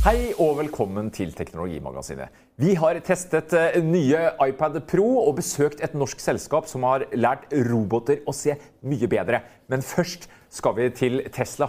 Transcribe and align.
Hei 0.00 0.30
og 0.40 0.54
velkommen 0.56 1.10
til 1.12 1.34
Teknologimagasinet. 1.36 2.30
Vi 2.56 2.70
har 2.80 2.96
testet 3.04 3.52
eh, 3.52 3.74
nye 3.84 4.30
iPad 4.46 4.78
Pro 4.88 5.04
og 5.26 5.34
besøkt 5.36 5.82
et 5.84 5.92
norsk 5.92 6.22
selskap 6.24 6.70
som 6.70 6.86
har 6.88 7.02
lært 7.12 7.42
roboter 7.68 8.22
å 8.24 8.32
se 8.32 8.54
mye 8.80 9.10
bedre. 9.12 9.42
Men 9.68 9.84
først 9.84 10.24
skal 10.48 10.78
vi 10.78 10.86
til 10.96 11.20
Tesla. 11.36 11.68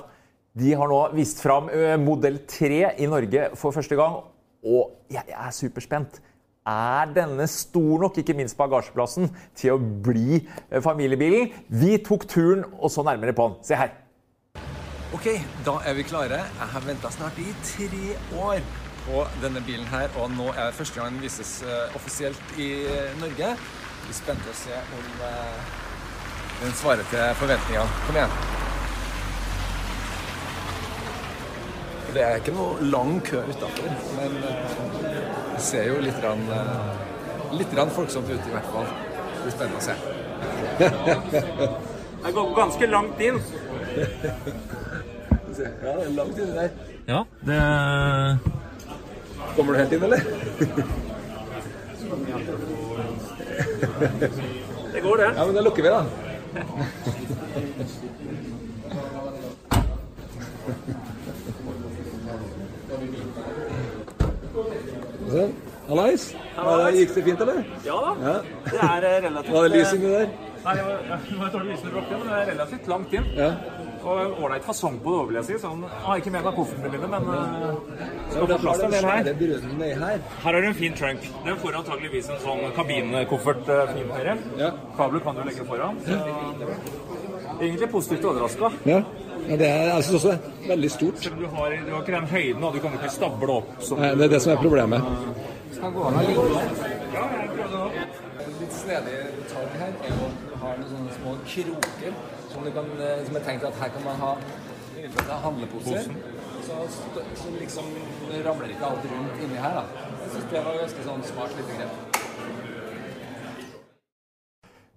De 0.55 0.71
har 0.79 0.87
nå 0.87 1.01
vist 1.11 1.43
fram 1.43 1.67
eh, 1.75 1.97
modell 1.99 2.39
3 2.47 2.79
i 3.03 3.11
Norge 3.11 3.49
for 3.59 3.75
første 3.75 3.99
gang, 3.99 4.21
og 4.63 5.11
jeg 5.11 5.27
er 5.27 5.51
superspent. 5.57 6.21
Er 6.71 7.11
denne 7.11 7.49
stor 7.51 8.05
nok, 8.05 8.21
ikke 8.23 8.37
minst 8.39 8.55
bagasjeplassen, 8.55 9.27
til 9.59 9.75
å 9.75 9.81
bli 10.07 10.39
eh, 10.39 10.79
familiebilen? 10.79 11.51
Vi 11.67 11.99
tok 12.07 12.29
turen 12.31 12.63
og 12.79 12.95
så 12.95 13.03
nærmere 13.03 13.35
på 13.35 13.49
den. 13.49 13.59
Se 13.67 13.75
her. 13.75 13.91
Ok, 15.11 15.25
da 15.65 15.73
er 15.83 15.97
vi 15.97 16.03
klare. 16.07 16.37
Jeg 16.55 16.67
har 16.71 16.83
venta 16.85 17.09
snart 17.11 17.39
i 17.43 17.49
tre 17.67 18.13
år 18.39 18.61
på 19.03 19.23
denne 19.41 19.59
bilen 19.67 19.83
her, 19.91 20.07
og 20.15 20.31
nå 20.31 20.45
er 20.53 20.69
det 20.69 20.77
første 20.77 21.01
gang 21.01 21.11
den 21.11 21.25
vises 21.25 21.49
eh, 21.67 21.95
offisielt 21.97 22.53
i 22.55 22.69
Norge. 23.19 23.49
Vi 24.05 24.13
er 24.13 24.15
spente 24.15 24.47
å 24.47 24.55
se 24.55 24.71
om 24.71 25.09
eh, 25.27 25.73
den 26.61 26.71
svarer 26.79 27.03
til 27.11 27.35
forventningene. 27.41 27.99
Kom 28.05 28.19
igjen. 28.21 28.37
Det 32.15 32.23
er 32.29 32.39
ikke 32.39 32.55
noe 32.55 32.87
lang 32.93 33.19
kø 33.27 33.43
utafor, 33.49 33.91
men 34.15 34.37
eh, 34.47 34.77
det 35.57 35.65
ser 35.65 35.89
jo 35.89 35.97
litt, 36.05 36.21
rann, 36.23 36.45
litt 37.59 37.75
rann 37.75 37.91
folksomt 37.97 38.31
ut 38.31 38.47
i 38.47 38.55
hvert 38.55 38.71
fall. 38.77 38.87
Det 39.33 39.43
blir 39.43 39.57
spennende 39.57 39.81
å 39.81 39.87
se. 39.89 39.95
Jeg 42.21 42.39
går 42.39 42.55
ganske 42.61 42.89
langt 42.95 43.27
inn. 43.27 43.43
Ja, 45.61 45.93
det 45.97 46.05
er 46.05 46.11
langt 46.17 46.37
inni 46.37 46.53
der. 46.55 46.69
Ja, 47.07 47.23
det 47.47 47.59
Kommer 49.55 49.73
du 49.73 49.79
helt 49.79 49.93
inn, 49.93 50.03
eller? 50.03 50.21
Det 54.93 55.01
går, 55.01 55.17
det. 55.17 55.33
Ja, 55.35 55.45
men 55.45 55.55
da 55.55 55.61
lukker 55.61 55.83
vi, 55.83 55.89
da. 55.89 56.05
Sånn. 65.31 65.53
Hallais. 65.87 66.23
Gikk 66.95 67.13
det 67.15 67.23
fint, 67.25 67.41
eller? 67.41 67.63
Ja 67.85 67.99
da. 68.05 68.11
Ja. 68.21 68.33
Det 68.71 68.79
er 68.87 69.05
eh, 69.07 69.17
relativt 69.25 69.53
Var 69.53 69.67
det 69.67 69.77
lys 69.77 69.93
inni 69.97 70.11
der? 70.11 70.27
Nei, 70.61 70.73
det 70.77 70.83
var, 70.85 70.99
det 71.29 71.37
var 71.39 71.47
et 71.47 71.55
dårlig 71.55 71.71
lys 71.71 71.85
når 71.85 71.89
du 71.89 71.95
ble 71.95 72.01
oppe, 72.03 72.19
men 72.19 72.27
det 72.27 72.35
er 72.39 72.51
relativt 72.51 72.91
langt 72.91 73.15
inn. 73.17 73.31
Ja. 73.37 73.51
Og 74.01 74.39
ålreit 74.43 74.63
fasong 74.65 74.95
på 75.03 75.11
det, 75.13 75.23
vil 75.29 75.37
jeg 75.39 75.45
si. 75.47 75.57
Sånn, 75.61 75.83
har 76.05 76.21
ikke 76.21 76.31
med 76.33 76.45
meg 76.47 76.55
koffertene 76.57 76.89
mine, 76.95 77.09
men 77.11 77.27
uh, 77.29 77.75
skal 78.31 78.47
få 78.49 78.57
plass 78.63 78.79
til 78.81 78.87
en 78.87 78.95
del 78.95 79.05
her. 79.05 79.99
her. 80.01 80.23
Har 80.45 80.57
du 80.57 80.67
en 80.71 80.77
fin 80.79 80.95
trunk. 80.97 81.27
Den 81.45 81.59
får 81.61 81.77
antageligvis 81.81 82.29
en 82.33 82.39
sånn 82.45 82.63
kabinkoffert 82.77 83.69
uh, 83.69 83.83
fin 83.93 84.09
høyre. 84.15 84.37
Ja. 84.61 84.71
Kabler 84.97 85.25
kan 85.25 85.37
du 85.37 85.43
legge 85.45 85.67
foran. 85.69 85.99
Så, 86.07 86.17
egentlig 87.61 87.91
positivt 87.91 88.25
overraska. 88.31 88.71
Ja. 88.89 89.01
ja 89.47 89.59
det 89.61 89.69
er 89.69 89.85
jeg 89.91 90.07
synes 90.09 90.17
også 90.23 90.33
er 90.33 90.67
veldig 90.73 90.91
stort. 90.97 91.21
Du, 91.29 91.45
har- 91.53 91.77
du 91.85 91.93
har 91.93 92.01
ikke 92.01 92.17
den 92.17 92.29
høyden, 92.33 92.63
og 92.63 92.73
du 92.73 92.81
kan 92.81 92.97
ikke 92.97 93.13
stable 93.13 93.59
opp. 93.61 93.71
Nei, 94.01 94.13
det 94.17 94.27
er 94.29 94.33
det 94.35 94.41
som 94.41 94.55
er 94.55 94.61
problemet. 94.65 95.13
skal 95.77 95.93
gå 95.95 96.09
an 96.09 96.17
å 96.19 96.25
ligge 96.25 96.49
Ja, 97.11 97.23
jeg 97.37 97.49
prøvde 97.55 97.85
det 97.93 98.09
litt 98.61 98.75
snedig 98.75 99.15
detalj 99.37 99.71
her 99.81 99.95
er 100.09 100.19
at 100.25 100.43
du 100.45 100.53
har 100.61 100.77
noen 100.77 100.89
sånne 100.91 101.15
små 101.17 101.33
kroker 101.53 102.13
som, 102.53 102.63
du 102.65 102.71
kan, 102.75 102.87
eh, 102.99 103.25
som 103.25 103.35
er 103.39 103.45
tenkt 103.47 103.67
at 103.67 103.81
her 103.81 103.89
kan 103.95 104.05
man 104.05 104.23
ha 104.25 104.31
handleposer. 105.45 106.13
Så, 106.61 106.77
så 107.35 107.51
liksom 107.57 107.87
det 108.29 108.45
ramler 108.45 108.73
ikke 108.73 108.85
alt 108.85 109.05
rundt 109.11 109.43
inni 109.43 109.59
her. 109.59 109.81
da. 109.81 110.09
Jeg 110.21 110.33
syns 110.35 110.49
det 110.51 110.65
var 110.65 110.81
ganske 110.83 111.05
sånn 111.07 111.23
smart 111.31 111.55
lite 111.57 111.77
grep. 111.79 112.11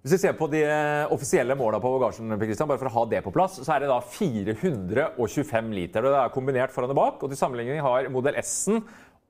Hvis 0.04 0.18
vi 0.18 0.20
ser 0.20 0.34
på 0.36 0.46
de 0.52 0.58
eh, 0.68 1.12
offisielle 1.14 1.54
måla 1.56 1.78
på 1.80 1.94
bagasjen, 1.94 2.34
Christian, 2.36 2.68
bare 2.68 2.80
for 2.82 2.90
å 2.90 2.96
ha 2.98 3.04
det 3.08 3.22
på 3.24 3.32
plass, 3.32 3.54
så 3.64 3.70
er 3.72 3.86
det 3.86 3.88
da 3.88 4.02
425 4.04 5.70
liter. 5.72 6.04
og 6.04 6.12
Det 6.12 6.18
er 6.20 6.34
kombinert 6.34 6.74
foran 6.74 6.92
og 6.92 6.98
bak. 6.98 7.24
og 7.24 7.32
Til 7.32 7.40
sammenligning 7.40 7.80
har 7.80 8.10
modell 8.12 8.36
S-en 8.42 8.82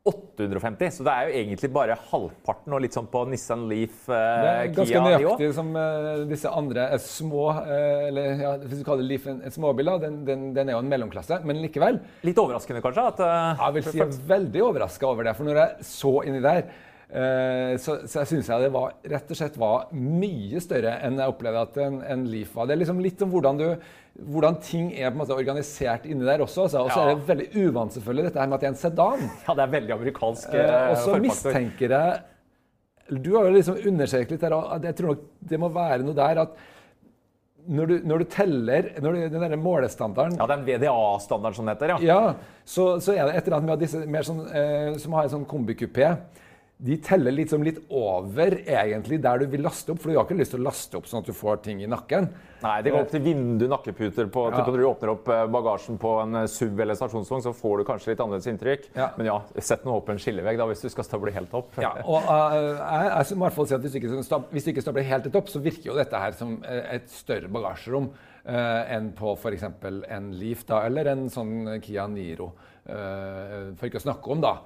850. 0.05 0.91
Så 0.93 1.05
det 1.07 1.13
er 1.13 1.29
jo 1.29 1.37
egentlig 1.41 1.71
bare 1.73 1.97
halvparten 2.11 2.75
og 2.77 2.83
litt 2.85 2.97
sånn 2.97 3.07
på 3.09 3.23
Nissan 3.31 3.65
Leaf, 3.71 4.03
Kia. 4.05 4.19
Det 4.45 4.51
eh, 4.51 4.59
er 4.61 4.73
ganske 4.77 4.93
Kia 4.93 5.05
nøyaktig 5.07 5.51
som 5.57 5.71
eh, 5.81 6.09
disse 6.29 6.53
andre 6.53 6.89
er 6.93 7.01
små 7.01 7.47
eh, 7.63 8.09
Eller 8.11 8.43
ja, 8.45 8.53
hvis 8.61 8.83
du 8.83 8.85
kaller 8.87 9.09
Leaf 9.09 9.25
en, 9.33 9.41
en 9.41 9.55
småbil, 9.55 9.95
den, 10.03 10.19
den, 10.29 10.49
den 10.57 10.69
er 10.69 10.77
jo 10.77 10.83
en 10.85 10.91
mellomklasse. 10.93 11.41
Men 11.49 11.63
likevel. 11.65 12.03
Litt 12.27 12.41
overraskende 12.41 12.85
kanskje? 12.85 13.07
at... 13.15 13.23
uh, 13.25 13.65
Jeg 13.65 13.79
vil 13.79 13.87
si 13.89 13.97
jeg 14.03 14.11
er 14.11 14.27
veldig 14.35 14.67
overraska 14.67 15.09
over 15.09 15.31
det. 15.31 15.37
For 15.39 15.49
når 15.49 15.63
jeg 15.63 15.89
så 15.89 16.15
inni 16.29 16.45
der, 16.45 16.63
eh, 17.09 17.75
så, 17.81 17.99
så 18.05 18.23
jeg 18.23 18.33
syns 18.35 18.53
jeg 18.53 18.67
det 18.67 18.73
var, 18.75 18.97
rett 19.15 19.33
og 19.33 19.41
slett 19.41 19.59
var 19.61 19.89
mye 19.97 20.61
større 20.63 20.99
enn 21.07 21.21
jeg 21.23 21.33
opplevde 21.33 21.65
at 21.69 21.81
en, 21.87 22.01
en 22.05 22.27
Leaf 22.29 22.53
var. 22.59 22.69
Det 22.69 22.77
er 22.77 22.85
liksom 22.85 23.01
litt 23.05 23.25
om 23.25 23.33
hvordan, 23.33 23.61
du, 23.63 23.69
hvordan 24.15 24.61
ting 24.63 24.93
er 24.95 25.11
på 25.11 25.17
en 25.17 25.23
måte 25.25 25.35
organisert 25.35 26.05
inni 26.07 26.27
der 26.27 26.45
også. 26.45 26.67
Altså. 26.67 26.85
Og 26.85 26.93
så 26.93 27.01
er 27.03 27.15
det 27.15 27.29
veldig 27.29 27.49
uvant 27.65 27.97
selvfølgelig 27.97 28.29
dette 28.29 28.41
her 28.41 28.51
med 28.51 28.57
at 28.57 28.63
det 28.63 28.69
er 28.69 28.75
en 28.75 28.83
sedan. 28.83 29.25
Ja, 29.49 29.57
det 29.57 29.65
er 29.65 29.73
veldig 29.73 29.97
amerikansk. 29.97 30.55
Eh, 30.55 30.69
eh, 30.69 30.91
og 30.91 31.01
så 31.03 31.17
mistenker 31.23 31.97
jeg 31.97 32.23
Du 33.25 33.35
har 33.37 33.49
jo 33.49 33.57
liksom 33.57 33.81
understreket 33.91 34.37
litt 34.37 34.47
der, 34.47 34.55
og 34.55 34.87
jeg 34.87 34.97
tror 34.97 35.13
nok 35.13 35.27
det 35.51 35.61
må 35.61 35.69
være 35.75 36.07
noe 36.07 36.17
der 36.17 36.41
at 36.47 36.55
når 37.65 37.87
du, 37.89 37.95
når 38.05 38.21
du 38.21 38.25
teller 38.29 38.89
når 39.01 39.13
du, 39.13 39.21
Den 39.33 39.45
der 39.45 39.57
målestandarden 39.57 40.39
Ja, 40.39 40.47
er 40.47 40.65
VDA-standarden 40.65 41.57
som 41.57 41.67
det 41.67 41.75
heter, 41.75 41.95
ja. 41.95 41.99
ja, 42.05 42.35
så, 42.65 43.01
så 43.01 43.15
er 43.17 43.29
det 43.29 43.39
et 43.39 43.47
eller 43.47 43.59
annet 43.59 43.69
med 43.71 43.77
at 43.77 43.85
disse 43.85 44.01
mer 44.05 44.27
sånn, 44.27 44.43
eh, 44.53 44.91
som 45.01 45.17
har 45.17 45.27
en 45.27 45.33
sånn 45.39 45.47
kombikupé, 45.49 46.11
de 46.85 46.97
teller 47.01 47.33
liksom 47.33 47.63
litt 47.65 47.79
over 47.89 48.59
egentlig 48.61 49.17
der 49.25 49.41
du 49.41 49.47
vil 49.49 49.63
laste 49.65 49.95
opp. 49.95 50.03
For 50.03 50.13
du 50.13 50.19
har 50.19 50.27
ikke 50.27 50.37
lyst 50.37 50.53
til 50.53 50.61
å 50.61 50.67
laste 50.67 50.99
opp 50.99 51.07
sånn 51.09 51.23
at 51.23 51.31
du 51.31 51.37
får 51.37 51.63
ting 51.65 51.79
i 51.81 51.89
nakken. 51.89 52.27
Nei, 52.61 52.75
det 52.85 52.93
går 52.93 53.07
opp 53.07 53.13
til 53.13 53.23
vindu, 53.25 53.65
nakkeputer 53.73 54.29
på 54.33 54.43
Ja. 54.51 54.61
Når 54.65 54.77
du 54.81 54.85
åpner 54.89 55.13
opp 55.15 55.31
eh, 55.33 55.45
bagasjen 55.53 55.97
på 56.01 56.13
en 56.21 56.43
eh, 56.43 56.47
SUV 56.49 56.83
eller 56.85 56.99
stasjonsvogn, 56.99 57.45
så 57.45 57.55
får 57.57 57.81
du 57.81 57.85
kanskje 57.89 58.13
litt 58.13 58.21
annerledes 58.21 58.49
inntrykk. 58.53 58.85
Ja. 58.99 59.09
Men 59.17 59.31
ja, 59.31 59.39
sett 59.65 59.87
nå 59.89 59.97
opp 59.97 60.13
en 60.13 60.21
skillevegg 60.21 60.61
da, 60.61 60.67
hvis 60.69 60.85
du 60.85 60.91
skal 60.93 61.09
stable 61.09 61.33
helt 61.33 61.57
opp. 61.57 61.73
Ja, 61.81 61.95
og 62.05 62.29
uh, 62.29 62.77
jeg, 62.77 63.09
jeg 63.17 63.41
må 63.41 63.47
i 63.47 63.49
hvert 63.49 63.59
fall 63.59 63.71
si 63.71 63.77
at 63.79 63.85
hvis 63.85 63.97
du 63.97 64.01
ikke, 64.03 64.45
hvis 64.53 64.69
du 64.69 64.73
ikke 64.75 64.85
stabler 64.85 65.09
helt 65.09 65.41
opp, 65.41 65.51
så 65.53 65.65
virker 65.65 65.91
jo 65.91 65.97
dette 65.97 66.21
her 66.21 66.37
som 66.37 66.59
et 66.69 67.09
større 67.13 67.49
bagasjerom 67.53 68.11
uh, 68.13 68.83
enn 68.93 69.13
på 69.17 69.33
f.eks. 69.41 69.65
en 69.65 70.31
Leaf 70.37 70.69
da, 70.69 70.85
eller 70.85 71.15
en 71.15 71.27
sånn 71.33 71.79
Kia 71.85 72.05
Niro. 72.13 72.53
Uh, 72.85 73.73
for 73.81 73.89
ikke 73.89 74.05
å 74.05 74.09
snakke 74.11 74.33
om 74.37 74.45
da 74.45 74.59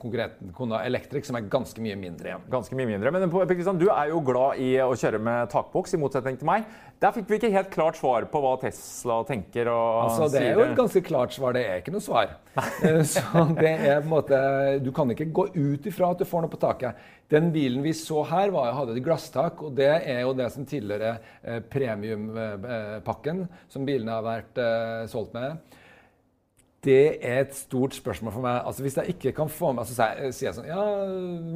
konkurrenten 0.00 0.52
Kona 0.56 0.80
Electric, 0.86 1.26
som 1.28 1.36
er 1.38 1.46
ganske 1.50 1.82
mye 1.82 1.96
mindre 1.98 2.32
igjen. 2.32 2.44
Ganske 2.50 2.74
mye 2.78 2.88
mindre. 2.90 3.12
Men 3.14 3.78
du 3.78 3.86
er 3.88 4.10
jo 4.10 4.20
glad 4.26 4.58
i 4.62 4.72
å 4.82 4.90
kjøre 4.98 5.20
med 5.22 5.50
takboks, 5.52 5.94
i 5.94 6.00
motsetning 6.02 6.38
til 6.40 6.48
meg. 6.48 6.66
Der 6.98 7.14
fikk 7.14 7.28
vi 7.30 7.38
ikke 7.38 7.52
helt 7.54 7.70
klart 7.70 7.98
svar 8.00 8.26
på 8.26 8.40
hva 8.42 8.56
Tesla 8.58 9.20
tenker 9.28 9.70
og 9.70 10.00
Altså, 10.08 10.26
det 10.32 10.42
er 10.42 10.56
jo 10.58 10.64
et 10.64 10.78
ganske 10.78 11.02
klart 11.06 11.36
svar. 11.36 11.54
Det 11.54 11.62
er 11.62 11.78
ikke 11.82 11.94
noe 11.94 12.02
svar. 12.02 12.34
Eh, 12.58 13.02
Så 13.06 13.44
det 13.54 13.70
er 13.70 14.00
på 14.02 14.08
en 14.08 14.10
måte 14.10 14.38
Du 14.82 14.90
kan 14.94 15.10
ikke 15.14 15.28
gå 15.30 15.44
ut 15.54 15.86
ifra 15.86 16.10
at 16.10 16.18
du 16.18 16.26
får 16.26 16.42
noe 16.42 16.50
på 16.50 16.58
taket. 16.58 16.98
Den 17.30 17.52
bilen 17.54 17.84
vi 17.84 17.92
så 17.94 18.24
her, 18.26 18.50
var, 18.50 18.72
hadde 18.74 18.96
et 18.96 19.04
glasstak, 19.04 19.62
og 19.62 19.76
det 19.78 19.90
er 19.94 20.22
jo 20.24 20.34
det 20.34 20.48
som 20.54 20.66
tilhører 20.66 21.20
eh, 21.44 21.60
premiumpakken 21.70 23.44
som 23.70 23.86
bilene 23.86 24.16
har 24.16 24.26
vært 24.26 24.58
eh, 24.62 25.04
solgt 25.12 25.36
med. 25.36 25.77
Det 26.86 27.18
er 27.26 27.40
et 27.42 27.54
stort 27.58 27.96
spørsmål 27.98 28.32
for 28.36 28.44
meg. 28.44 28.60
Altså, 28.68 28.84
hvis 28.84 28.96
jeg 29.00 29.08
ikke 29.16 29.32
kan 29.34 29.48
få 29.50 29.72
med 29.74 29.82
altså, 29.82 29.96
så 29.98 30.28
sier 30.30 30.46
jeg 30.46 30.54
sånn 30.60 30.68
Ja, 30.68 30.82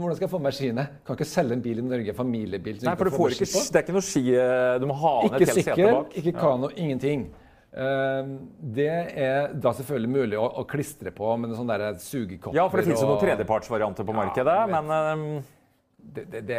hvordan 0.01 0.17
skal 0.19 0.27
jeg 0.27 0.33
få 0.33 0.41
med 0.43 0.57
skiene? 0.57 0.87
Kan 1.07 1.15
ikke 1.19 1.29
selge 1.31 1.55
en 1.55 1.63
bil 1.63 1.79
i 1.79 1.85
Norge, 1.87 2.15
familiebil. 2.19 2.81
Nei, 2.83 2.95
for 2.99 3.07
du 3.07 3.15
får 3.15 3.37
ikke, 3.37 3.47
det 3.47 3.79
er 3.79 3.85
ikke 3.87 3.95
noe 3.95 4.07
ski 4.09 4.25
eh, 4.35 4.73
Du 4.83 4.89
må 4.91 4.97
ha 4.99 5.13
ned 5.29 5.37
Ikke 5.39 5.47
et 5.47 5.55
helt 5.55 5.69
sete 5.71 5.93
bak. 5.95 6.17
ikke 6.19 6.35
kano, 6.41 6.73
ingenting. 6.75 7.23
Ehm, 7.73 8.33
det 8.77 8.89
er 9.17 9.55
da 9.63 9.71
selvfølgelig 9.79 10.11
mulig 10.13 10.37
å, 10.43 10.49
å 10.61 10.67
klistre 10.69 11.13
på 11.15 11.31
med 11.41 11.49
noen 11.53 11.63
sånne 11.63 11.93
sugekopper. 12.03 12.59
Ja, 12.59 12.67
for 12.69 12.83
det 12.83 12.89
finnes 12.91 13.01
jo 13.01 13.07
og- 13.07 13.15
noen 13.15 13.23
tredjepartsvarianter 13.23 14.05
på 14.05 14.13
Ja, 14.13 14.19
markedet. 14.25 14.59
men 14.75 14.91
eh, 14.99 15.47
det, 16.19 16.27
det, 16.35 16.43
det, 16.51 16.59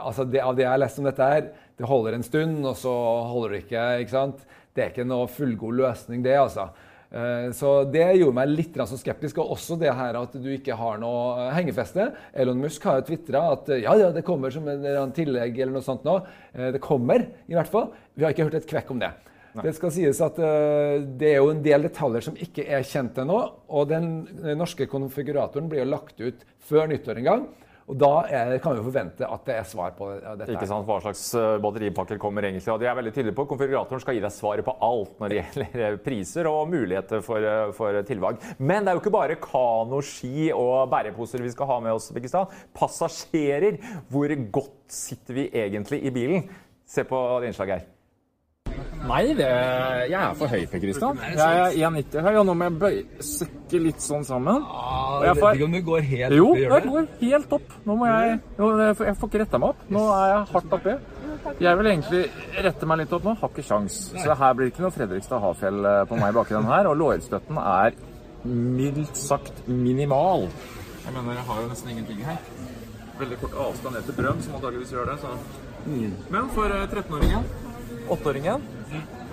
altså 0.00 0.24
det, 0.24 0.40
Av 0.40 0.56
det 0.56 0.64
jeg 0.64 0.72
har 0.72 0.80
lest 0.80 0.98
om 0.98 1.04
dette 1.04 1.28
her, 1.34 1.52
det 1.76 1.86
holder 1.86 2.16
en 2.16 2.22
stund, 2.26 2.64
og 2.66 2.74
så 2.80 2.96
holder 3.28 3.54
det 3.58 3.62
ikke. 3.66 3.84
ikke 4.06 4.16
sant? 4.16 4.42
Det 4.74 4.82
er 4.86 4.90
ikke 4.90 5.06
noe 5.06 5.28
fullgod 5.30 5.76
løsning, 5.84 6.24
det, 6.24 6.34
altså. 6.40 6.70
Eh, 7.14 7.50
Så 7.54 7.84
det 7.94 8.06
gjorde 8.18 8.34
meg 8.34 8.50
litt 8.50 8.74
så 8.74 8.98
skeptisk. 8.98 9.38
Og 9.38 9.54
også 9.56 9.78
det 9.78 9.92
her 9.94 10.18
at 10.18 10.32
du 10.34 10.48
ikke 10.50 10.74
har 10.76 10.98
noe 10.98 11.50
hengefeste. 11.54 12.10
Elon 12.34 12.58
Musk 12.60 12.82
har 12.88 13.00
jo 13.00 13.06
tvitra 13.12 13.44
at 13.54 13.68
eh, 13.70 13.84
ja, 13.84 13.94
ja, 14.00 14.10
det 14.14 14.24
kommer 14.26 14.50
som 14.50 14.66
en 14.68 15.12
tillegg 15.14 15.58
eller 15.60 15.76
noe 15.78 15.86
sånt 15.86 16.04
nå. 16.06 16.18
Eh, 16.54 16.72
Det 16.74 16.82
kommer, 16.82 17.28
i 17.46 17.54
hvert 17.54 17.70
fall. 17.70 17.92
Vi 18.16 18.24
har 18.26 18.34
ikke 18.34 18.48
hørt 18.50 18.58
et 18.62 18.70
kvekk 18.70 18.90
om 18.90 18.98
det. 19.04 19.12
Det 19.54 19.70
skal 19.76 19.92
sies 19.94 20.18
at 20.24 20.38
eh, 20.42 21.04
det 21.14 21.28
er 21.30 21.36
jo 21.38 21.52
en 21.52 21.62
del 21.62 21.86
detaljer 21.86 22.24
som 22.26 22.34
ikke 22.34 22.64
er 22.66 22.82
kjent 22.82 23.20
ennå. 23.22 23.38
Og 23.70 23.86
den 23.92 24.08
eh, 24.42 24.56
norske 24.58 24.88
konfiguratoren 24.90 25.68
blir 25.70 25.84
jo 25.84 25.92
lagt 25.92 26.18
ut 26.18 26.42
før 26.66 26.90
nyttår 26.90 27.20
en 27.22 27.28
gang. 27.28 27.44
Og 27.84 27.96
da 28.00 28.10
er, 28.32 28.54
kan 28.64 28.72
vi 28.72 28.80
jo 28.80 28.86
forvente 28.86 29.26
at 29.28 29.42
det 29.44 29.56
er 29.58 29.66
svar 29.68 29.92
på 29.96 30.08
dette. 30.14 30.48
Ikke 30.54 30.68
sant, 30.68 30.86
Hva 30.88 30.96
slags 31.04 31.24
eh, 31.36 31.56
batteripakker 31.60 32.20
kommer 32.20 32.46
egentlig? 32.48 32.64
Og 32.72 32.80
de 32.80 32.88
er 32.88 32.96
veldig 32.96 33.12
tydelige 33.12 33.36
på 33.36 33.44
Konfiguratoren 33.50 34.00
skal 34.00 34.16
gi 34.16 34.22
deg 34.24 34.32
svaret 34.32 34.64
på 34.64 34.76
alt 34.88 35.20
når 35.20 35.34
det 35.34 35.40
gjelder 35.42 35.98
priser 36.04 36.48
og 36.48 36.72
muligheter 36.72 37.24
for, 37.24 37.44
eh, 37.44 37.68
for 37.76 38.00
tilvalg. 38.08 38.40
Men 38.56 38.84
det 38.86 38.92
er 38.92 38.98
jo 38.98 39.04
ikke 39.04 39.16
bare 39.18 39.40
kano, 39.42 40.00
ski 40.04 40.48
og 40.56 40.88
bæreposer 40.92 41.44
vi 41.44 41.52
skal 41.52 41.68
ha 41.74 41.80
med 41.84 41.98
oss. 41.98 42.08
Pakistan. 42.14 42.48
Passasjerer, 42.76 43.76
hvor 44.08 44.32
godt 44.54 44.78
sitter 44.88 45.42
vi 45.42 45.50
egentlig 45.52 46.00
i 46.08 46.14
bilen? 46.14 46.48
Se 46.88 47.04
på 47.08 47.20
det 47.42 47.52
innslaget 47.52 47.80
her. 47.82 47.93
Nei, 49.04 49.22
det, 49.36 49.46
jeg 50.08 50.16
er 50.16 50.36
for 50.38 50.48
høy, 50.48 50.62
Per 50.72 50.80
Kristian. 50.80 51.18
Jeg 51.34 51.58
er 51.60 51.74
1,90 51.90 52.24
høy, 52.24 52.36
og 52.40 52.46
nå 52.48 52.54
må 52.56 52.68
jeg 52.68 52.76
bøye 52.80 53.24
søkke 53.28 53.80
litt 53.84 54.00
sånn 54.00 54.24
sammen. 54.24 54.62
Og 54.64 55.26
jeg 55.28 55.36
får, 55.42 55.60
om 55.66 55.76
du 55.76 55.80
går 55.90 56.06
helt 56.08 56.36
jo, 56.38 56.46
jeg 56.56 56.86
går 56.86 57.10
helt 57.20 57.52
opp. 57.58 57.74
Nå 57.84 57.98
må 58.00 58.08
jeg 58.08 58.38
jo, 58.58 58.70
Jeg 58.80 59.16
får 59.20 59.30
ikke 59.30 59.42
retta 59.44 59.60
meg 59.60 59.74
opp. 59.74 59.84
Nå 59.92 60.04
er 60.14 60.32
jeg 60.32 60.46
hardt 60.54 60.76
oppi. 60.78 60.96
Jeg 61.60 61.78
vil 61.78 61.90
egentlig 61.90 62.22
rette 62.64 62.88
meg 62.88 63.02
litt 63.02 63.12
opp 63.12 63.26
nå. 63.28 63.34
Har 63.42 63.52
ikke 63.52 63.66
sjans. 63.66 63.98
Så 64.14 64.38
her 64.40 64.56
blir 64.56 64.70
det 64.70 64.72
ikke 64.72 64.86
noe 64.86 64.94
Fredrikstad 64.94 65.42
Hafjell 65.44 65.90
eh, 65.90 66.00
på 66.08 66.18
meg 66.20 66.32
baki 66.36 66.56
den 66.56 66.70
her. 66.70 66.88
Og 66.88 66.96
lårstøtten 67.02 67.60
er 67.60 67.98
mildt 68.44 69.20
sagt 69.20 69.66
minimal. 69.68 70.48
Jeg 71.04 71.12
mener, 71.12 71.36
jeg 71.36 71.46
har 71.50 71.60
jo 71.60 71.68
nesten 71.68 71.92
ingenting 71.92 72.24
her. 72.24 72.40
Veldig 73.20 73.36
kort 73.42 73.60
avstand 73.68 73.94
ned 73.98 74.08
til 74.08 74.16
Brønn, 74.16 74.40
som 74.42 74.56
antakeligvis 74.56 74.94
gjør 74.96 75.12
det. 75.12 75.18
Så. 75.20 75.36
Men 76.32 76.48
for 76.56 76.72
eh, 76.72 76.86
13-åringen, 76.88 77.44
8-åringen, 78.08 78.66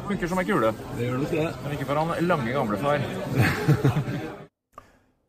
funker 0.07 0.27
som 0.27 0.39
ei 0.41 0.45
kule. 0.47 0.73
Det 0.97 1.07
gjør 1.09 1.17
nok 1.23 1.33
det. 1.33 1.47
Men 1.63 1.77
ikke 1.77 1.89
for 1.89 2.03
han 2.03 2.29
lange 2.29 2.55
gamlefar. 2.55 4.39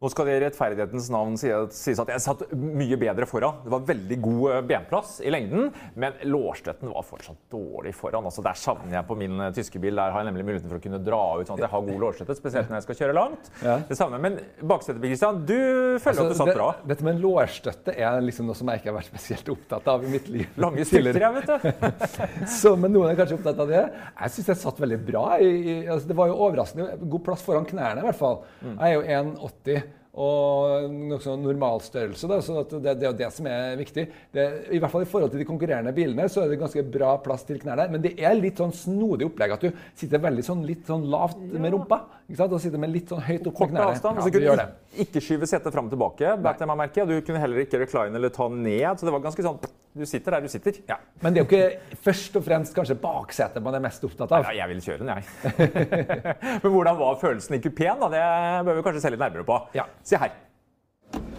Nå 0.02 0.10
skal 0.10 0.26
det 0.26 0.32
i 0.34 0.40
rettferdighetens 0.43 1.06
navn 1.14 1.37
sies 1.38 2.00
at 2.02 2.08
jeg 2.10 2.22
satt 2.25 2.40
mye 2.58 2.96
bedre 2.99 3.26
foran. 3.31 3.60
Det 3.62 3.70
var 3.70 3.84
veldig 3.87 4.16
god 4.25 4.46
eh, 4.50 4.62
benplass 4.72 5.12
i 5.22 5.31
lengden, 5.31 5.69
men 5.94 6.16
lårstøtten 6.26 6.90
var 6.90 7.04
fortsatt 7.06 7.38
dårlig 7.52 7.93
foran. 7.94 8.26
Altså, 8.26 8.43
der 8.43 8.58
savner 8.58 8.96
jeg 8.96 9.06
på 9.06 9.16
min 9.20 9.38
eh, 9.38 9.52
tyske 9.54 9.78
bil. 9.82 9.94
Der 9.94 10.10
har 10.10 10.25
jeg 10.25 10.32
nemlig 10.32 10.46
muligheten 10.49 10.72
for 10.72 10.81
å 10.81 10.82
kunne 10.82 10.99
dra 11.06 11.20
ut 11.38 11.46
sånn 11.46 11.60
at 11.60 11.69
jeg 11.69 11.72
har 11.76 11.84
god 11.87 12.02
lårstøtte, 12.02 12.37
spesielt 12.40 12.72
når 12.72 12.81
jeg 12.81 12.87
skal 12.88 12.99
kjøre 13.02 13.16
langt. 13.20 13.52
Ja. 13.62 13.76
Det 13.87 14.00
jeg. 14.00 14.22
Men 14.26 14.40
baksetet, 14.72 14.99
Kristian, 15.04 15.38
du 15.46 15.54
føler 16.02 16.25
at 16.25 16.34
du 16.34 16.38
satt 16.40 16.50
det, 16.50 16.58
bra. 16.58 16.69
Dette 16.90 17.06
med 17.06 17.22
lårstøtte 17.22 17.94
er 17.94 18.26
liksom 18.26 18.50
noe 18.50 18.58
som 18.58 18.75
jeg 18.75 18.82
ikke 18.82 18.90
har 18.90 18.99
vært 18.99 19.12
spesielt 19.12 19.54
opptatt 19.54 19.88
av 19.94 20.02
i 20.02 20.12
mitt 20.16 20.26
liv. 20.34 20.50
Lange 20.66 20.88
stilter, 20.88 21.22
jeg, 21.22 21.38
vet 21.38 21.54
du. 21.54 22.02
Så, 22.58 22.75
men 22.75 22.90
noen 22.90 23.12
er 23.12 23.22
kanskje 23.22 23.38
opptatt 23.38 23.62
av 23.62 23.70
det. 23.70 23.87
Jeg 24.19 24.34
syns 24.34 24.50
jeg 24.56 24.62
satt 24.66 24.82
veldig 24.82 25.00
bra. 25.06 25.25
I, 25.38 25.54
i, 25.62 25.81
altså, 25.87 26.10
det 26.10 26.19
var 26.19 26.34
jo 26.34 26.43
overraskende 26.43 26.99
god 27.06 27.26
plass 27.31 27.46
foran 27.46 27.70
knærne, 27.70 28.02
i 28.02 28.10
hvert 28.10 28.19
fall. 28.19 28.40
Mm. 28.66 28.75
Jeg 28.75 28.88
er 28.88 28.96
jo 28.96 29.08
1,80 29.22 29.92
og 30.12 30.91
nokså 30.93 31.38
normal 31.41 31.81
størrelse. 31.81 32.29
Da, 32.29 32.38
så 32.44 32.61
det, 32.69 32.82
det 33.00 33.06
er 33.06 33.09
jo 33.09 33.17
det 33.17 33.31
som 33.32 33.47
er 33.49 33.79
viktig. 33.81 34.05
Det, 34.35 34.44
I 34.76 34.81
hvert 34.82 34.93
fall 34.93 35.06
i 35.06 35.09
forhold 35.09 35.32
til 35.32 35.41
de 35.41 35.49
konkurrerende 35.49 35.94
bilene 35.97 36.26
så 36.29 36.43
er 36.43 36.53
det 36.53 36.61
ganske 36.61 36.85
bra 36.93 37.14
plass 37.25 37.47
til 37.49 37.61
knærne. 37.62 37.88
Men 37.94 38.05
det 38.05 38.12
er 38.20 38.37
litt 38.37 38.61
sånn 38.61 38.75
snodig 38.76 39.31
opplegg 39.31 39.56
at 39.56 39.64
du 39.64 39.70
sitter 39.97 40.20
veldig 40.20 40.44
sånn, 40.44 40.67
litt 40.69 40.85
sånn 40.88 41.06
lavt 41.12 41.41
med 41.41 41.73
rumpa. 41.73 42.03
Ikke 42.29 42.43
sant? 42.43 42.53
Og 42.53 42.61
sitter 42.61 42.82
med 42.82 42.93
litt 42.93 43.12
sånn 43.12 43.25
høyt 43.25 43.49
opp 43.49 43.64
med 43.64 43.73
knærne. 43.73 44.00
Ja, 44.20 44.29
du 44.29 44.44
gjør 44.44 44.61
det. 44.61 44.69
Ikke 45.00 45.23
skyve 45.25 45.49
setet 45.49 45.73
fram 45.73 45.89
og 45.89 45.93
tilbake. 45.94 46.35
bet 46.44 46.61
jeg 46.61 46.69
meg 46.69 46.79
merke. 46.83 47.06
Du 47.09 47.15
kunne 47.25 47.41
heller 47.41 47.62
ikke 47.65 47.81
recline 47.81 48.19
eller 48.19 48.33
ta 48.35 48.49
ned. 48.49 48.99
Så 48.99 49.09
det 49.09 49.15
var 49.15 49.25
ganske 49.25 49.44
sånn 49.47 49.61
Du 49.93 50.06
sitter 50.09 50.37
der 50.37 50.44
du 50.44 50.49
sitter. 50.49 50.79
Ja. 50.89 50.97
Men 51.21 51.35
det 51.35 51.43
er 51.43 51.44
jo 51.44 51.49
ikke 51.50 51.99
først 52.05 52.37
og 52.41 52.44
fremst 52.47 52.73
kanskje 52.77 52.97
baksetet 53.00 53.62
man 53.65 53.77
er 53.77 53.83
mest 53.85 54.05
opptatt 54.05 54.33
av. 54.33 54.47
Ja, 54.49 54.62
jeg 54.62 54.73
vil 54.73 54.81
kjøre 54.87 55.05
den, 55.05 55.11
jeg. 55.12 55.83
Men 56.62 56.71
hvordan 56.73 56.97
var 57.00 57.19
følelsen 57.21 57.59
i 57.59 57.61
kupeen? 57.61 58.00
da? 58.00 58.09
Det 58.09 58.25
bør 58.69 58.81
vi 58.81 58.87
kanskje 58.89 59.05
se 59.05 59.12
litt 59.12 59.21
nærmere 59.21 59.44
på. 59.44 59.59
Ja. 59.77 59.85
Se 60.05 60.17
her. 60.17 60.33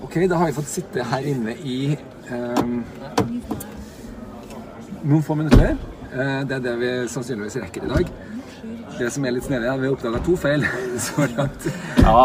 Ok, 0.05 0.19
da 0.29 0.37
har 0.37 0.51
vi 0.51 0.53
fått 0.53 0.69
sitte 0.69 1.05
her 1.09 1.25
inne 1.25 1.55
i 1.65 1.95
um, 2.29 2.83
noen 5.01 5.25
få 5.25 5.37
minutter. 5.39 5.73
Uh, 6.13 6.43
det 6.45 6.59
er 6.59 6.65
det 6.67 6.75
vi 6.77 6.93
sannsynligvis 7.09 7.57
rekker 7.63 7.87
i 7.87 7.93
dag. 7.95 8.13
Det 8.99 9.09
som 9.13 9.25
er 9.25 9.33
litt 9.35 9.47
snedig, 9.47 9.65
er 9.65 9.73
at 9.73 9.81
vi 9.81 9.87
har 9.89 9.95
oppdaga 9.95 10.19
to 10.25 10.35
feil 10.37 10.63
så 11.07 11.25
langt. 11.33 11.65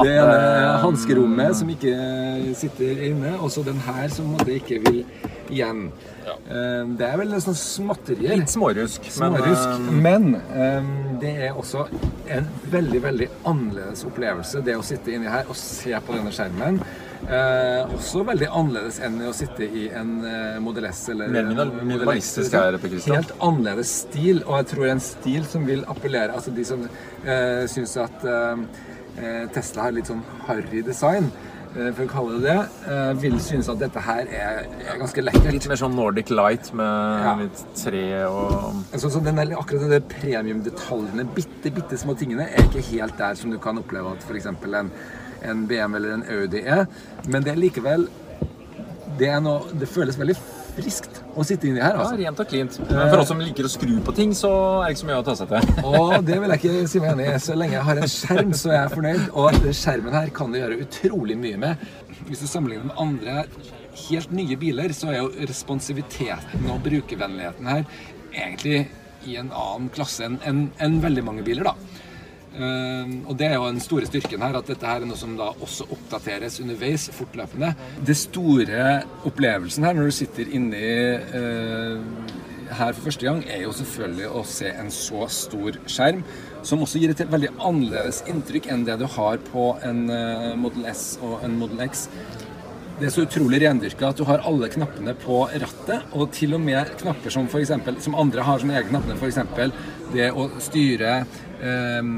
det 0.04 0.12
ene 0.18 0.36
hanskerommet 0.84 1.56
som 1.56 1.70
ikke 1.72 1.94
sitter 2.58 3.02
inne, 3.08 3.34
og 3.40 3.50
så 3.54 3.64
den 3.66 3.80
her 3.86 4.08
som 4.12 4.28
måtte 4.34 4.52
ikke 4.58 4.80
vil 4.86 5.02
igjen. 5.48 5.88
Ja. 6.28 6.34
det 6.98 7.06
er 7.08 7.16
vel 7.22 7.30
sånn 7.40 7.56
småtterier. 7.56 8.36
Litt 8.36 8.52
smårusk. 8.52 9.06
Men, 9.16 9.36
Smårusk. 9.38 9.68
eh, 9.88 9.94
Men 10.04 10.26
um, 10.36 10.90
det 11.22 11.30
er 11.48 11.56
også 11.56 11.86
en 12.36 12.50
veldig 12.68 13.00
veldig 13.06 13.28
annerledes 13.48 14.04
opplevelse, 14.04 14.60
det 14.66 14.76
å 14.76 14.84
sitte 14.84 15.14
inni 15.16 15.30
her 15.32 15.48
og 15.48 15.56
se 15.56 15.94
på 16.04 16.18
denne 16.18 16.34
skjermen. 16.36 16.82
Eh, 17.26 17.94
også 17.96 18.22
veldig 18.28 18.46
annerledes 18.54 19.00
enn 19.02 19.18
å 19.26 19.32
sitte 19.34 19.66
i 19.66 19.88
en 19.90 20.20
eh, 20.24 20.86
S 20.88 21.08
eller 21.10 21.32
minimalistisk 21.34 22.44
liksom. 22.46 22.60
her, 22.62 22.78
Per 22.78 22.92
Christian. 22.92 23.18
Helt 23.18 23.34
annerledes 23.42 23.90
stil, 24.04 24.44
og 24.46 24.60
jeg 24.60 24.70
tror 24.74 24.86
en 24.92 25.02
stil 25.02 25.44
som 25.50 25.66
vil 25.66 25.82
appellere 25.90 26.36
Altså 26.38 26.54
de 26.54 26.64
som 26.64 26.86
eh, 26.86 27.66
syns 27.66 27.96
at 28.00 28.24
eh, 28.24 28.64
eh, 29.18 29.44
Tesla 29.54 29.88
har 29.88 29.96
litt 29.98 30.08
sånn 30.08 30.22
harry 30.46 30.84
design, 30.86 31.28
eh, 31.74 31.90
for 31.90 32.06
å 32.06 32.08
kalle 32.14 32.38
det 32.38 32.54
det, 32.54 32.86
eh, 32.94 33.12
vil 33.24 33.36
synes 33.42 33.68
at 33.74 33.82
dette 33.82 34.06
her 34.06 34.30
er, 34.30 34.64
er 34.86 35.02
ganske 35.02 35.26
lekkert. 35.26 35.52
Litt 35.58 35.68
mer 35.74 35.82
sånn 35.82 35.98
Nordic 35.98 36.30
Light 36.30 36.70
med 36.78 37.24
Ja. 37.26 37.36
litt 37.42 37.64
tre 37.82 38.06
og 38.30 38.84
Sånn 38.94 39.18
som 39.18 39.26
den 39.26 39.42
der, 39.42 39.56
akkurat 39.58 39.90
de 39.90 40.00
premiumdetaljene, 40.14 41.26
bitte, 41.34 41.74
bitte 41.74 41.98
små 41.98 42.14
tingene, 42.16 42.46
er 42.48 42.70
ikke 42.70 42.86
helt 42.94 43.18
der 43.18 43.34
som 43.34 43.50
du 43.50 43.58
kan 43.58 43.82
oppleve 43.82 44.14
at 44.14 44.22
f.eks. 44.22 44.52
En, 44.54 44.92
en 45.42 45.66
BM 45.70 45.94
eller 45.98 46.14
en 46.18 46.24
Audi 46.34 46.62
er. 46.64 46.86
Men 47.28 47.42
det 47.46 47.52
er 47.54 47.60
likevel 47.60 48.08
Det, 49.18 49.26
er 49.28 49.40
noe, 49.42 49.66
det 49.74 49.88
føles 49.90 50.14
veldig 50.18 50.34
friskt 50.78 51.16
å 51.34 51.42
sitte 51.42 51.66
inni 51.66 51.80
her. 51.82 51.96
Ja, 51.96 52.04
Altså. 52.04 52.18
rent 52.20 52.38
og 52.38 52.46
klint. 52.46 52.76
Men 52.86 53.08
for 53.10 53.18
oss 53.24 53.28
som 53.32 53.40
liker 53.42 53.66
å 53.66 53.70
skru 53.72 53.96
på 54.06 54.12
ting, 54.14 54.30
så 54.36 54.50
er 54.84 54.84
det 54.84 54.92
ikke 54.94 55.00
så 55.00 55.08
mye 55.08 55.16
å 55.18 55.24
ta 55.26 55.34
seg 55.40 55.48
til. 55.50 55.72
Og 55.88 56.12
det 56.28 56.36
vil 56.38 56.52
jeg 56.54 56.60
ikke 56.60 56.88
si 56.92 57.00
meg 57.02 57.16
enig 57.16 57.26
i. 57.32 57.38
Så 57.42 57.56
lenge 57.58 57.74
jeg 57.74 57.82
har 57.88 57.98
en 57.98 58.12
skjerm, 58.12 58.52
så 58.54 58.70
er 58.70 58.78
jeg 58.84 58.92
fornøyd. 58.94 59.24
Og 59.42 59.58
skjermen 59.74 60.14
her 60.14 60.30
kan 60.36 60.54
du 60.54 60.60
gjøre 60.60 60.78
utrolig 60.84 61.36
mye 61.40 61.58
med. 61.64 61.88
Hvis 62.28 62.44
du 62.44 62.46
sammenligner 62.46 62.92
med 62.92 63.02
andre 63.02 63.44
helt 64.04 64.30
nye 64.38 64.56
biler, 64.60 64.94
så 64.94 65.10
er 65.10 65.18
jo 65.24 65.32
responsiviteten 65.50 66.70
og 66.70 66.78
brukervennligheten 66.86 67.66
her 67.72 67.84
egentlig 68.30 68.84
i 69.26 69.34
en 69.40 69.50
annen 69.50 69.88
klasse 69.90 70.22
enn 70.28 70.38
en, 70.46 70.60
enn 70.78 71.00
veldig 71.02 71.24
mange 71.26 71.42
biler, 71.46 71.72
da. 71.72 71.74
Ehm, 72.58 73.22
og 73.28 73.38
det 73.38 73.46
er 73.46 73.54
jo 73.54 73.68
den 73.68 73.80
store 73.82 74.08
styrken 74.08 74.42
her, 74.42 74.56
at 74.58 74.66
dette 74.70 74.86
her 74.88 75.02
er 75.02 75.08
noe 75.08 75.18
som 75.18 75.36
da 75.38 75.52
også 75.54 75.86
oppdateres 75.94 76.58
underveis 76.62 77.06
fortløpende. 77.14 77.72
Det 78.06 78.16
store 78.18 78.90
opplevelsen 79.28 79.86
her 79.86 79.96
når 79.96 80.10
du 80.10 80.16
sitter 80.18 80.50
inni 80.58 80.82
eh, 80.82 82.00
her 82.78 82.92
for 82.92 83.06
første 83.06 83.28
gang, 83.28 83.44
er 83.46 83.62
jo 83.62 83.72
selvfølgelig 83.78 84.28
å 84.34 84.44
se 84.48 84.72
en 84.74 84.90
så 84.92 85.28
stor 85.32 85.78
skjerm, 85.88 86.24
som 86.66 86.82
også 86.82 87.00
gir 87.00 87.14
et 87.14 87.24
veldig 87.30 87.54
annerledes 87.56 88.24
inntrykk 88.28 88.68
enn 88.72 88.84
det 88.88 88.98
du 89.00 89.06
har 89.14 89.38
på 89.52 89.70
en 89.86 90.04
eh, 90.12 90.52
Model 90.58 90.90
S 90.90 91.12
og 91.22 91.46
en 91.46 91.56
Model 91.62 91.86
X. 91.86 92.08
Det 92.98 93.06
er 93.06 93.12
så 93.14 93.22
utrolig 93.22 93.60
rendyrka 93.62 94.08
at 94.08 94.18
du 94.18 94.24
har 94.26 94.40
alle 94.48 94.66
knappene 94.72 95.12
på 95.22 95.44
rattet, 95.52 96.08
og 96.18 96.32
til 96.34 96.56
og 96.56 96.62
med 96.64 96.88
knapper 96.98 97.30
som, 97.30 97.46
for 97.50 97.62
eksempel, 97.62 98.00
som 98.02 98.16
andre 98.18 98.42
har 98.42 98.58
som 98.58 98.72
egne 98.74 98.90
knapper, 98.90 99.14
f.eks. 99.14 100.08
det 100.10 100.32
å 100.34 100.48
styre 100.64 101.12
eh, 101.22 102.10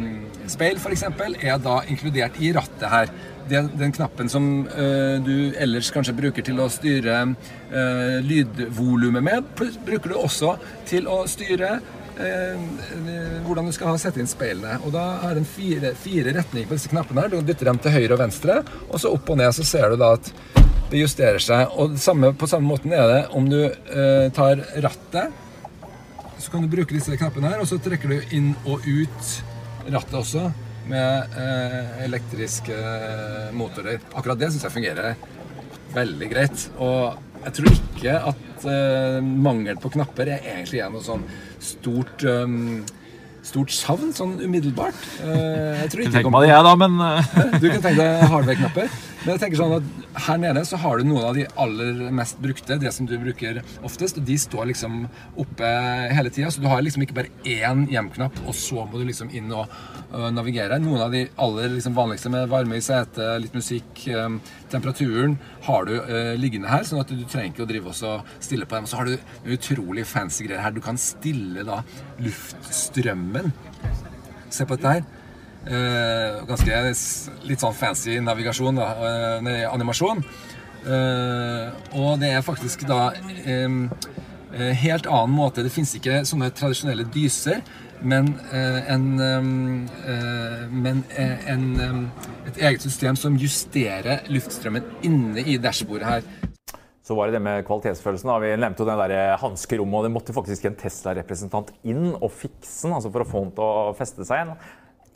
speil, 0.49 0.80
f.eks., 0.80 1.04
er 1.44 1.60
da 1.60 1.82
inkludert 1.84 2.40
i 2.40 2.54
rattet 2.56 2.88
her. 2.94 3.12
Den, 3.50 3.68
den 3.76 3.92
knappen 3.92 4.32
som 4.32 4.49
eh, 4.72 5.20
du 5.20 5.52
ellers 5.60 5.92
kanskje 5.92 6.16
bruker 6.16 6.49
til 6.49 6.64
å 6.64 6.70
styre 6.72 7.18
eh, 7.28 8.16
lydvolumet 8.25 9.26
med, 9.26 9.52
bruker 9.84 10.14
du 10.14 10.16
også 10.16 10.54
til 10.88 11.12
å 11.12 11.26
styre 11.28 11.76
hvordan 12.18 13.68
du 13.68 13.72
skal 13.72 13.98
sette 14.00 14.20
inn 14.20 14.28
speilene. 14.28 14.78
Og 14.84 14.92
da 14.94 15.04
er 15.28 15.38
det 15.38 15.46
fire, 15.48 15.92
fire 15.98 16.34
retninger 16.36 16.68
på 16.68 16.76
disse 16.76 16.90
knappene. 16.92 17.24
her. 17.24 17.32
Du 17.32 17.40
dytter 17.40 17.70
dem 17.70 17.78
til 17.80 17.94
høyre 17.94 18.16
og 18.16 18.22
venstre, 18.22 18.60
og 18.88 19.00
så 19.00 19.12
opp 19.14 19.30
og 19.30 19.38
ned. 19.40 19.52
Så 19.56 19.64
ser 19.64 19.90
du 19.90 19.96
da 20.00 20.14
at 20.18 20.32
det 20.90 21.00
justerer 21.00 21.42
seg. 21.42 21.70
Og 21.78 21.98
samme, 22.00 22.32
på 22.34 22.48
samme 22.50 22.68
måten 22.68 22.92
er 22.96 23.06
det 23.10 23.20
om 23.36 23.46
du 23.50 23.60
eh, 23.62 24.26
tar 24.36 24.64
rattet. 24.82 25.30
Så 26.40 26.50
kan 26.50 26.64
du 26.64 26.72
bruke 26.72 26.96
disse 26.96 27.16
knappene 27.20 27.52
her, 27.52 27.62
og 27.62 27.68
så 27.68 27.78
trekker 27.82 28.10
du 28.10 28.34
inn 28.36 28.52
og 28.64 28.86
ut 28.86 29.32
rattet 29.90 30.16
også 30.16 30.48
med 30.90 31.36
eh, 31.38 32.04
elektriske 32.06 32.74
eh, 32.74 33.50
motorer. 33.56 34.00
Akkurat 34.14 34.40
det 34.40 34.50
syns 34.52 34.66
jeg 34.66 34.76
fungerer 34.78 35.20
veldig 35.94 36.30
greit. 36.30 36.66
Og 36.78 37.29
jeg 37.40 37.56
tror 37.56 37.75
ikke 37.75 38.16
at 38.30 38.64
uh, 38.68 39.18
mangel 39.20 39.78
på 39.80 39.92
knapper 39.97 40.32
er 40.37 40.49
egentlig 40.54 40.82
er 40.85 40.90
noe 40.92 41.04
sånn 41.04 41.26
stort 41.61 42.26
um, 42.28 42.80
Stort 43.40 43.73
savn 43.73 44.11
sånn 44.12 44.35
umiddelbart. 44.44 44.99
Uh, 45.25 45.73
jeg 45.78 45.87
tror 45.94 46.02
ikke 46.02 46.12
det 46.12 46.23
kommer 46.26 46.42
det, 46.44 46.50
jeg, 46.50 46.64
da, 46.66 46.75
men 46.76 46.99
Du 47.56 47.64
kan 47.70 47.80
tenke 47.80 47.94
deg 47.97 48.26
hardware-knapper? 48.28 48.90
Men 49.20 49.34
jeg 49.34 49.40
tenker 49.42 49.60
sånn 49.60 49.74
at 49.76 50.20
her 50.24 50.38
nede 50.40 50.62
så 50.64 50.78
har 50.80 50.96
du 50.96 51.04
noen 51.04 51.26
av 51.28 51.34
de 51.36 51.42
aller 51.60 51.98
mest 52.16 52.38
brukte, 52.40 52.78
det 52.80 52.92
som 52.96 53.04
du 53.08 53.18
bruker 53.20 53.58
oftest, 53.84 54.16
og 54.16 54.24
de 54.24 54.36
står 54.40 54.70
liksom 54.70 55.02
oppe 55.42 55.72
hele 56.16 56.32
tida. 56.32 56.48
Så 56.48 56.62
du 56.62 56.68
har 56.70 56.80
liksom 56.80 57.04
ikke 57.04 57.18
bare 57.18 57.32
én 57.44 57.84
hjemknapp, 57.92 58.40
og 58.46 58.56
så 58.56 58.86
må 58.88 58.96
du 58.96 59.04
liksom 59.04 59.28
inn 59.36 59.52
og 59.52 59.68
øh, 59.68 60.30
navigere. 60.32 60.80
Noen 60.80 61.04
av 61.04 61.12
de 61.12 61.26
aller 61.36 61.68
liksom 61.76 61.98
vanligste 61.98 62.32
med 62.32 62.48
varme 62.48 62.80
i 62.80 62.84
setet, 62.84 63.34
litt 63.44 63.60
musikk, 63.60 64.06
øh, 64.08 64.40
temperaturen, 64.72 65.36
har 65.68 65.84
du 65.84 65.94
øh, 66.00 66.32
liggende 66.40 66.72
her, 66.72 66.88
sånn 66.88 67.04
at 67.04 67.12
du 67.12 67.20
trenger 67.26 67.52
ikke 67.52 67.66
å 67.68 67.70
drive 67.74 67.92
og 67.92 68.34
stille 68.40 68.64
på 68.64 68.78
dem. 68.80 68.88
Så 68.88 69.02
har 69.02 69.10
du 69.10 69.52
utrolig 69.52 70.08
fancy 70.08 70.48
greier 70.48 70.64
her. 70.64 70.72
Du 70.72 70.80
kan 70.84 70.96
stille 71.00 71.68
da 71.68 71.82
luftstrømmen. 72.24 73.52
Se 74.48 74.64
på 74.64 74.80
dette 74.80 75.00
her. 75.00 75.19
Eh, 75.68 76.38
ganske 76.48 76.78
litt 77.44 77.60
sånn 77.60 77.76
fancy 77.76 78.16
navigasjon, 78.24 78.80
da, 78.80 78.88
eh, 79.44 79.66
animasjon. 79.68 80.24
Eh, 80.86 81.66
og 81.92 82.20
det 82.20 82.32
er 82.32 82.42
faktisk 82.42 82.86
da 82.88 83.12
helt 84.80 85.06
annen 85.06 85.36
måte. 85.36 85.62
Det 85.62 85.70
fins 85.70 85.94
ikke 85.94 86.24
sånne 86.26 86.50
tradisjonelle 86.50 87.04
dyser, 87.12 87.60
men, 88.02 88.32
en, 88.50 89.04
men 90.72 91.04
en, 91.14 92.10
et 92.48 92.56
eget 92.56 92.82
system 92.82 93.14
som 93.16 93.36
justerer 93.38 94.24
luftstrømmen 94.32 94.82
inne 95.06 95.44
i 95.44 95.56
dashbordet 95.60 96.08
her. 96.08 96.22
Så 97.04 97.14
var 97.14 97.28
det 97.28 97.36
det 97.36 97.44
med 97.44 97.64
kvalitetsfølelsen. 97.68 98.26
da. 98.26 98.38
Vi 98.38 98.56
nevnte 98.56 98.82
jo 98.82 98.88
den 98.88 98.98
der 98.98 99.36
hanskerommet, 99.36 99.98
og 99.98 100.04
det 100.04 100.12
måtte 100.16 100.34
faktisk 100.34 100.64
en 100.64 100.76
Tesla-representant 100.80 101.70
inn 101.84 102.14
og 102.16 102.30
fikse 102.32 102.88
den 102.88 102.96
altså 102.96 103.12
for 103.12 103.22
å 103.22 103.30
få 103.30 103.44
den 103.44 103.54
til 103.56 103.64
å 103.64 103.94
feste 103.98 104.26
seg 104.26 104.40
igjen. 104.40 104.56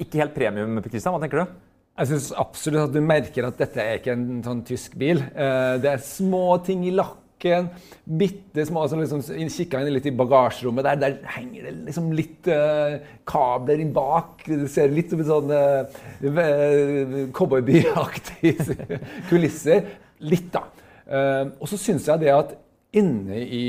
Ikke 0.03 0.19
helt 0.23 0.35
premium, 0.35 0.81
Kristian. 0.83 1.15
Hva 1.15 1.23
tenker 1.23 1.45
du? 1.45 1.59
Jeg 1.95 2.11
syns 2.11 2.33
absolutt 2.35 2.89
at 2.89 2.95
du 2.97 3.05
merker 3.07 3.47
at 3.47 3.59
dette 3.61 3.79
er 3.79 4.01
ikke 4.01 4.17
en 4.17 4.41
sånn 4.43 4.65
tysk 4.67 4.97
bil. 4.99 5.21
Eh, 5.23 5.77
Det 5.83 5.93
er 5.93 6.01
små 6.03 6.59
ting 6.67 6.83
i 6.89 6.95
lakken. 6.95 7.69
Bitte 8.05 8.65
små 8.67 8.89
som 8.89 8.99
liksom 9.03 9.21
Kikka 9.23 9.83
inn 9.83 9.93
litt 9.95 10.09
i 10.11 10.15
bagasjerommet 10.19 10.89
der. 10.89 10.97
Der 10.99 11.19
henger 11.37 11.69
det 11.69 11.75
liksom 11.87 12.09
litt 12.17 12.49
eh, 12.51 12.97
kabler 13.31 13.79
inn 13.85 13.93
bak. 13.95 14.43
Det 14.49 14.67
ser 14.73 14.91
litt 14.91 15.13
som 15.13 15.23
en 15.23 15.29
sånn 15.29 15.53
uh, 15.55 17.29
cowboybyaktig 17.37 18.57
kulisser. 19.31 19.87
Litt, 20.25 20.51
da. 20.55 20.65
Og 21.61 21.69
så 21.69 21.77
syns 21.79 22.09
jeg 22.09 22.23
det 22.25 22.33
at 22.33 22.57
inne 22.97 23.39
i, 23.45 23.65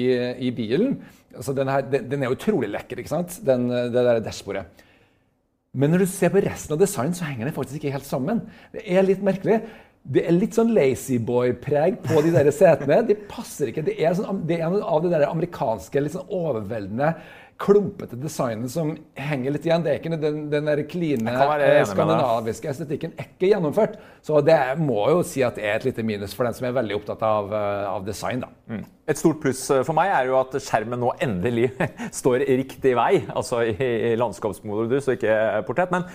i 0.48 0.52
bilen 0.56 0.96
altså 1.36 1.52
den, 1.58 1.68
her, 1.68 1.84
den, 1.92 2.06
den 2.08 2.24
er 2.24 2.32
utrolig 2.32 2.70
lekker, 2.72 3.02
ikke 3.02 3.12
sant? 3.12 3.38
Den, 3.46 3.68
det 3.68 4.06
der 4.08 4.22
dashbordet. 4.24 4.85
Men 5.76 5.92
når 5.92 6.06
du 6.06 6.08
ser 6.08 6.32
på 6.32 6.44
resten 6.44 6.76
av 6.76 6.80
designen, 6.80 7.16
så 7.18 7.28
henger 7.28 7.50
det 7.50 7.56
faktisk 7.56 7.82
ikke 7.82 7.98
helt 7.98 8.08
sammen. 8.08 8.46
Det 8.72 8.86
er 8.88 9.04
litt 9.04 9.24
merkelig. 9.26 9.60
Det 10.06 10.22
er 10.22 10.36
litt 10.36 10.54
sånn 10.56 10.72
Lazyboy-preg 10.76 11.98
på 12.06 12.22
de 12.22 12.32
der 12.36 12.48
setene. 12.54 13.02
De 13.08 13.18
passer 13.28 13.72
ikke. 13.72 13.84
Det 13.88 13.96
er, 13.98 14.14
sånn, 14.16 14.44
det 14.48 14.60
er 14.62 14.70
noe 14.72 14.86
av 14.86 15.02
det 15.04 15.12
der 15.16 15.26
amerikanske, 15.28 16.04
litt 16.06 16.14
sånn 16.14 16.30
overveldende, 16.30 17.16
klumpete 17.58 18.18
designet 18.20 18.72
som 18.72 18.92
henger 19.16 19.54
litt 19.56 19.66
igjen. 19.68 19.84
Det 19.86 19.92
er 19.94 20.02
ikke 20.02 20.18
den, 20.20 20.40
den 20.52 20.68
der 20.68 20.82
kline, 20.92 21.32
eh, 21.32 21.78
skandinaviske 21.88 22.68
estetikken 22.68 23.14
er 23.16 23.30
ikke 23.30 23.54
gjennomført. 23.54 23.96
Så 24.26 24.42
det 24.44 24.58
må 24.82 25.06
jo 25.14 25.22
si 25.28 25.44
at 25.46 25.56
det 25.56 25.64
er 25.64 25.80
et 25.80 25.88
lite 25.88 26.04
minus 26.04 26.36
for 26.36 26.48
den 26.48 26.58
som 26.58 26.68
er 26.68 26.76
veldig 26.76 26.98
opptatt 27.00 27.24
av, 27.24 27.54
eh, 27.56 27.88
av 27.94 28.06
design. 28.08 28.44
da. 28.44 28.82
Et 29.08 29.20
stort 29.20 29.40
pluss 29.44 29.64
eh, 29.72 29.84
for 29.88 29.96
meg 29.96 30.12
er 30.12 30.28
jo 30.32 30.40
at 30.42 30.58
skjermen 30.60 31.00
nå 31.00 31.14
endelig 31.24 31.72
står 32.22 32.44
riktig 32.44 32.96
vei. 33.00 33.24
Altså 33.32 33.64
i, 33.64 33.76
i 34.12 34.16
landskapsmodus 34.20 35.08
og 35.08 35.16
ikke 35.16 35.38
portrett. 35.70 35.96
Men 35.96 36.10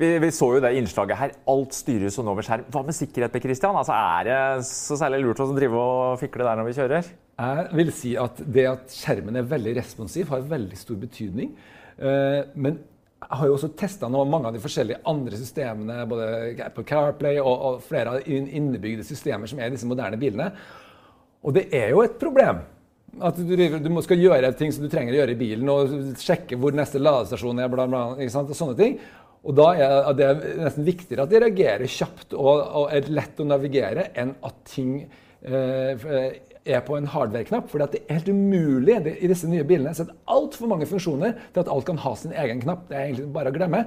vi, 0.00 0.08
vi 0.22 0.30
så 0.34 0.48
jo 0.56 0.62
det 0.62 0.72
innslaget 0.78 1.18
her. 1.20 1.34
Alt 1.50 1.76
styres 1.76 2.16
nå 2.18 2.34
ved 2.34 2.46
skjerm. 2.46 2.64
Hva 2.74 2.82
med 2.86 2.96
sikkerhet, 2.96 3.34
Per 3.34 3.44
Christian? 3.44 3.76
Altså, 3.78 3.94
er 3.94 4.26
det 4.28 4.38
så 4.68 4.98
særlig 4.98 5.22
lurt 5.22 5.42
å 5.44 5.50
drive 5.54 5.78
og 5.78 6.18
fikle 6.22 6.46
der 6.46 6.58
når 6.58 6.68
vi 6.70 6.74
kjører? 6.80 7.12
Jeg 7.34 7.68
vil 7.78 7.92
si 7.94 8.16
at 8.18 8.42
det 8.56 8.66
at 8.70 8.94
skjermen 8.94 9.38
er 9.38 9.46
veldig 9.50 9.76
responsiv, 9.78 10.28
har 10.30 10.44
veldig 10.50 10.78
stor 10.78 10.98
betydning. 11.02 11.54
Eh, 11.98 12.42
Men 12.54 12.78
jeg 13.24 13.38
har 13.40 13.48
jo 13.48 13.56
også 13.56 13.72
testa 13.78 14.10
mange 14.10 14.50
av 14.50 14.54
de 14.54 14.60
forskjellige 14.60 15.00
andre 15.08 15.38
systemene, 15.40 16.02
både 16.10 16.26
Apple 16.66 16.84
CarPlay 16.84 17.38
og, 17.40 17.54
og 17.54 17.82
flere 17.86 18.10
av 18.12 18.20
de 18.20 18.36
innebygde 18.44 19.06
systemer 19.06 19.48
som 19.48 19.58
er 19.58 19.70
i 19.70 19.74
disse 19.76 19.88
moderne 19.88 20.18
bilene. 20.20 20.50
Og 21.44 21.54
det 21.56 21.68
er 21.72 21.94
jo 21.94 22.02
et 22.04 22.18
problem. 22.20 22.60
At 23.22 23.38
du, 23.38 23.54
du 23.54 23.90
skal 24.02 24.18
gjøre 24.18 24.50
ting 24.58 24.72
som 24.74 24.84
du 24.84 24.90
trenger 24.90 25.14
å 25.14 25.20
gjøre 25.20 25.34
i 25.36 25.38
bilen, 25.38 25.68
og 25.70 26.18
sjekke 26.20 26.58
hvor 26.58 26.74
neste 26.74 26.98
ladestasjon 26.98 27.62
er, 27.62 27.70
bla, 27.70 27.86
bla, 27.86 28.06
og 28.18 28.56
sånne 28.58 28.76
ting. 28.78 28.98
Og 29.44 29.56
da 29.58 29.66
er 29.76 30.16
det 30.16 30.30
nesten 30.62 30.86
viktigere 30.86 31.26
at 31.26 31.32
de 31.32 31.42
reagerer 31.42 31.90
kjapt 31.90 32.32
og, 32.32 32.48
og 32.80 32.94
er 32.96 33.10
lett 33.12 33.40
å 33.40 33.46
navigere, 33.48 34.08
enn 34.16 34.32
at 34.46 34.62
ting 34.70 34.96
eh, 35.44 36.06
er 36.64 36.80
på 36.86 36.96
en 36.96 37.08
hardware-knapp. 37.12 37.68
For 37.68 37.82
det 37.82 38.00
er 38.00 38.18
helt 38.18 38.30
umulig 38.32 38.96
i 39.12 39.28
disse 39.28 39.48
nye 39.50 39.66
bilene. 39.68 39.92
Så 39.96 40.08
det 40.08 40.14
er 40.16 40.34
altfor 40.36 40.70
mange 40.70 40.88
funksjoner 40.88 41.36
til 41.52 41.64
at 41.64 41.72
alt 41.72 41.88
kan 41.90 42.00
ha 42.00 42.14
sin 42.16 42.32
egen 42.32 42.64
knapp. 42.64 42.86
Det 42.88 42.96
er 42.96 43.08
egentlig 43.10 43.28
bare 43.36 43.52
å 43.52 43.56
glemme. 43.58 43.84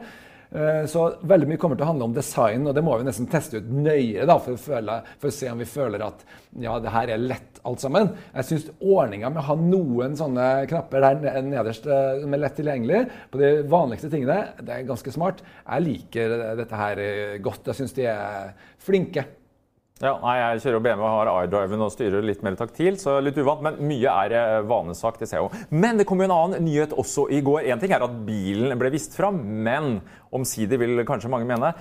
Eh, 0.52 0.86
Så 0.88 1.04
veldig 1.28 1.48
mye 1.50 1.60
kommer 1.60 1.76
til 1.80 1.86
å 1.86 1.92
handle 1.92 2.08
om 2.08 2.16
design, 2.16 2.68
og 2.68 2.76
det 2.76 2.84
må 2.86 2.98
vi 3.00 3.08
nesten 3.08 3.28
teste 3.32 3.60
ut 3.60 3.70
nøyere 3.72 4.28
da, 4.30 4.38
for, 4.40 4.56
å 4.56 4.62
føle, 4.62 5.00
for 5.20 5.30
å 5.32 5.36
se 5.36 5.50
om 5.52 5.60
vi 5.60 5.68
føler 5.70 6.04
at 6.06 6.24
ja, 6.64 6.78
det 6.84 6.94
her 6.94 7.12
er 7.14 7.24
lett 7.24 7.60
alt 7.68 7.84
sammen. 7.84 8.14
Jeg 8.34 8.48
syns 8.48 8.70
ordninga 8.80 9.32
med 9.34 9.42
å 9.44 9.48
ha 9.50 9.58
noen 9.60 10.16
sånne 10.20 10.48
knapper 10.72 11.04
der 11.04 11.42
nederst 11.46 11.88
eh, 11.90 12.22
som 12.24 12.34
er 12.34 12.44
lett 12.44 12.56
tilgjengelig 12.60 13.04
på 13.34 13.42
de 13.44 13.52
vanligste 13.68 14.12
tingene, 14.14 14.40
det 14.62 14.76
er 14.78 14.88
ganske 14.88 15.14
smart. 15.16 15.44
Jeg 15.66 15.88
liker 15.88 16.38
dette 16.62 16.80
her 16.84 17.04
eh, 17.04 17.36
godt. 17.44 17.68
Jeg 17.72 17.82
syns 17.82 17.98
de 17.98 18.08
er 18.14 18.56
flinke. 18.88 19.28
Ja, 19.98 20.12
nei, 20.22 20.36
Jeg 20.38 20.62
kjører 20.62 20.84
BMW 20.86 21.08
har 21.10 21.30
iDriven 21.48 21.82
og 21.82 21.90
styrer 21.90 22.26
litt 22.26 22.44
mer 22.46 22.54
taktilt, 22.60 23.02
så 23.02 23.16
litt 23.24 23.38
uvant. 23.42 23.64
Men 23.66 23.80
mye 23.90 24.14
er 24.28 24.36
eh, 24.38 24.58
vanesak, 24.70 25.18
det 25.18 25.30
ser 25.30 25.40
jeg 25.40 25.48
jo. 25.48 25.66
Men 25.74 25.98
det 25.98 26.06
kom 26.10 26.22
jo 26.22 26.28
en 26.28 26.36
annen 26.36 26.68
nyhet 26.68 26.94
også 26.94 27.26
i 27.34 27.42
går. 27.46 27.64
En 27.74 27.82
ting 27.82 27.96
er 27.96 28.06
at 28.06 28.20
bilen 28.28 28.78
ble 28.78 28.92
vist 28.94 29.18
fram, 29.18 29.40
men 29.66 29.98
omsider 30.38 30.78
vil 30.82 31.02
kanskje 31.08 31.32
mange 31.34 31.50
mene 31.50 31.74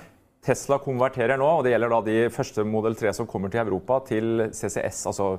Tesla 0.46 0.78
konverterer 0.80 1.36
nå, 1.40 1.46
og 1.58 1.66
det 1.66 1.74
gjelder 1.74 1.92
da 1.92 2.00
de 2.06 2.16
første 2.32 2.64
Model 2.64 2.96
3 2.96 3.12
som 3.18 3.28
kommer 3.28 3.52
til 3.52 3.66
Europa, 3.66 3.98
til 4.08 4.46
CCS. 4.54 5.04
Altså 5.10 5.34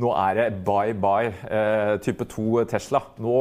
nå 0.00 0.12
er 0.16 0.36
det 0.38 0.46
bye 0.64 0.94
bye 0.96 1.32
eh, 1.50 1.96
type 2.04 2.28
2 2.30 2.64
Tesla. 2.70 3.02
Nå, 3.20 3.40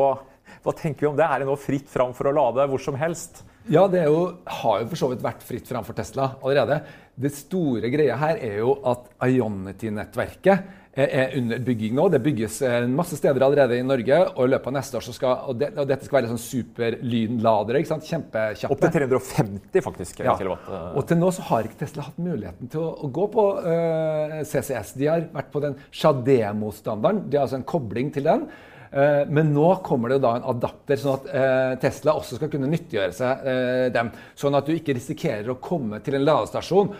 hva 0.65 0.73
tenker 0.75 1.05
vi 1.05 1.11
om 1.11 1.19
det? 1.19 1.27
Er 1.27 1.43
det 1.43 1.49
nå 1.49 1.59
fritt 1.61 1.91
fram 1.91 2.15
for 2.17 2.31
å 2.31 2.35
lade 2.35 2.65
hvor 2.71 2.81
som 2.81 2.97
helst? 2.99 3.43
Ja, 3.69 3.83
det 3.91 4.07
jo, 4.07 4.23
har 4.63 4.81
jo 4.81 4.87
for 4.89 4.97
så 4.97 5.11
vidt 5.11 5.21
vært 5.21 5.43
fritt 5.45 5.67
fram 5.69 5.85
for 5.85 5.97
Tesla 5.97 6.31
allerede. 6.39 6.79
Det 7.19 7.31
store 7.35 7.89
greia 7.91 8.15
her 8.19 8.37
er 8.39 8.59
jo 8.61 8.77
at 8.87 9.09
Ionity-nettverket 9.27 10.69
er, 10.99 11.09
er 11.09 11.33
under 11.37 11.59
bygging 11.63 11.95
nå. 11.97 12.05
Det 12.13 12.21
bygges 12.23 12.59
masse 12.91 13.17
steder 13.19 13.43
allerede 13.45 13.77
i 13.79 13.85
Norge. 13.85 14.19
og 14.35 14.45
i 14.45 14.51
løpet 14.53 14.71
av 14.71 14.75
neste 14.77 14.99
år 14.99 15.05
så 15.05 15.15
skal, 15.15 15.35
og, 15.51 15.59
det, 15.59 15.71
og 15.75 15.89
dette 15.89 16.07
skal 16.07 16.19
være 16.19 16.31
sånn 16.31 16.41
superlynladere. 16.43 17.81
ikke 17.81 17.91
sant? 17.91 18.07
Kjempekjappe. 18.07 18.75
Opp 18.75 18.85
til 18.85 18.95
350, 18.95 19.83
faktisk. 19.85 20.23
Ja. 20.25 20.37
kilowatt. 20.39 20.71
eh. 20.71 20.87
Og 20.95 21.07
til 21.11 21.21
nå 21.21 21.31
så 21.35 21.45
har 21.51 21.67
ikke 21.67 21.81
Tesla 21.83 22.07
hatt 22.07 22.23
muligheten 22.23 22.71
til 22.71 22.83
å, 22.83 22.89
å 23.05 23.11
gå 23.19 23.27
på 23.35 23.45
uh, 23.67 24.39
CCS. 24.47 24.95
De 24.99 25.11
har 25.11 25.27
vært 25.35 25.51
på 25.53 25.63
den 25.63 25.77
Shademo-standarden. 25.91 27.25
De 27.29 27.39
har 27.39 27.47
altså 27.47 27.59
en 27.59 27.69
kobling 27.75 28.13
til 28.15 28.27
den. 28.27 28.47
Eh, 28.91 29.21
men 29.29 29.53
nå 29.53 29.67
kommer 29.85 30.13
det 30.13 30.21
da 30.23 30.35
en 30.37 30.49
adapter, 30.49 30.97
sånn 30.97 31.19
at 31.19 31.29
eh, 31.29 31.77
Tesla 31.83 32.15
også 32.17 32.39
skal 32.39 32.51
kunne 32.51 32.71
nyttiggjøre 32.71 33.15
seg 33.15 33.47
eh, 33.51 33.85
dem. 33.93 34.11
Sånn 34.39 34.57
at 34.57 34.67
du 34.67 34.73
ikke 34.75 34.97
risikerer 34.97 35.53
å 35.53 35.59
komme 35.61 36.01
til 36.05 36.17
en 36.17 36.25
ladestasjon 36.25 36.93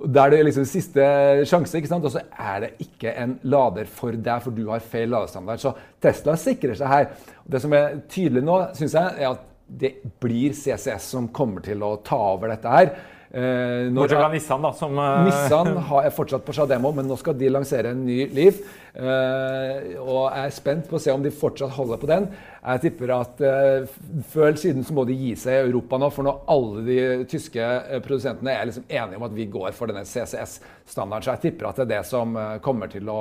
der 0.00 0.30
det 0.32 0.38
er 0.40 0.46
liksom 0.46 0.64
siste 0.64 1.04
sjanse, 1.48 1.76
ikke 1.76 1.90
sant? 1.90 2.06
og 2.08 2.14
så 2.14 2.22
er 2.40 2.62
det 2.64 2.70
ikke 2.86 3.12
en 3.20 3.34
lader 3.52 3.88
for 3.90 4.16
deg, 4.16 4.40
for 4.40 4.56
du 4.56 4.62
har 4.70 4.80
feil 4.80 5.10
ladestandard. 5.12 5.60
Så 5.60 5.74
Tesla 6.00 6.38
sikrer 6.40 6.78
seg 6.78 6.88
her. 6.88 7.08
Det 7.44 7.60
som 7.60 7.74
er 7.76 7.98
tydelig 8.08 8.42
nå, 8.46 8.56
syns 8.78 8.96
jeg, 8.96 9.16
er 9.20 9.34
at 9.34 9.46
det 9.80 9.92
blir 10.22 10.56
CCS 10.56 11.10
som 11.12 11.28
kommer 11.34 11.62
til 11.64 11.84
å 11.84 11.98
ta 12.06 12.16
over 12.32 12.54
dette 12.54 12.72
her. 12.72 12.94
Eh, 13.32 13.86
når- 13.86 13.94
Bortsett 13.94 14.18
fra 14.18 14.28
Nissan, 14.32 14.62
da, 14.62 14.70
som 14.74 14.96
eh, 14.98 15.24
Nissan 15.28 15.76
har, 15.86 16.02
jeg 16.02 16.12
fortsatt 16.16 16.42
på 16.44 16.54
Shademo, 16.56 16.90
men 16.96 17.06
nå 17.06 17.16
skal 17.20 17.36
de 17.38 17.46
lansere 17.48 17.92
en 17.92 18.00
ny 18.04 18.24
Leaf. 18.34 18.58
Eh, 18.90 19.92
og 20.02 20.32
jeg 20.34 20.48
er 20.48 20.54
spent 20.56 20.88
på 20.90 20.98
å 20.98 21.00
se 21.00 21.12
om 21.14 21.22
de 21.22 21.30
fortsatt 21.30 21.70
holder 21.76 22.00
på 22.02 22.08
den. 22.10 22.26
Jeg 22.64 22.82
tipper 22.88 23.12
at 23.14 23.38
før 24.32 24.48
eller 24.48 24.58
siden 24.58 24.82
så 24.84 24.96
må 24.96 25.04
de 25.06 25.14
gi 25.14 25.30
seg 25.38 25.52
i 25.60 25.68
Europa 25.68 25.96
nå, 26.02 26.10
for 26.12 26.26
nå 26.26 26.34
alle 26.50 26.82
de 26.88 26.98
tyske 27.30 27.68
produsentene 28.02 28.50
er 28.56 28.66
liksom 28.68 28.84
enige 28.90 29.16
om 29.16 29.28
at 29.28 29.38
vi 29.38 29.46
går 29.46 29.72
for 29.78 29.86
denne 29.86 30.02
CCS-standarden. 30.04 31.22
Så 31.24 31.36
jeg 31.36 31.44
tipper 31.46 31.70
at 31.70 31.76
det 31.80 31.86
er 31.86 31.94
det 31.94 32.02
som 32.10 32.34
kommer 32.66 32.90
til 32.92 33.08
å 33.08 33.20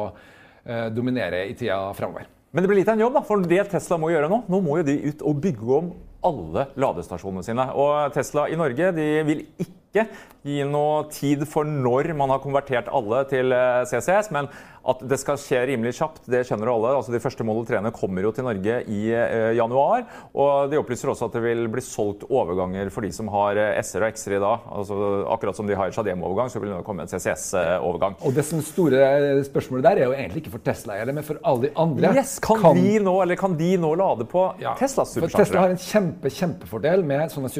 dominere 0.92 1.46
i 1.48 1.54
tida 1.58 1.94
framover. 1.96 2.26
Men 2.52 2.66
det 2.66 2.70
blir 2.72 2.80
litt 2.82 2.90
av 2.90 2.98
en 2.98 3.06
jobb, 3.06 3.14
da, 3.14 3.22
for 3.30 3.46
det 3.46 3.64
Tesla 3.72 3.98
må 4.02 4.10
gjøre 4.12 4.28
nå, 4.32 4.42
nå 4.50 4.60
må 4.66 4.80
jo 4.82 4.88
de 4.90 4.96
ut 5.12 5.22
og 5.22 5.38
bygge 5.46 5.74
om 5.78 5.92
alle 6.26 6.66
ladestasjonene 6.82 7.46
sine. 7.46 7.66
Og 7.78 8.12
Tesla 8.16 8.48
i 8.52 8.58
Norge 8.60 8.90
de 8.98 9.08
vil 9.28 9.44
ikke 9.62 9.78
ikke 9.90 10.06
gi 10.46 10.64
noe 10.70 11.08
tid 11.12 11.44
for 11.50 11.68
når 11.68 12.14
man 12.18 12.32
har 12.32 12.42
konvertert 12.44 12.90
alle 12.94 13.24
til 13.30 13.52
eh, 13.56 13.86
CCS, 13.90 14.30
men 14.36 14.48
at 14.90 15.02
det 15.06 15.18
skal 15.20 15.38
skje 15.38 15.60
rimelig 15.68 15.98
kjapt, 15.98 16.22
det 16.32 16.46
skjønner 16.48 16.70
alle. 16.72 16.94
Altså, 16.98 17.12
de 17.12 17.20
første 17.22 17.44
Model 17.46 17.66
3-ene 17.68 17.92
kommer 17.94 18.24
jo 18.24 18.32
til 18.34 18.46
Norge 18.48 18.78
i 18.90 19.00
eh, 19.12 19.50
januar. 19.58 20.06
Og 20.32 20.72
de 20.72 20.80
opplyser 20.80 21.12
også 21.12 21.28
at 21.28 21.36
det 21.36 21.42
vil 21.44 21.66
bli 21.72 21.84
solgt 21.84 22.24
overganger 22.30 22.90
for 22.94 23.06
de 23.06 23.12
som 23.14 23.30
har 23.34 23.60
eh, 23.60 23.82
S-er 23.84 24.06
og 24.08 24.16
X-er 24.16 24.38
i 24.38 24.42
dag. 24.42 24.70
Altså, 24.80 25.00
akkurat 25.36 25.60
som 25.60 25.68
de 25.70 25.78
har 25.78 25.92
Shadem-overgang, 25.94 26.54
så 26.54 26.62
vil 26.62 26.72
det 26.72 26.80
nå 26.80 26.86
komme 26.88 27.06
en 27.06 27.12
CCS-overgang. 27.12 28.18
Og 28.24 28.38
det 28.38 28.48
som 28.48 28.64
store 28.66 29.04
spørsmålet 29.50 29.90
der 29.90 30.02
er 30.02 30.08
jo 30.08 30.16
egentlig 30.16 30.46
ikke 30.46 30.56
for 30.56 30.66
Tesla-eiere, 30.70 31.18
men 31.18 31.28
for 31.28 31.44
alle 31.44 31.68
de 31.68 31.74
andre. 31.84 32.16
Yes, 32.22 32.38
kan, 32.46 32.64
vi 32.78 32.98
nå, 33.04 33.18
eller 33.26 33.42
kan 33.42 33.60
de 33.60 33.74
nå 33.82 33.92
lade 34.00 34.30
på 34.32 34.48
Ja, 34.64 34.78
Teslas 34.80 35.12
superchargere? 35.18 35.50
Tesla 35.50 35.68
har 35.68 35.76
en 35.76 35.84
kjempe, 35.84 36.34
kjempefordel 36.34 37.06
med 37.06 37.36
sånne 37.36 37.52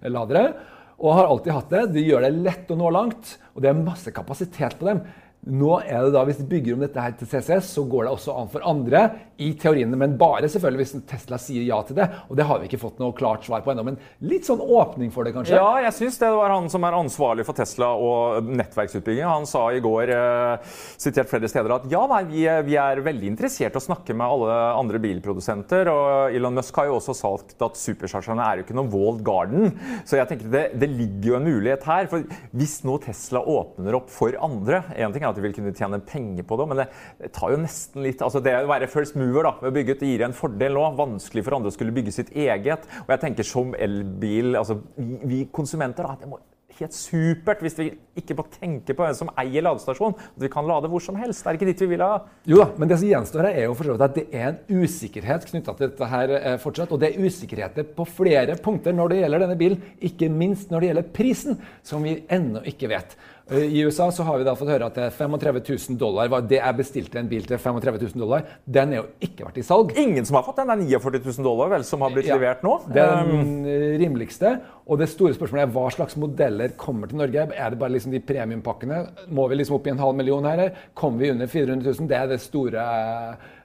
superladere. 0.00 0.54
og 1.00 1.14
har 1.16 1.26
alltid 1.26 1.52
hatt 1.52 1.70
det. 1.70 1.92
De 1.94 2.02
gjør 2.04 2.20
det 2.20 2.42
lett 2.44 2.70
å 2.70 2.76
nå 2.76 2.90
langt, 2.92 3.38
og 3.54 3.62
det 3.62 3.70
er 3.70 3.78
masse 3.78 4.10
kapasitet 4.12 4.76
på 4.78 4.84
dem. 4.84 5.00
Nå 5.48 5.80
er 5.80 6.04
det 6.04 6.12
da, 6.12 6.24
Hvis 6.24 6.36
de 6.36 6.44
bygger 6.44 6.74
om 6.74 6.80
dette 6.80 7.00
her 7.00 7.12
til 7.12 7.26
CCS, 7.26 7.72
så 7.72 7.84
går 7.88 8.04
det 8.04 8.12
også 8.12 8.36
an 8.36 8.50
for 8.52 8.60
andre. 8.60 9.10
I 9.40 9.50
teoriene, 9.56 9.96
men 9.96 10.18
bare 10.20 10.48
selvfølgelig 10.52 10.84
hvis 10.84 10.92
Tesla 11.08 11.38
sier 11.40 11.64
ja 11.64 11.78
til 11.88 11.96
det. 11.96 12.06
Og 12.28 12.36
det 12.36 12.44
har 12.44 12.60
vi 12.60 12.68
ikke 12.68 12.80
fått 12.82 12.98
noe 13.00 13.14
klart 13.16 13.46
svar 13.48 13.62
på 13.64 13.72
ennå. 13.72 13.84
Men 13.86 13.96
litt 14.28 14.44
sånn 14.48 14.60
åpning 14.60 15.08
for 15.14 15.24
det, 15.24 15.32
kanskje. 15.36 15.56
Ja, 15.56 15.70
jeg 15.86 15.94
syns 15.96 16.18
det 16.20 16.28
var 16.36 16.52
han 16.52 16.68
som 16.72 16.84
er 16.84 16.96
ansvarlig 16.98 17.46
for 17.48 17.56
Tesla 17.56 17.88
og 17.96 18.44
nettverksutbygging. 18.50 19.24
Han 19.24 19.46
sa 19.48 19.62
i 19.72 19.80
går, 19.80 20.12
eh, 20.12 20.74
sitert 21.00 21.30
flere 21.32 21.48
steder, 21.48 21.72
at 21.78 21.88
ja, 21.90 22.02
nei, 22.10 22.22
vi, 22.28 22.44
er- 22.50 22.62
vi 22.66 22.76
er 22.76 23.00
veldig 23.06 23.30
interessert 23.32 23.72
i 23.76 23.80
å 23.80 23.84
snakke 23.84 24.12
med 24.14 24.26
alle 24.28 24.58
andre 24.76 25.00
bilprodusenter. 25.00 25.88
Og 25.88 26.36
Elon 26.36 26.54
Musk 26.60 26.76
har 26.76 26.90
jo 26.90 26.98
også 26.98 27.14
sagt 27.16 27.56
at 27.64 27.80
superchargerne 27.80 28.44
er 28.44 28.60
jo 28.60 28.66
ikke 28.66 28.76
noe 28.76 28.90
walled 28.92 29.24
garden. 29.26 29.72
Så 30.04 30.18
jeg 30.20 30.28
tenker 30.34 30.50
det, 30.52 30.64
det 30.80 30.90
ligger 30.92 31.32
jo 31.32 31.38
en 31.40 31.48
mulighet 31.48 31.84
her. 31.88 32.06
For 32.10 32.24
hvis 32.52 32.80
nå 32.84 32.98
Tesla 33.04 33.40
åpner 33.40 33.96
opp 33.96 34.10
for 34.12 34.34
andre 34.42 34.82
En 35.00 35.12
ting 35.14 35.22
er 35.22 35.30
at 35.30 35.36
de 35.38 35.42
vil 35.44 35.52
kunne 35.56 35.72
tjene 35.76 35.98
penger 36.04 36.42
på 36.44 36.56
det, 36.60 36.66
men 36.68 36.80
det 36.82 37.30
tar 37.32 37.52
jo 37.54 37.58
nesten 37.62 38.02
litt 38.04 38.20
altså 38.24 38.40
Det 38.42 38.52
å 38.58 38.66
være 38.68 38.88
first 38.90 39.14
mover 39.16 39.29
da, 39.38 39.54
ved 39.62 39.70
å 39.70 39.76
bygge 39.78 39.94
ut, 39.94 40.02
det 40.02 40.12
gir 40.12 40.26
en 40.26 40.36
fordel 40.36 40.76
nå. 40.76 40.84
Vanskelig 40.98 41.46
for 41.46 41.58
andre 41.58 41.72
å 41.72 41.76
skulle 41.76 41.94
bygge 41.94 42.14
sitt 42.14 42.34
eget. 42.34 42.86
Og 43.04 43.14
jeg 43.14 43.24
tenker 43.26 43.46
som 43.46 43.74
elbil 43.78 44.58
altså 44.58 44.80
Vi, 44.96 45.18
vi 45.28 45.42
konsumenter, 45.54 46.06
da. 46.06 46.18
det 46.20 46.30
må 46.30 46.40
helt 46.80 46.96
supert 46.96 47.62
hvis 47.64 47.76
vi 47.78 47.88
ikke 48.18 48.36
må 48.38 48.44
tenke 48.52 48.94
på 48.96 49.04
hvem 49.04 49.16
som 49.16 49.30
eier 49.40 49.64
ladestasjonen. 49.64 50.16
At 50.16 50.44
vi 50.44 50.50
kan 50.52 50.68
lade 50.68 50.90
hvor 50.90 51.02
som 51.04 51.18
helst. 51.20 51.42
Det 51.44 51.52
er 51.52 51.58
ikke 51.58 51.68
dit 51.70 51.82
vi 51.84 51.90
vil 51.92 52.04
ha. 52.04 52.12
Jo 52.48 52.60
da, 52.62 52.68
men 52.80 52.90
det 52.90 53.00
som 53.00 53.10
gjenstår 53.10 53.48
her 53.48 53.58
er 53.62 53.66
jo 53.66 53.76
for 53.78 53.88
så 53.88 53.96
vidt 53.96 54.06
at 54.06 54.16
det 54.16 54.26
er 54.30 54.46
en 54.50 54.84
usikkerhet 54.84 55.48
knytta 55.50 55.74
til 55.76 55.90
dette 55.90 56.10
her 56.14 56.34
eh, 56.38 56.56
fortsatt. 56.62 56.94
Og 56.94 57.02
det 57.02 57.10
er 57.10 57.26
usikkerheter 57.26 57.90
på 57.96 58.06
flere 58.08 58.56
punkter 58.62 58.96
når 58.96 59.12
det 59.12 59.20
gjelder 59.22 59.44
denne 59.46 59.58
bilen. 59.60 59.84
Ikke 60.10 60.30
minst 60.32 60.72
når 60.72 60.82
det 60.82 60.90
gjelder 60.92 61.12
prisen, 61.20 61.60
som 61.86 62.06
vi 62.06 62.20
ennå 62.32 62.64
ikke 62.70 62.90
vet. 62.92 63.16
I 63.50 63.80
USA 63.82 64.10
så 64.14 64.22
har 64.22 64.38
vi 64.38 64.44
da 64.46 64.52
fått 64.54 64.68
høre 64.70 64.86
at 64.86 64.98
er 65.02 65.10
35 65.10 65.60
000 65.90 65.96
dollar. 65.98 66.28
var- 66.30 66.42
Det 66.46 66.60
jeg 66.60 66.76
bestilte 66.76 67.18
en 67.18 67.28
bil 67.28 67.42
til 67.42 67.58
35 67.58 67.98
000 68.14 68.20
dollar, 68.22 68.44
den 68.70 68.92
er 68.92 68.96
jo 69.00 69.06
ikke 69.20 69.44
vært 69.48 69.58
i 69.58 69.62
salg. 69.66 69.90
Ingen 69.98 70.24
som 70.24 70.36
har 70.36 70.44
fått 70.44 70.56
den. 70.56 70.68
Det 70.68 70.94
er 70.94 70.98
49 71.00 71.24
000 71.38 71.44
dollar 71.44 71.68
vel, 71.70 71.82
som 71.84 72.00
har 72.00 72.10
blitt 72.10 72.26
Ja, 72.26 72.36
levert 72.38 72.62
nå. 72.62 72.76
Det 72.92 73.02
er 73.02 73.24
Um, 73.24 73.64
den 73.64 73.98
rimeligste. 73.98 74.60
Og 74.86 74.98
det 74.98 75.08
store 75.08 75.34
spørsmålet 75.34 75.62
er 75.68 75.72
hva 75.74 75.90
slags 75.90 76.16
modeller 76.16 76.68
kommer 76.76 77.08
til 77.08 77.18
Norge. 77.18 77.48
Er 77.54 77.70
det 77.70 77.78
bare 77.78 77.90
liksom 77.90 78.12
de 78.12 78.20
premiumpakkene? 78.20 79.08
Må 79.30 79.48
vi 79.48 79.56
liksom 79.56 79.74
opp 79.76 79.86
i 79.86 79.90
en 79.90 79.98
halv 79.98 80.14
million 80.16 80.44
her? 80.44 80.70
Kommer 80.94 81.18
vi 81.18 81.30
under 81.30 81.46
400 81.46 81.84
000? 81.98 82.06
Det 82.08 82.16
er 82.16 82.26
det 82.28 82.40
store 82.40 82.78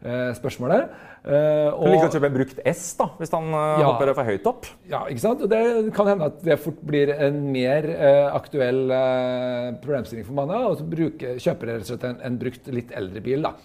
eh, 0.04 0.34
spørsmålet. 0.34 0.89
Eh, 1.25 1.70
Du 1.74 1.89
liker 1.89 2.05
å 2.05 2.13
kjøpe 2.13 2.27
en 2.29 2.36
brukt 2.36 2.60
S 2.70 2.82
da, 3.00 3.08
hvis 3.17 3.32
han 3.34 3.48
uh, 3.50 3.79
Ja. 3.82 3.88
hopper 3.89 4.12
for 4.13 4.27
høyt 4.29 4.46
opp. 4.50 4.67
Ja, 4.91 5.00
ikke 5.10 5.24
sant? 5.24 5.41
Og 5.41 5.50
det 5.50 5.62
kan 5.96 6.12
hende 6.12 6.27
at 6.29 6.44
det 6.46 6.60
fort 6.62 6.84
blir 6.86 7.10
en 7.15 7.39
mer 7.51 7.88
uh, 7.89 8.36
aktuell 8.38 8.84
uh, 8.94 9.72
problemstilling 9.82 10.27
for 10.27 10.38
mange. 10.38 10.60
Og 10.70 10.77
så 10.77 10.86
bruke, 10.91 11.34
kjøper 11.41 11.72
rett 11.74 11.88
og 11.88 11.89
slett 11.89 12.05
en, 12.12 12.20
en 12.29 12.38
brukt, 12.41 12.70
litt 12.70 12.94
eldre 12.94 13.24
bil. 13.25 13.41
da. 13.48 13.55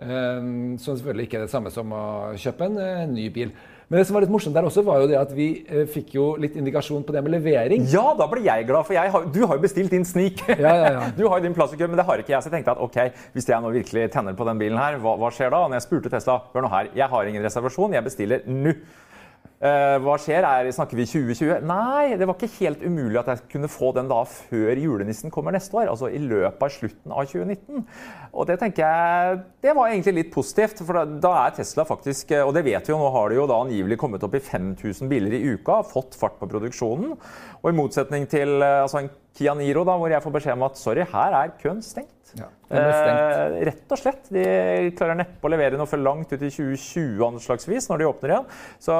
Uh, 0.00 0.78
som 0.80 0.96
selvfølgelig 0.96 1.28
ikke 1.28 1.42
er 1.42 1.44
det 1.44 1.52
samme 1.52 1.72
som 1.74 1.92
å 1.92 2.04
kjøpe 2.40 2.70
en 2.70 3.12
ny 3.12 3.28
bil. 3.36 3.52
Men 3.90 3.98
det 3.98 4.04
som 4.06 4.14
var 4.14 4.22
litt 4.22 4.30
morsomt 4.30 4.54
der 4.54 4.66
også, 4.68 4.84
var 4.86 5.00
jo 5.02 5.06
det 5.10 5.16
at 5.18 5.30
vi 5.34 5.48
eh, 5.66 5.82
fikk 5.90 6.12
jo 6.14 6.26
litt 6.38 6.54
indikasjon 6.54 7.02
på 7.02 7.10
det 7.10 7.24
med 7.26 7.32
levering. 7.34 7.88
Ja, 7.90 8.12
da 8.14 8.28
ble 8.30 8.44
jeg 8.44 8.68
glad, 8.68 8.86
for 8.86 8.94
jeg 8.94 9.10
har, 9.10 9.24
du 9.34 9.40
har 9.42 9.58
jo 9.58 9.64
bestilt 9.64 9.90
din 9.90 10.06
snik. 10.06 10.44
Ja, 10.46 10.74
ja, 10.78 10.92
ja. 10.94 11.08
Du 11.18 11.24
har 11.26 11.40
jo 11.40 11.48
din 11.48 11.56
kø, 11.58 11.88
men 11.88 11.98
det 11.98 12.06
har 12.06 12.22
ikke 12.22 12.30
jeg. 12.36 12.38
Så 12.38 12.52
jeg 12.52 12.60
tenkte 12.60 12.76
at 12.76 12.84
ok, 12.86 13.00
hvis 13.34 13.50
jeg 13.50 13.58
nå 13.64 13.72
virkelig 13.74 14.06
tenner 14.14 14.38
på 14.38 14.46
den 14.46 14.62
bilen 14.62 14.78
her, 14.78 15.00
hva, 15.02 15.16
hva 15.18 15.32
skjer 15.34 15.50
da? 15.50 15.64
Og 15.64 15.72
når 15.72 15.80
jeg 15.80 15.88
spurte 15.88 16.12
Tesla, 16.14 16.38
hør 16.54 16.68
nå 16.68 16.70
her, 16.70 16.92
jeg 17.02 17.10
har 17.10 17.32
ingen 17.32 17.42
reservasjon, 17.48 17.98
jeg 17.98 18.06
bestiller 18.06 18.46
nå. 18.46 18.76
Eh, 19.60 19.98
hva 20.00 20.14
skjer? 20.16 20.40
Er, 20.40 20.70
snakker 20.72 20.96
vi 20.96 21.04
2020? 21.04 21.66
Nei, 21.68 22.14
det 22.16 22.24
var 22.24 22.38
ikke 22.38 22.62
helt 22.62 22.80
umulig 22.80 23.18
at 23.20 23.26
jeg 23.28 23.42
kunne 23.52 23.68
få 23.68 23.90
den 23.92 24.06
da 24.08 24.22
før 24.24 24.78
julenissen 24.80 25.32
kommer 25.34 25.52
neste 25.52 25.76
år. 25.76 25.90
Altså 25.92 26.08
i 26.08 26.20
løpet 26.22 26.64
av 26.64 26.72
slutten 26.72 27.12
av 27.12 27.26
2019. 27.28 27.82
Og 28.32 28.48
det 28.48 28.56
tenker 28.62 28.86
jeg 28.86 29.42
det 29.60 29.74
var 29.76 29.90
egentlig 29.90 30.14
litt 30.16 30.32
positivt. 30.32 30.80
For 30.80 31.04
da, 31.04 31.34
er 31.42 31.52
Tesla 31.58 31.84
faktisk 31.84 32.32
Og 32.40 32.54
det 32.56 32.64
vet 32.64 32.88
vi 32.88 32.94
jo, 32.94 33.02
nå 33.02 33.10
har 33.12 33.28
de 33.28 33.36
jo 33.36 33.44
da 33.50 33.60
angivelig 33.60 34.00
kommet 34.00 34.24
opp 34.24 34.38
i 34.38 34.40
5000 34.40 35.12
biler 35.12 35.36
i 35.36 35.42
uka. 35.52 35.82
Fått 35.92 36.16
fart 36.16 36.40
på 36.40 36.48
produksjonen. 36.48 37.12
Og 37.60 37.68
i 37.68 37.76
motsetning 37.76 38.24
til 38.32 38.62
eh, 38.64 38.80
altså 38.86 39.02
en 39.02 39.12
Kia 39.40 39.54
Niro, 39.56 39.86
da, 39.88 39.94
hvor 39.96 40.12
jeg 40.12 40.20
får 40.20 40.32
beskjed 40.34 40.58
om 40.58 40.66
at 40.66 40.76
sorry, 40.76 41.04
her 41.08 41.34
er 41.38 41.52
køen 41.62 41.78
stengt. 41.80 42.34
Ja, 42.36 42.46
stengt. 42.68 42.74
Eh, 42.76 43.54
rett 43.70 43.94
og 43.94 43.98
slett. 43.98 44.26
De 44.28 44.42
klarer 44.98 45.16
neppe 45.16 45.48
å 45.48 45.50
levere 45.50 45.78
noe 45.80 45.88
for 45.88 46.02
langt 46.02 46.28
ut 46.34 46.36
i 46.44 46.50
2020 46.52 47.24
anslagsvis, 47.24 47.88
når 47.88 48.02
de 48.02 48.08
åpner 48.10 48.34
igjen. 48.34 48.50
Så 48.84 48.98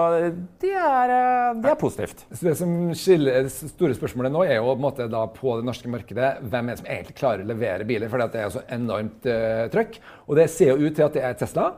det 0.65 0.73
er, 0.73 1.13
eh, 1.13 1.61
det 1.61 1.75
er 1.75 1.77
positivt. 1.83 2.25
Så 2.33 2.49
det 2.49 2.57
som 2.57 2.73
skiller 2.97 3.51
store 3.53 3.99
spørsmålet 3.99 4.33
nå, 4.33 4.47
er 4.49 4.57
jo 4.63 4.73
på, 4.73 4.81
måte 4.81 5.11
da 5.13 5.27
på 5.29 5.59
det 5.61 5.69
norske 5.69 5.93
markedet 5.93 6.33
hvem 6.41 6.73
er 6.73 6.73
det 6.73 6.81
som 6.81 6.91
egentlig 6.97 7.19
klarer 7.21 7.45
å 7.45 7.53
levere 7.53 7.85
biler. 7.93 8.09
For 8.09 8.25
det 8.25 8.41
er 8.41 8.49
jo 8.49 8.57
så 8.57 8.65
enormt 8.81 9.29
uh, 9.29 9.69
trøkk. 9.77 10.01
Og 10.25 10.41
det 10.41 10.49
ser 10.57 10.73
jo 10.73 10.89
ut 10.89 10.97
til 10.97 11.05
at 11.05 11.21
det 11.21 11.29
er 11.29 11.37
Tesla 11.37 11.69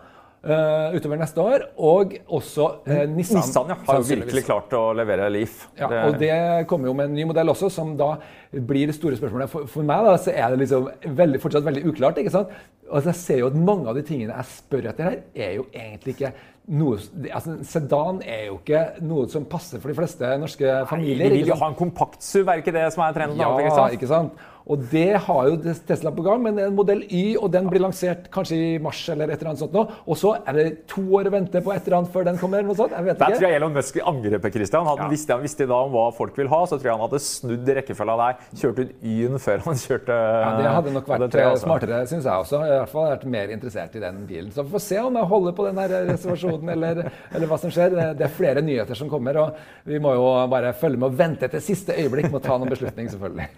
eh, 0.45 0.97
utover 0.97 1.21
neste 1.21 1.43
år. 1.43 1.65
Og 1.79 2.15
også 2.29 2.69
uh, 2.87 2.93
Nissan. 3.11 3.41
Nissan 3.41 3.73
ja, 3.73 3.79
har 3.87 4.01
jo 4.01 4.07
virkelig 4.09 4.45
klart 4.47 4.77
å 4.77 4.85
levere 4.97 5.31
Leaf. 5.33 5.67
Ja, 5.79 5.89
Det- 5.89 6.05
og 6.07 6.19
det 6.21 6.67
kommer 6.71 6.91
jo 6.91 6.95
med 6.95 7.11
en 7.11 7.15
ny 7.15 7.25
modell 7.25 7.53
også, 7.55 7.71
som 7.71 7.97
da 7.97 8.17
blir 8.53 8.87
det 8.87 8.97
store 8.99 9.17
spørsmålet. 9.17 9.51
For, 9.51 9.67
for 9.67 9.83
meg 9.87 10.05
da, 10.05 10.17
så 10.21 10.35
er 10.35 10.51
det 10.53 10.65
liksom 10.65 10.89
veldig, 11.17 11.41
fortsatt 11.41 11.65
veldig 11.65 11.85
uklart. 11.93 12.19
ikke 12.19 12.35
sant? 12.35 12.49
Altså, 12.93 13.09
jeg 13.09 13.21
ser 13.23 13.39
jo 13.39 13.47
at 13.49 13.55
mange 13.57 13.89
av 13.89 13.97
de 13.97 14.03
tingene 14.05 14.35
jeg 14.37 14.51
spør 14.53 14.91
etter 14.91 15.09
her, 15.09 15.21
er 15.35 15.55
jo 15.57 15.67
egentlig 15.73 16.17
ikke 16.19 16.33
noe 16.71 16.99
altså, 17.35 17.57
Sedan 17.67 18.21
er 18.23 18.45
jo 18.47 18.59
ikke 18.61 18.83
noe 19.03 19.27
som 19.33 19.47
passer 19.51 19.81
for 19.83 19.91
de 19.91 19.97
fleste 19.99 20.29
norske 20.39 20.75
familier. 20.91 21.33
De 21.33 21.41
vil 21.41 21.51
jo 21.51 21.59
ha 21.59 21.71
en 21.73 21.79
kompakt 21.79 22.23
SUV, 22.23 22.47
er 22.53 22.63
ikke 22.63 22.75
det 22.75 22.85
som 22.95 23.03
er 23.07 23.17
trenden? 23.17 23.41
Ja, 23.43 23.89
ikke 23.91 24.11
sant? 24.11 24.39
Og 24.71 24.85
det 24.93 25.17
har 25.25 25.49
jo 25.49 25.57
Tesla 25.89 26.13
på 26.15 26.25
gang, 26.27 26.43
men 26.45 26.59
en 26.63 26.77
modell 26.77 27.03
Y, 27.09 27.37
og 27.37 27.51
den 27.55 27.69
blir 27.71 27.83
lansert 27.83 28.29
kanskje 28.33 28.59
i 28.59 28.71
mars 28.83 29.01
eller 29.13 29.31
et 29.33 29.41
eller 29.41 29.53
annet 29.53 29.63
sånt 29.65 29.75
nå. 29.75 29.85
Og 30.07 30.19
så 30.19 30.35
er 30.39 30.59
det 30.59 30.67
to 30.91 31.03
år 31.19 31.31
å 31.31 31.35
vente 31.35 31.63
på 31.65 31.73
et 31.75 31.87
eller 31.87 31.99
annet 32.01 32.13
før 32.15 32.29
den 32.29 32.39
kommer. 32.41 32.63
eller 32.63 32.71
noe 32.71 32.79
sånt. 32.79 32.95
Jeg 32.95 33.09
vet 33.09 33.19
Der 33.19 33.33
ikke. 33.33 33.41
tror 33.41 33.49
jeg 33.49 33.61
Elon 33.61 33.77
Musk 33.77 33.99
angrer 34.13 34.43
på 34.43 34.53
Christian. 34.55 34.87
Hadde 34.87 35.07
han 35.07 35.13
visste, 35.13 35.35
han 35.35 35.43
visste 35.43 35.67
da 35.67 35.81
om 35.87 35.93
hva 35.95 36.07
folk 36.15 36.39
vil 36.39 36.51
ha, 36.53 36.61
så 36.67 36.79
tror 36.79 36.91
jeg 36.91 36.97
han 36.97 37.05
hadde 37.07 37.23
snudd 37.27 37.73
rekkefølga 37.79 38.17
der. 38.23 38.47
Kjørt 38.63 38.83
ut 38.83 38.93
Y-en 39.03 39.43
før 39.43 39.65
han 39.67 39.81
kjørte 39.83 40.19
Ja, 40.19 40.53
Det 40.59 40.75
hadde 40.77 40.95
nok 40.95 41.11
vært 41.11 41.39
jeg 41.39 41.49
eh, 41.49 41.59
smartere, 41.63 42.03
syns 42.11 42.29
jeg 42.29 42.47
også. 42.47 42.63
Jeg 42.63 42.73
har 42.73 42.77
i 42.77 42.83
hvert 42.83 42.95
fall 42.95 43.09
vært 43.11 43.27
mer 43.37 43.55
interessert 43.57 43.97
i 43.99 44.03
den 44.03 44.23
bilen. 44.29 44.53
Så 44.55 44.65
vi 44.67 44.75
får 44.77 44.85
se 44.87 45.01
om 45.03 45.19
jeg 45.19 45.31
holder 45.33 45.57
på 45.59 45.67
den 45.69 45.83
her 45.83 45.97
reservasjonen, 46.13 46.73
eller, 46.77 47.03
eller 47.33 47.51
hva 47.51 47.59
som 47.61 47.73
skjer. 47.75 47.97
Det, 48.19 48.27
er 48.27 48.33
flere 48.33 48.63
nyheter 48.65 48.99
som 48.99 49.11
kommer, 49.11 49.39
og 49.43 49.89
vi 49.89 49.99
må 50.03 50.15
jo 50.17 50.29
bare 50.53 50.73
følge 50.79 51.01
med 51.01 51.11
og 51.11 51.19
vente 51.19 51.49
til 51.53 51.65
siste 51.65 51.97
øyeblikk 51.99 52.31
med 52.31 52.41
å 52.41 52.45
ta 52.45 52.59
noen 52.59 52.71
beslutning, 52.73 53.11
selvfølgelig. 53.13 53.49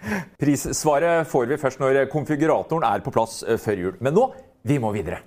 Prissvaret 0.95 1.27
får 1.27 1.45
vi 1.49 1.55
først 1.59 1.79
når 1.81 1.97
konfiguratoren 2.07 2.83
er 2.87 3.01
på 3.03 3.11
plass 3.11 3.41
eh, 3.43 3.57
før 3.59 3.79
jul. 3.81 3.95
Men 3.99 4.13
nå, 4.15 4.29
vi 4.63 4.77
må 4.79 4.93
videre. 4.95 5.17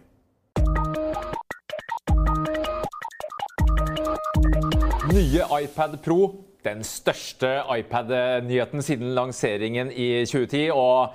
Nye 5.13 5.45
iPad 5.61 5.99
Pro. 6.01 6.21
Den 6.65 6.81
største 6.81 7.51
iPad-nyheten 7.69 8.83
siden 8.83 9.13
lanseringen 9.13 9.93
i 9.93 10.25
2010. 10.25 10.71
og 10.73 11.13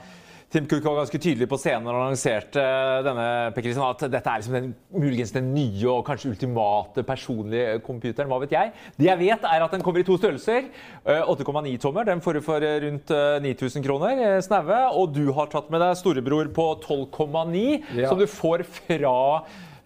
Tim 0.54 0.68
Cook 0.70 0.84
var 0.86 1.00
ganske 1.00 1.18
tydelig 1.18 1.48
på 1.50 1.58
scenen 1.58 1.88
når 1.88 1.96
han 1.98 2.04
annonserte 2.12 2.64
denne 3.08 3.24
Per 3.56 3.64
Christian, 3.66 3.88
at 3.88 4.04
dette 4.14 4.30
er 4.30 4.42
liksom 4.44 4.54
den, 4.54 4.68
muligens 4.94 5.32
den 5.34 5.48
nye 5.56 5.88
og 5.90 6.04
kanskje 6.06 6.30
ultimate 6.30 7.02
personlige 7.08 7.80
computeren. 7.82 8.30
Hva 8.30 8.38
vet 8.44 8.54
jeg? 8.54 8.70
Det 9.00 9.08
jeg 9.10 9.22
vet, 9.24 9.48
er 9.50 9.66
at 9.66 9.74
den 9.74 9.82
kommer 9.82 10.04
i 10.04 10.06
to 10.06 10.20
størrelser. 10.22 10.68
Eh, 11.10 11.26
8,9 11.34 11.74
tommer. 11.82 12.06
Den 12.06 12.22
får 12.22 12.38
du 12.38 12.44
for 12.46 12.62
eh, 12.62 12.78
rundt 12.86 13.10
eh, 13.18 13.42
9000 13.50 13.88
kroner. 13.88 14.22
eh, 14.28 14.40
Snaue. 14.46 14.80
Og 14.94 15.10
du 15.18 15.24
har 15.34 15.50
tatt 15.50 15.74
med 15.74 15.82
deg 15.82 15.98
storebror 15.98 16.54
på 16.54 16.70
12,9, 16.86 17.66
Ja. 18.04 18.10
som 18.14 18.22
du 18.22 18.28
får 18.30 18.62
fra 18.70 19.18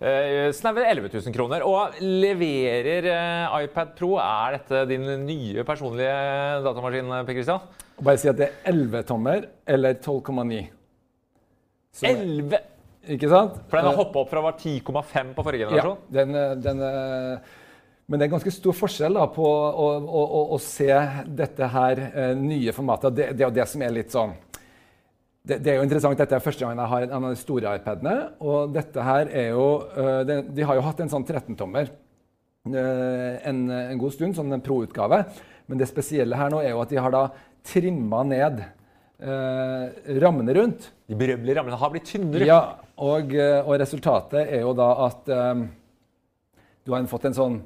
eh, 0.02 0.52
snaue 0.54 0.84
11 0.86 1.10
000 1.14 1.34
kroner. 1.36 1.64
Og 1.68 1.98
leverer 2.02 3.08
eh, 3.12 3.58
iPad 3.66 3.96
Pro 3.98 4.16
Er 4.22 4.58
dette 4.60 4.86
din 4.92 5.06
nye 5.26 5.64
personlige 5.68 6.16
datamaskin, 6.66 7.12
Per 7.28 7.34
Christian? 7.38 7.60
Bare 8.02 8.18
si 8.22 8.30
at 8.30 8.38
det 8.38 8.50
er 8.52 8.72
11 8.74 9.04
tommer 9.10 9.48
eller 9.66 9.94
12,9. 9.98 10.66
Er- 12.06 12.20
11! 12.24 12.60
Ikke 13.08 13.30
sant? 13.32 13.54
For 13.72 13.78
den 13.80 13.86
har 13.88 13.94
Eh, 13.96 14.02
hoppa 14.04 14.20
opp 14.20 14.30
fra 14.30 14.42
var 14.44 14.58
10,5 14.60 15.34
på 15.34 15.44
forrige 15.46 15.64
Ja, 15.64 15.70
generasjon. 15.72 15.98
den, 16.12 16.36
eh, 16.36 16.56
den 16.56 16.82
Men 18.10 18.20
det 18.20 18.26
er 18.28 18.32
ganske 18.38 18.52
stor 18.52 18.72
forskjell 18.72 19.14
da, 19.20 19.26
på 19.28 19.44
å, 19.44 19.88
å, 20.00 20.22
å, 20.24 20.42
å 20.56 20.60
se 20.64 20.88
dette 21.28 21.68
her 21.68 22.36
nye 22.40 22.72
formatet. 22.72 23.16
Det, 23.16 23.26
det 23.36 23.44
er 23.44 23.50
jo 23.50 23.56
det 23.58 23.66
som 23.68 23.82
er 23.84 23.92
litt 23.92 24.12
sånn 24.14 24.32
det, 25.48 25.60
det, 25.64 25.72
er 25.72 25.80
jo 25.80 25.86
interessant. 25.86 26.20
Dette 26.20 26.36
er 26.38 26.44
første 26.44 26.66
gang 26.66 26.80
jeg 26.80 26.92
har 26.92 27.06
en 27.08 27.28
av 27.28 27.34
de 27.34 27.40
store 27.40 27.76
iPadene. 27.80 28.16
Og 28.44 28.74
dette 28.76 29.06
her 29.10 29.30
er 29.32 29.52
jo 29.54 29.68
uh, 29.96 30.22
det, 30.28 30.42
De 30.56 30.66
har 30.68 30.80
jo 30.80 30.86
hatt 30.86 31.04
en 31.04 31.12
sånn 31.12 31.26
13-tommer 31.28 31.92
uh, 31.92 33.34
en, 33.48 33.62
en, 33.72 34.02
god 34.02 34.16
stund, 34.16 34.38
sånn 34.38 34.58
en 34.58 34.64
pro-utgave. 34.64 35.22
Men 35.68 35.82
det 35.82 35.90
spesielle 35.90 36.40
her 36.40 36.52
nå 36.54 36.62
er 36.64 36.74
jo 36.74 36.84
at 36.84 36.92
de 36.92 37.00
har 37.04 37.14
da 37.14 37.24
trimma 37.68 38.24
ned 38.28 38.62
uh, 39.24 39.88
rammene 40.24 40.60
rundt. 40.60 40.92
De 41.08 41.18
berømmelige 41.20 41.60
rammene 41.60 41.80
har 41.80 41.96
blitt 41.96 42.12
tynnere. 42.12 42.48
Ja, 42.48 42.62
og, 42.98 43.34
og, 43.38 43.74
resultatet 43.80 44.42
er 44.44 44.64
jo 44.66 44.72
da 44.76 44.92
at 45.06 45.28
du 45.28 46.94
har 46.96 47.04
fått 47.12 47.28
en 47.30 47.36
sånn 47.38 47.60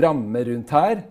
ramme 0.00 0.40
rundt 0.48 0.72
her 0.74 1.04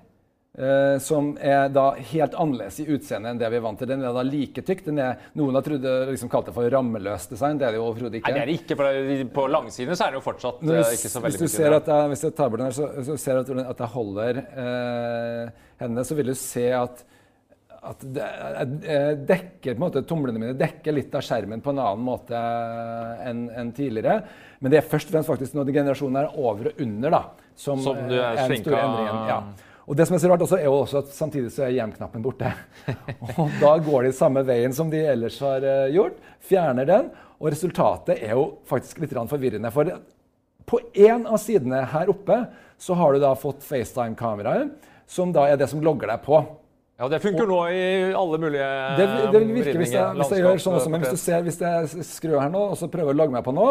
Uh, 0.55 0.95
som 1.03 1.33
er 1.43 1.65
da 1.75 1.89
helt 2.13 2.35
annerledes 2.39 2.77
i 2.79 2.85
utseendet 2.87 3.33
enn 3.33 3.39
det 3.41 3.49
vi 3.51 3.57
er 3.57 3.63
vant 3.65 3.81
til. 3.81 3.89
Den 3.91 4.05
er 4.07 4.13
da 4.15 4.21
like 4.23 4.61
tykk. 4.63 4.85
Den 4.85 5.01
er, 5.03 5.25
noen 5.35 5.57
har 5.57 5.65
trodd, 5.65 5.87
liksom 6.13 6.31
kalt 6.31 6.47
det 6.47 6.53
for 6.55 6.69
rammeløs 6.71 7.25
design. 7.27 7.59
Det 7.59 7.67
er 7.67 7.75
det 7.75 7.81
jo 7.81 7.89
overhodet 7.89 8.21
ikke. 8.21 8.31
Nei, 8.31 8.37
det 8.37 8.43
er 8.45 8.51
det 8.51 8.55
ikke, 8.61 8.77
for 8.79 9.33
På 9.35 9.49
langsiden 9.51 9.99
så 9.99 10.05
er 10.05 10.15
det 10.15 10.21
jo 10.21 10.23
fortsatt 10.29 10.63
uh, 10.63 10.77
ikke 10.95 11.11
så 11.11 11.23
veldig 11.25 11.41
Hvis 11.41 11.43
du 11.43 11.57
ser 11.57 11.75
at 11.75 11.91
jeg, 11.91 12.13
hvis 12.13 12.23
jeg 12.23 12.37
tar 12.37 12.53
bort 12.53 12.63
den 12.63 12.71
her, 12.71 12.77
så, 12.77 12.87
så 13.09 13.17
ser 13.19 13.41
du 13.41 13.59
at 13.65 13.83
jeg 13.83 13.93
holder 13.97 14.41
uh, 14.45 15.67
hendene, 15.83 16.07
så 16.07 16.19
vil 16.21 16.31
du 16.31 16.37
se 16.39 16.65
at 16.77 17.05
at 17.85 18.01
dekker 19.29 19.77
måte, 19.77 20.01
Tomlene 20.09 20.41
mine 20.41 20.55
dekker 20.57 20.95
litt 20.95 21.13
av 21.13 21.21
skjermen 21.25 21.61
på 21.61 21.69
en 21.69 21.83
annen 21.83 22.01
måte 22.01 22.39
enn 23.27 23.45
en 23.53 23.71
tidligere. 23.77 24.23
Men 24.57 24.73
det 24.73 24.79
er 24.79 24.87
først 24.89 25.11
og 25.11 25.17
fremst 25.19 25.29
faktisk 25.29 25.57
når 25.57 25.69
generasjonen 25.75 26.23
er 26.23 26.31
over 26.33 26.71
og 26.71 26.81
under 26.81 27.13
da, 27.13 27.21
som, 27.53 27.83
som 27.85 27.99
du 28.09 28.15
er, 28.17 28.39
er 28.41 28.49
den 28.49 28.63
store 28.63 28.81
endringen. 28.87 29.29
Ja. 29.29 29.39
Og 29.85 29.97
det 29.97 30.07
som 30.09 30.15
er 30.17 30.21
så 30.23 30.31
rart 30.31 30.41
også, 30.41 30.57
er 30.57 30.65
jo 30.65 30.79
også 30.79 31.03
at 31.03 31.13
samtidig 31.13 31.51
så 31.53 31.67
er 31.67 31.75
hjem-knappen 31.75 32.23
borte. 32.25 32.49
og 33.37 33.53
da 33.61 33.75
går 33.85 34.07
de 34.07 34.15
samme 34.17 34.41
veien 34.47 34.73
som 34.73 34.89
de 34.89 35.03
ellers 35.05 35.37
har 35.43 35.61
uh, 35.61 35.85
gjort. 35.93 36.17
Fjerner 36.49 36.89
den. 36.89 37.11
Og 37.37 37.51
resultatet 37.53 38.17
er 38.17 38.33
jo 38.33 38.47
faktisk 38.65 39.03
litt 39.03 39.13
forvirrende. 39.13 39.69
For 39.75 39.91
på 40.65 40.81
én 40.97 41.27
av 41.29 41.37
sidene 41.37 41.83
her 41.91 42.09
oppe 42.09 42.39
så 42.81 42.97
har 42.97 43.13
du 43.13 43.21
da 43.21 43.35
fått 43.37 43.63
FaceTime-kameraet, 43.63 44.73
som 45.05 45.33
da 45.35 45.45
er 45.51 45.59
det 45.61 45.69
som 45.69 45.83
logger 45.85 46.09
deg 46.09 46.23
på. 46.25 46.41
Ja, 46.95 47.09
Det 47.11 47.19
funker 47.19 47.43
og, 47.43 47.49
nå 47.51 47.59
i 47.75 48.13
alle 48.15 48.37
mulige 48.39 48.67
Det, 48.95 49.05
det 49.33 49.39
vil 49.41 49.49
virke 49.57 49.79
hvis 49.81 49.91
jeg, 49.91 50.15
hvis 50.15 50.29
jeg 50.31 50.45
gjør 50.45 50.61
sånn 50.63 50.77
også, 50.77 50.91
men 50.93 51.01
hvis 51.03 51.11
du 51.11 51.19
ser, 51.19 51.41
hvis 51.43 51.57
jeg 51.59 52.05
skrur 52.07 52.39
her 52.39 52.53
nå 52.53 52.61
og 52.71 52.77
så 52.79 52.87
prøver 52.91 53.11
å 53.11 53.19
logge 53.19 53.35
meg 53.35 53.43
på 53.43 53.51
nå, 53.51 53.65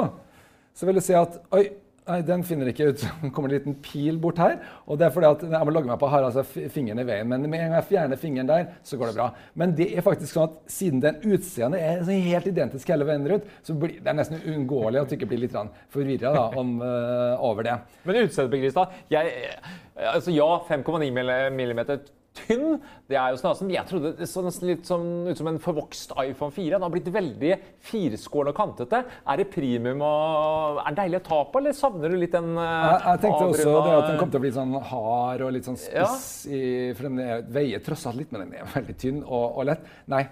så 0.76 0.88
vil 0.88 1.00
du 1.00 1.02
se 1.06 1.16
at 1.16 1.38
oi, 1.56 1.62
Nei, 2.04 2.18
den 2.20 2.42
finner 2.44 2.68
ikke 2.68 2.90
ut. 2.90 3.00
Det 3.22 3.30
kommer 3.32 3.48
en 3.48 3.54
liten 3.54 3.76
pil 3.80 4.18
bort 4.20 4.40
her. 4.42 4.58
og 4.84 4.98
det 5.00 5.06
er 5.06 5.12
fordi 5.14 5.28
at 5.30 5.44
jeg 5.54 5.64
må 5.64 5.72
logge 5.72 5.88
meg 5.88 6.00
på 6.00 6.10
har 6.12 6.26
altså 6.26 6.42
fingeren 6.44 7.00
i 7.00 7.06
veien. 7.08 7.28
Men 7.30 7.46
med 7.48 7.56
en 7.56 7.70
gang 7.70 7.78
jeg 7.78 7.88
fjerner 7.94 8.20
fingeren 8.20 8.50
der, 8.50 8.66
så 8.84 8.98
går 9.00 9.10
det 9.10 9.16
bra. 9.16 9.30
Men 9.56 9.72
det 9.78 9.86
er 9.96 10.04
faktisk 10.04 10.36
sånn 10.36 10.50
at 10.50 10.74
siden 10.74 11.00
den 11.00 11.22
utseendet 11.24 11.80
er 11.80 12.26
helt 12.26 12.50
identisk 12.50 12.92
hele 12.92 13.08
veien 13.08 13.24
rundt, 13.32 13.48
så 13.64 13.76
blir 13.80 14.02
det 14.04 14.16
nesten 14.18 14.42
uunngåelig 14.44 15.00
at 15.00 15.08
du 15.08 15.16
ikke 15.16 15.30
blir 15.32 15.46
litt 15.46 15.56
forvirra 15.94 16.34
uh, 16.52 17.40
over 17.40 17.64
det. 17.70 17.78
Men 18.04 18.20
utseendet, 18.26 18.52
Begristad. 18.52 18.92
Altså, 19.94 20.34
ja, 20.34 20.50
5,9 20.68 21.08
millimeter 21.56 22.04
tynn. 22.34 22.78
Det 23.08 23.16
er 23.18 23.32
jo 23.32 23.38
sånn, 23.40 23.70
Jeg 23.72 23.86
trodde 23.88 24.12
det 24.18 24.28
så 24.30 24.42
nesten 24.44 24.68
litt 24.70 24.88
sånn, 24.88 25.08
ut 25.28 25.38
som 25.38 25.48
en 25.50 25.60
forvokst 25.62 26.14
iPhone 26.20 26.54
4. 26.54 26.74
Den 26.74 26.86
har 26.86 26.92
blitt 26.92 27.10
veldig 27.14 27.52
firskåren 27.84 28.52
og 28.52 28.58
kantete. 28.58 29.02
Er 29.04 29.40
det 29.40 29.48
premium 29.54 30.02
og 30.04 30.80
er 30.82 30.90
det 30.90 31.02
deilig 31.02 31.20
å 31.22 31.26
ta 31.30 31.40
på, 31.48 31.62
eller 31.62 31.76
savner 31.78 32.14
du 32.14 32.18
litt 32.20 32.34
den 32.34 32.54
uh, 32.58 32.64
jeg, 32.64 33.02
jeg 33.06 33.24
tenkte 33.24 33.50
også 33.50 33.74
det 33.74 33.96
at 33.96 34.08
den 34.10 34.22
kom 34.22 34.32
til 34.32 34.40
å 34.40 34.44
bli 34.44 34.54
sånn 34.54 34.78
hard 34.92 35.44
og 35.46 35.52
litt 35.56 35.68
sånn 35.68 35.80
spiss. 35.80 36.24
Ja. 36.48 36.54
I, 36.54 36.62
for 36.94 37.10
den 37.10 37.20
er, 37.24 37.44
veier 37.58 37.84
tross 37.84 38.06
alt 38.10 38.20
litt, 38.20 38.32
men 38.34 38.46
den 38.46 38.56
er 38.60 38.72
veldig 38.74 38.96
tynn 39.00 39.20
og, 39.24 39.44
og 39.50 39.68
lett. 39.70 39.92
Nei. 40.12 40.26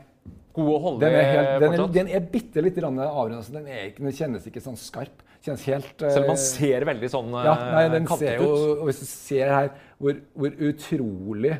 God 0.52 0.68
å 0.68 0.78
holde 0.84 1.08
den 1.08 1.14
er, 1.16 1.28
helt, 1.30 1.50
den 1.62 1.74
er, 1.74 1.82
den 1.94 2.08
er 2.18 2.24
bitte 2.32 2.62
litt 2.64 2.78
avrunda. 2.84 3.40
Så 3.44 3.54
den, 3.54 3.68
den, 3.96 4.10
kjennes 4.12 4.44
ikke 4.48 4.60
sånn 4.64 4.76
skarp. 4.76 5.22
Kjennes 5.42 5.64
helt, 5.66 5.94
Selv 5.98 6.26
om 6.26 6.34
man 6.34 6.38
ser 6.38 6.84
veldig 6.86 7.08
sånn 7.10 7.32
ja, 7.34 7.54
nei, 7.72 7.86
den 7.90 8.04
ser 8.12 8.36
jo, 8.38 8.50
ut. 8.52 8.66
Og 8.76 8.90
hvis 8.90 9.00
du 9.00 9.06
ser 9.08 9.48
her 9.50 9.70
hvor, 9.98 10.20
hvor 10.38 10.60
utrolig 10.68 11.56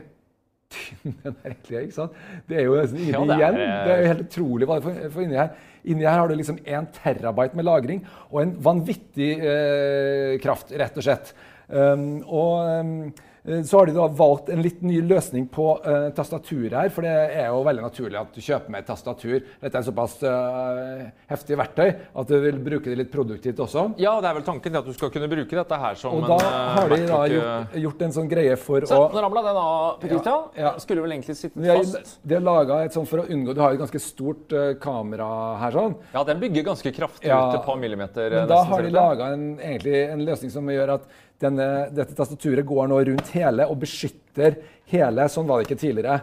tynn 0.74 1.16
den 1.24 1.34
er 1.34 1.50
egentlig. 1.52 1.82
ikke 1.86 1.98
sant? 1.98 2.20
Det 2.48 2.60
er 2.60 2.68
jo 2.68 2.78
nesten 2.78 3.02
inni 3.02 3.14
ja, 3.14 3.24
igjen. 3.38 3.58
Det 3.62 3.96
er 3.96 4.02
jo 4.02 4.12
helt 4.12 4.24
utrolig 4.26 4.68
hva 4.70 4.78
det 4.78 4.86
får, 4.88 5.02
får 5.16 5.26
inni 5.26 5.40
her. 5.40 5.66
Inni 5.82 6.06
her 6.06 6.20
har 6.20 6.30
du 6.30 6.38
liksom 6.38 6.60
1 6.62 6.92
terabyte 7.00 7.58
med 7.58 7.66
lagring 7.66 8.06
og 8.30 8.38
en 8.44 8.54
vanvittig 8.62 9.32
eh, 9.40 10.38
kraft, 10.42 10.70
rett 10.78 10.98
og 10.98 11.06
slett. 11.06 11.34
Um, 11.72 12.20
og 12.28 12.68
um, 12.68 12.96
Eh, 13.12 13.31
så 13.42 13.78
har 13.78 13.86
de 13.86 13.92
da 13.96 14.04
valgt 14.06 14.52
en 14.54 14.60
litt 14.62 14.84
ny 14.86 15.00
løsning 15.02 15.48
på 15.50 15.64
uh, 15.82 16.10
tastaturet 16.14 16.76
her. 16.78 16.90
For 16.94 17.02
det 17.02 17.10
er 17.40 17.48
jo 17.50 17.64
veldig 17.66 17.82
naturlig 17.82 18.20
at 18.20 18.36
du 18.36 18.38
kjøper 18.38 18.70
med 18.70 18.84
et 18.84 18.86
tastatur. 18.86 19.40
Dette 19.64 19.80
er 19.80 19.86
såpass 19.86 20.14
uh, 20.22 21.00
heftig 21.32 21.58
verktøy 21.58 21.88
at 21.90 22.30
du 22.30 22.36
vil 22.44 22.60
bruke 22.62 22.86
det 22.86 23.00
litt 23.00 23.10
produktivt 23.10 23.58
også. 23.64 23.88
Ja, 24.02 24.14
det 24.22 24.30
er 24.30 24.36
vel 24.38 24.46
tanken 24.46 24.78
at 24.78 24.86
du 24.86 24.94
skal 24.94 25.10
kunne 25.14 25.26
bruke 25.32 25.58
dette 25.58 25.80
her 25.82 25.98
som 25.98 26.14
en 26.14 26.22
Og 26.28 26.30
da 26.30 26.52
har 26.76 26.94
de 26.94 27.00
da 27.08 27.18
gjort, 27.32 27.74
gjort, 27.86 28.04
en 28.06 28.14
sånn 28.18 28.30
greie 28.30 28.54
for 28.60 28.86
Så, 28.86 29.00
å 29.08 29.10
Nå 29.10 29.24
ramla 29.26 29.42
den 29.48 29.60
av, 29.64 29.98
Petita. 30.04 30.36
Ja, 30.54 30.68
ja. 30.68 30.72
Skulle 30.86 31.02
vel 31.02 31.16
egentlig 31.16 31.36
sitte 31.40 31.58
fast. 31.82 32.14
De 32.22 32.38
har 32.38 32.46
laga 32.46 32.78
et 32.86 32.94
sånt 32.94 33.10
for 33.10 33.24
å 33.24 33.26
unngå 33.26 33.56
Du 33.58 33.62
har 33.64 33.74
et 33.74 33.82
ganske 33.82 34.02
stort 34.06 34.54
uh, 34.54 34.70
kamera 34.82 35.28
her 35.64 35.80
sånn. 35.80 35.98
Ja, 36.14 36.22
den 36.30 36.38
bygger 36.46 36.70
ganske 36.70 36.94
kraftig 36.94 37.32
ja, 37.32 37.42
ut 37.42 37.58
et 37.58 37.66
par 37.66 37.82
millimeter. 37.82 38.38
Men 38.38 38.54
da 38.54 38.62
har 38.70 38.86
de 38.86 38.94
laga 38.94 39.32
en, 39.34 39.46
en 39.58 40.26
løsning 40.30 40.54
som 40.54 40.70
gjør 40.70 40.96
at 41.00 41.10
denne, 41.42 41.68
dette 41.94 42.16
tastaturet 42.16 42.66
går 42.66 42.90
nå 42.90 42.98
rundt 43.08 43.32
hele 43.34 43.66
og 43.70 43.80
beskytter 43.82 44.58
hele. 44.92 45.28
Sånn 45.32 45.48
var 45.48 45.60
det 45.60 45.68
ikke 45.68 45.80
tidligere. 45.80 46.20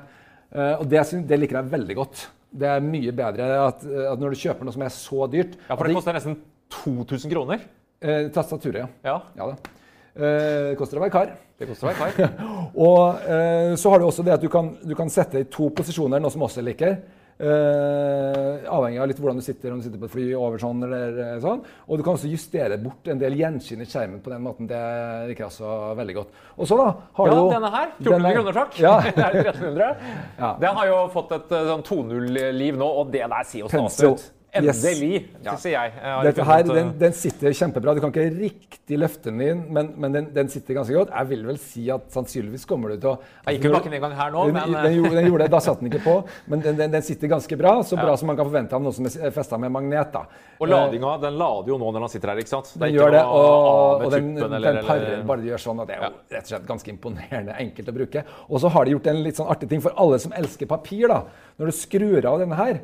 Uh, 0.50 0.80
og 0.82 0.86
det, 0.90 1.02
det, 1.30 1.40
liker 1.40 1.60
jeg 1.60 1.74
veldig 1.74 1.98
godt. 2.00 2.24
Det 2.50 2.70
er 2.70 2.86
mye 2.86 3.14
bedre 3.16 3.50
at, 3.62 3.84
at, 3.86 4.22
når 4.22 4.34
du 4.34 4.40
kjøper 4.42 4.66
noe 4.66 4.74
som 4.74 4.82
er 4.82 4.94
så 4.94 5.28
dyrt 5.30 5.52
Ja, 5.68 5.76
For 5.76 5.86
det 5.86 5.94
koster 6.00 6.16
nesten 6.18 6.40
2000 6.80 7.34
kroner? 7.34 7.68
Uh, 8.02 8.30
tastaturet, 8.34 8.82
ja. 8.82 8.90
ja. 9.06 9.20
ja 9.38 9.52
det. 9.52 9.76
Uh, 10.20 10.72
koster 10.80 10.98
å 10.98 11.06
være 11.06 11.14
kar. 11.14 11.36
Det 11.60 11.68
koster 11.70 11.90
å 11.90 11.92
være 11.92 12.12
kar. 12.16 12.52
og 12.88 13.78
så 13.80 13.92
har 13.92 14.00
du 14.00 14.08
også 14.08 14.24
det 14.26 14.38
at 14.38 14.44
du 14.44 14.50
kan, 14.52 14.72
du 14.82 14.96
kan 14.98 15.12
sette 15.12 15.44
i 15.44 15.48
to 15.52 15.68
posisjoner, 15.76 16.22
noe 16.24 16.32
som 16.34 16.46
også 16.48 16.64
liker. 16.66 16.96
Uh, 17.40 18.66
avhengig 18.68 18.98
av 19.00 19.06
litt 19.08 19.20
hvordan 19.22 19.38
du 19.40 19.44
sitter, 19.46 19.72
om 19.72 19.80
du 19.80 19.86
sitter 19.86 20.02
på 20.02 20.10
et 20.10 20.12
fly 20.12 20.26
over 20.36 20.60
sånn 20.60 20.84
eller 20.84 21.20
eh, 21.24 21.36
sånn. 21.40 21.62
Og 21.88 22.00
du 22.00 22.04
kan 22.04 22.18
også 22.18 22.28
justere 22.28 22.76
bort 22.84 23.08
en 23.08 23.22
del 23.22 23.38
gjenskinn 23.40 23.86
i 23.86 23.88
skjermen 23.88 24.20
på 24.26 24.34
den 24.34 24.44
måten. 24.44 24.68
Det 24.68 24.80
liker 25.30 25.46
jeg 25.46 25.52
også 25.54 25.94
veldig 26.02 26.18
godt. 26.18 26.42
Og 26.58 26.68
så 26.68 26.80
da 26.82 26.90
har 27.22 27.32
ja, 27.32 27.38
du 27.38 27.54
denne 27.54 27.70
her. 27.78 27.94
1400 28.02 28.36
kroner, 28.36 28.60
takk. 28.60 28.82
Ja. 28.84 28.98
1300. 29.30 30.12
Ja. 30.42 30.52
Den 30.66 30.82
har 30.82 30.92
jo 30.92 31.00
fått 31.16 31.32
et 31.38 31.56
sånn 31.72 31.86
2.0-liv 31.88 32.82
nå, 32.84 32.92
og 33.04 33.16
det 33.16 33.24
der 33.24 33.48
sier 33.48 33.64
jo 33.64 33.72
snart 33.72 34.20
ut. 34.20 34.28
Endelig, 34.50 35.28
yes. 35.46 35.60
sier 35.62 35.76
jeg. 35.76 35.92
jeg 35.94 36.26
Dette 36.26 36.46
her, 36.48 36.64
den, 36.66 36.88
den, 36.98 37.14
sitter 37.14 37.54
kjempebra. 37.54 37.94
Du 37.94 38.00
kan 38.02 38.10
ikke 38.10 38.24
riktig 38.34 38.98
løfte 38.98 39.30
den 39.30 39.44
inn, 39.46 39.60
men, 39.76 39.92
men 40.02 40.16
den, 40.16 40.30
den, 40.34 40.50
sitter 40.50 40.80
ganske 40.80 40.96
godt. 40.96 41.12
Jeg 41.14 41.30
vil 41.30 41.44
vel 41.46 41.60
si 41.62 41.84
at 41.94 42.08
sannsynligvis 42.16 42.66
kommer 42.70 42.96
du 42.96 42.98
til 43.04 43.12
å 43.12 43.14
Jeg 43.46 43.60
gikk 43.60 43.68
jo 43.70 43.74
bakken 43.76 43.94
en 44.00 44.04
gang 44.08 44.16
her 44.18 44.34
nå, 44.34 44.48
den, 44.50 44.58
men 44.58 44.74
den, 44.74 44.96
gjorde, 44.98 45.24
gjorde 45.28 45.46
det, 45.46 45.54
Da 45.54 45.62
satt 45.62 45.84
den 45.84 45.92
ikke 45.92 46.02
på, 46.02 46.16
men 46.50 46.66
den, 46.66 46.98
sitter 47.06 47.30
ganske 47.30 47.60
bra. 47.62 47.76
Så 47.86 48.00
bra 48.00 48.10
ja. 48.10 48.18
som 48.18 48.32
man 48.32 48.40
kan 48.42 48.50
forvente 48.50 48.78
av 48.80 48.84
noe 48.86 48.98
som 48.98 49.06
er 49.06 49.36
festa 49.38 49.62
med 49.62 49.74
magnet. 49.76 50.14
da. 50.18 50.26
Og 50.58 50.74
ladinga 50.74 51.16
den 51.22 51.38
lader 51.38 51.74
jo 51.76 51.82
nå 51.82 51.94
når 51.94 52.08
han 52.08 52.14
sitter 52.18 52.34
her, 52.34 52.42
ikke 52.42 52.56
sant? 52.56 52.74
Det 52.74 52.88
den 52.88 52.98
gjør 52.98 53.14
det, 53.20 53.26
og, 53.30 54.06
og 54.08 54.14
den, 54.18 54.36
tuppen, 54.40 54.84
parer 54.90 55.26
bare 55.30 55.46
de 55.46 55.54
gjør 55.54 55.68
sånn. 55.70 55.84
og 55.84 55.90
Det 55.92 56.00
er 56.00 56.08
jo 56.08 56.14
rett 56.34 56.48
og 56.48 56.54
slett 56.56 56.70
ganske 56.74 56.96
imponerende 56.98 57.64
enkelt 57.68 57.94
å 57.94 58.00
bruke. 58.02 58.30
Og 58.50 58.66
så 58.66 58.74
har 58.74 58.90
de 58.90 58.98
gjort 58.98 59.14
en 59.14 59.26
litt 59.30 59.38
sånn 59.38 59.54
artig 59.54 59.70
ting 59.70 59.86
for 59.86 59.94
alle 60.02 60.18
som 60.26 60.34
elsker 60.34 60.74
papir. 60.74 61.06
da. 61.12 61.28
Når 61.62 61.70
du 61.70 61.78
skrur 61.78 62.26
av 62.26 62.42
denne 62.42 62.58
her, 62.58 62.82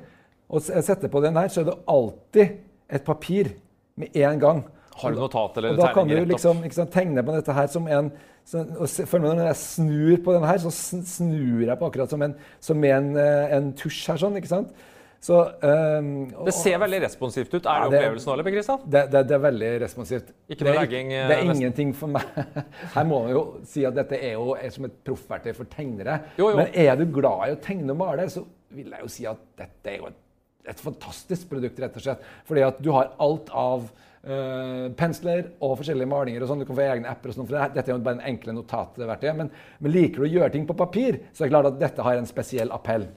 og 0.50 0.62
setter 0.62 1.12
på 1.12 1.22
den 1.24 1.38
her, 1.40 1.50
så 1.50 1.64
er 1.64 1.70
det 1.72 1.78
alltid 1.90 2.58
et 2.96 3.06
papir 3.06 3.52
med 4.00 4.16
en 4.16 4.40
gang. 4.40 4.64
Har 4.96 5.12
du 5.12 5.20
notat 5.20 5.58
eller 5.60 5.76
og 5.76 5.82
da 5.82 5.92
kan 5.96 6.08
du 6.08 6.16
liksom, 6.24 6.62
sant, 6.72 6.94
tegne 6.94 7.24
på 7.26 7.36
dette 7.36 7.56
her 7.56 7.68
som 7.72 7.88
en 7.92 8.14
så, 8.46 8.62
og 8.62 9.22
med 9.22 9.32
Når 9.40 9.48
jeg 9.48 9.58
snur 9.58 10.18
på 10.22 10.34
den 10.36 10.44
her, 10.46 10.60
så 10.62 10.70
snur 10.70 11.64
jeg 11.66 11.78
på 11.80 11.88
akkurat 11.88 12.12
som 12.12 12.22
en, 12.22 12.36
som 12.62 12.84
en, 12.84 13.08
eh, 13.18 13.56
en 13.58 13.72
tusj 13.74 14.04
her. 14.12 14.20
sånn, 14.22 14.38
ikke 14.38 14.52
sant? 14.52 14.76
Så, 15.26 15.40
um, 15.42 16.10
det 16.46 16.54
ser 16.54 16.78
veldig 16.78 17.00
responsivt 17.02 17.56
ut. 17.56 17.66
Er 17.66 17.80
ja, 17.80 17.88
det 17.90 17.98
opplevelsen 17.98 18.34
eller, 18.36 18.50
Kristian? 18.54 18.84
Det, 18.86 19.02
det, 19.10 19.24
det, 19.26 19.34
er 19.34 19.42
veldig 19.42 19.72
responsivt. 19.82 20.28
Ikke 20.54 20.68
noe 20.68 20.76
lagging? 20.78 21.10
Det 21.10 21.24
er, 21.24 21.34
er 21.40 21.54
ingenting 21.56 21.96
for 21.98 22.14
meg. 22.14 22.36
Her 22.94 23.08
må 23.10 23.24
man 23.24 23.34
jo 23.34 23.42
si 23.66 23.88
at 23.90 23.98
dette 23.98 24.20
er 24.20 24.36
jo 24.36 24.54
er 24.54 24.76
som 24.76 24.86
et 24.86 25.00
proffverktøy 25.08 25.56
for 25.58 25.72
tegnere. 25.72 26.20
Jo, 26.38 26.52
jo. 26.52 26.60
Men 26.60 26.70
er 26.70 26.94
du 27.02 27.08
glad 27.16 27.48
i 27.48 27.56
å 27.56 27.60
tegne 27.64 27.96
og 27.96 28.00
male, 28.04 28.28
så 28.30 28.46
vil 28.76 28.94
jeg 28.94 29.08
jo 29.08 29.12
si 29.16 29.26
at 29.32 29.42
dette 29.58 29.96
er 29.96 29.98
jo 30.04 30.12
et 30.12 30.22
et 30.70 30.82
fantastisk 30.82 31.50
produkt, 31.52 31.80
rett 31.82 32.00
og 32.00 32.06
slett. 32.06 32.26
Fordi 32.48 32.66
at 32.66 32.82
du 32.84 32.92
har 32.96 33.14
alt 33.22 33.52
av 33.56 33.88
uh, 33.90 34.88
pensler 34.98 35.52
og 35.60 35.78
forskjellige 35.82 36.10
malinger. 36.12 36.44
og 36.44 36.52
sånn, 36.52 36.64
Du 36.64 36.70
kan 36.70 36.80
få 36.80 36.88
egne 36.88 37.12
apper. 37.12 37.32
og 37.32 37.38
sånn, 37.38 37.50
for 37.50 37.76
Dette 37.76 37.92
er 37.92 37.94
jo 37.96 38.00
bare 38.06 38.20
en 38.20 38.30
enkle 38.34 38.56
notatverktøy. 38.58 39.32
Men, 39.42 39.52
men 39.80 39.96
liker 39.96 40.24
du 40.24 40.28
å 40.30 40.34
gjøre 40.38 40.56
ting 40.56 40.68
på 40.70 40.78
papir, 40.78 41.22
så 41.34 41.44
er 41.44 41.48
det 41.48 41.54
klart 41.54 41.72
at 41.74 41.80
dette 41.80 42.08
har 42.08 42.18
en 42.20 42.30
spesiell 42.30 42.74
appell. 42.76 43.08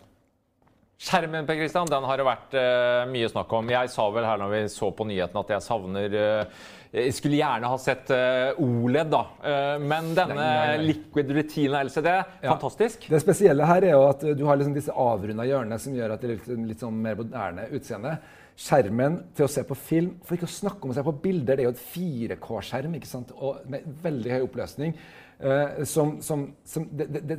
Skjermen 0.98 1.46
Per 1.46 1.54
Christian, 1.54 1.86
den 1.86 2.06
har 2.10 2.18
det 2.18 2.24
vært 2.26 2.54
uh, 2.58 3.04
mye 3.06 3.28
snakk 3.30 3.52
om. 3.54 3.68
Jeg 3.70 3.90
sa 3.92 4.08
vel 4.10 4.24
her 4.26 4.40
når 4.40 4.50
vi 4.50 4.62
så 4.72 4.88
på 4.90 5.04
nyheten 5.06 5.38
at 5.38 5.52
jeg 5.54 5.62
savner 5.62 6.16
uh, 6.18 6.64
Jeg 6.90 7.14
skulle 7.14 7.38
gjerne 7.38 7.70
ha 7.70 7.78
sett 7.78 8.10
uh, 8.10 8.58
OLED, 8.58 9.12
da. 9.12 9.20
men 9.78 10.10
denne 10.16 10.34
nei, 10.34 10.48
nei, 10.48 10.66
nei. 10.72 10.88
Liquid 10.88 11.30
Retina 11.36 11.84
LCD, 11.86 12.10
ja. 12.10 12.48
fantastisk. 12.48 13.06
Det 13.12 13.22
spesielle 13.22 13.70
her 13.70 13.86
er 13.86 13.94
jo 13.94 14.02
at 14.08 14.26
du 14.26 14.44
har 14.48 14.58
liksom 14.58 14.74
disse 14.74 14.98
avrunda 15.06 15.46
hjørnene 15.46 15.78
som 15.78 15.94
gjør 15.94 16.16
at 16.16 16.24
det 16.24 16.32
er 16.32 16.34
litt, 16.34 16.52
litt 16.72 16.82
sånn 16.82 16.98
mer 17.06 17.20
moderne 17.22 17.70
utseende. 17.78 18.18
Skjermen 18.58 19.22
til 19.38 19.46
å 19.46 19.52
se 19.54 19.62
på 19.68 19.78
film, 19.78 20.16
for 20.26 20.34
ikke 20.34 20.50
å 20.50 20.56
snakke 20.58 20.82
om 20.82 20.90
å 20.90 20.98
se 20.98 21.06
på 21.06 21.18
bilder, 21.28 21.60
det 21.60 21.62
er 21.62 21.68
jo 21.68 21.76
et 21.76 21.88
4K-skjerm 21.92 22.98
ikke 22.98 23.12
sant? 23.12 23.36
Og 23.38 23.62
med 23.70 23.86
veldig 24.02 24.34
høy 24.34 24.48
oppløsning. 24.48 24.98
som, 25.86 26.16
som, 26.26 26.48
som 26.66 26.88
det, 26.90 27.06
det, 27.14 27.28
det 27.36 27.38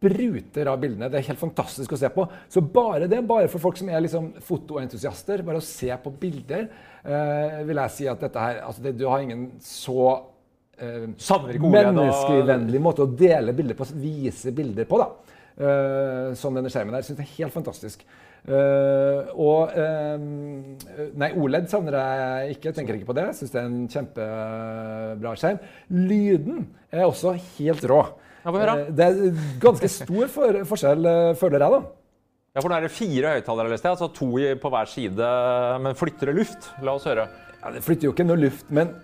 spruter 0.00 0.66
av 0.66 0.80
bildene. 0.80 1.10
Det 1.12 1.20
er 1.20 1.28
helt 1.28 1.40
fantastisk 1.40 1.92
å 1.92 1.98
se 2.00 2.08
på. 2.12 2.24
Så 2.48 2.62
bare 2.64 3.08
det, 3.10 3.20
bare 3.28 3.50
for 3.52 3.60
folk 3.60 3.76
som 3.76 3.90
er 3.92 4.00
liksom 4.00 4.32
fotoentusiaster, 4.44 5.44
bare 5.44 5.60
å 5.60 5.64
se 5.64 5.90
på 6.02 6.12
bilder, 6.20 6.68
eh, 7.04 7.60
vil 7.68 7.82
jeg 7.82 7.96
si 7.96 8.08
at 8.08 8.20
dette 8.20 8.40
her 8.40 8.62
altså 8.64 8.82
det, 8.82 8.96
Du 8.96 9.06
har 9.08 9.20
ingen 9.20 9.50
så 9.60 10.32
eh, 10.78 11.04
menneskevennlig 11.04 12.80
måte 12.80 13.04
å 13.04 13.12
dele 13.12 13.52
bilder 13.52 13.76
på, 13.76 13.88
vise 14.00 14.52
bilder 14.56 14.88
på, 14.88 15.02
da. 15.02 15.36
Eh, 15.60 16.32
som 16.34 16.56
denne 16.56 16.72
skjermen 16.72 16.96
der. 16.96 17.04
Syns 17.04 17.20
det 17.20 17.28
er 17.28 17.36
helt 17.36 17.56
fantastisk. 17.56 18.04
Uh, 18.40 19.28
og 19.36 19.74
uh, 19.76 20.14
Nei, 21.20 21.28
OLED 21.36 21.66
savner 21.68 21.92
jeg 21.92 22.54
ikke. 22.54 22.70
Jeg 22.70 22.76
tenker 22.78 22.96
ikke 22.96 23.10
på 23.10 23.16
det. 23.18 23.26
Syns 23.36 23.52
det 23.52 23.60
er 23.60 23.68
en 23.68 23.82
kjempebra 23.92 25.34
skjerm. 25.36 25.60
Lyden 25.92 26.62
er 26.88 27.04
også 27.04 27.34
helt 27.58 27.84
rå. 27.84 28.00
Ja, 28.44 28.52
eh, 28.54 28.86
det 28.96 29.06
er 29.06 29.40
ganske 29.60 29.88
stor 29.92 30.30
for, 30.32 30.60
forskjell, 30.70 31.06
eh, 31.06 31.34
føler 31.40 31.64
jeg, 31.64 31.74
da. 31.76 31.80
Ja, 32.50 32.62
for 32.62 32.72
nå 32.72 32.78
er 32.78 32.86
det 32.88 32.94
fire 32.94 33.34
høyttalere. 33.36 33.76
Altså 33.78 34.08
to 34.14 34.30
på 34.62 34.72
hver 34.74 34.88
side. 34.90 35.28
Men 35.84 35.94
flytter 35.94 36.32
det 36.32 36.38
luft? 36.40 36.70
La 36.82 36.96
oss 36.98 37.06
høre. 37.06 37.28
Ja, 37.60 37.70
Det 37.70 37.84
flytter 37.84 38.08
jo 38.08 38.14
ikke 38.14 38.26
noe 38.26 38.40
luft, 38.40 38.70
men 38.70 38.94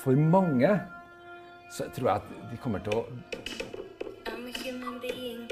for 0.00 0.16
mange 0.16 0.70
så 1.70 1.86
tror 1.94 2.08
jeg 2.08 2.22
at 2.22 2.50
de 2.50 2.60
kommer 2.62 2.82
til 2.84 3.02
å 3.02 3.04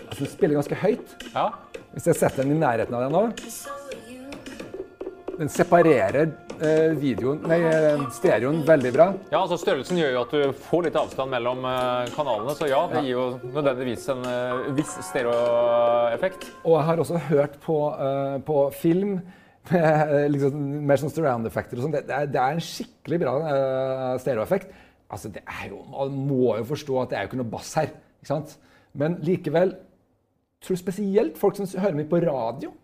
Altså, 0.08 0.24
du 0.24 0.30
spiller 0.32 0.56
ganske 0.56 0.74
høyt. 0.80 1.10
Ja. 1.34 1.50
Hvis 1.92 2.06
jeg 2.08 2.16
setter 2.16 2.42
den 2.42 2.56
i 2.56 2.58
nærheten 2.58 2.94
av 2.96 3.04
deg 3.04 3.12
nå 3.12 3.87
Den 5.38 5.48
separerer 5.48 6.32
Eh, 6.58 6.92
videoen, 6.98 7.38
nei, 7.46 7.60
eh, 7.62 8.00
stereoen 8.10 8.64
veldig 8.66 8.90
bra. 8.90 9.04
Ja, 9.30 9.44
altså 9.44 9.54
Størrelsen 9.60 9.98
gjør 10.00 10.10
jo 10.10 10.22
at 10.24 10.32
du 10.34 10.56
får 10.66 10.88
litt 10.88 10.96
avstand 10.98 11.30
mellom 11.30 11.62
eh, 11.70 12.08
kanalene. 12.16 12.54
Så 12.58 12.66
ja, 12.66 12.80
det 12.90 13.04
gir 13.04 13.12
jo 13.12 13.26
nødvendigvis 13.44 14.08
en 14.10 14.24
viss 14.74 14.96
stereoeffekt. 15.06 16.48
Og 16.64 16.74
jeg 16.74 16.88
har 16.88 17.02
også 17.04 17.20
hørt 17.28 17.54
på, 17.62 17.76
på 18.48 18.56
film 18.74 19.20
med 19.68 20.12
liksom, 20.32 20.66
mer 20.88 20.98
sånn 20.98 21.12
surround-effekter 21.14 21.78
og 21.78 21.86
sånn. 21.86 21.94
Det, 21.94 22.02
det, 22.08 22.42
er 22.42 22.56
en 22.56 22.64
skikkelig 22.64 23.22
bra 23.22 23.36
stereoeffekt. 24.18 24.74
Altså, 25.14 25.30
det 25.30 25.44
er 25.44 25.68
jo, 25.70 25.84
Man 25.92 26.18
må 26.26 26.56
jo 26.58 26.66
forstå 26.72 26.98
at 27.04 27.12
det 27.12 27.20
er 27.20 27.26
jo 27.26 27.30
ikke 27.30 27.42
noe 27.44 27.52
bass 27.54 27.70
her. 27.78 27.92
ikke 28.18 28.32
sant? 28.32 28.58
Men 28.98 29.20
likevel 29.22 29.76
tror 30.64 30.80
spesielt 30.80 31.38
folk 31.38 31.54
som 31.54 31.70
hører 31.70 32.00
mye 32.00 32.10
på 32.10 32.24
radio 32.26 32.74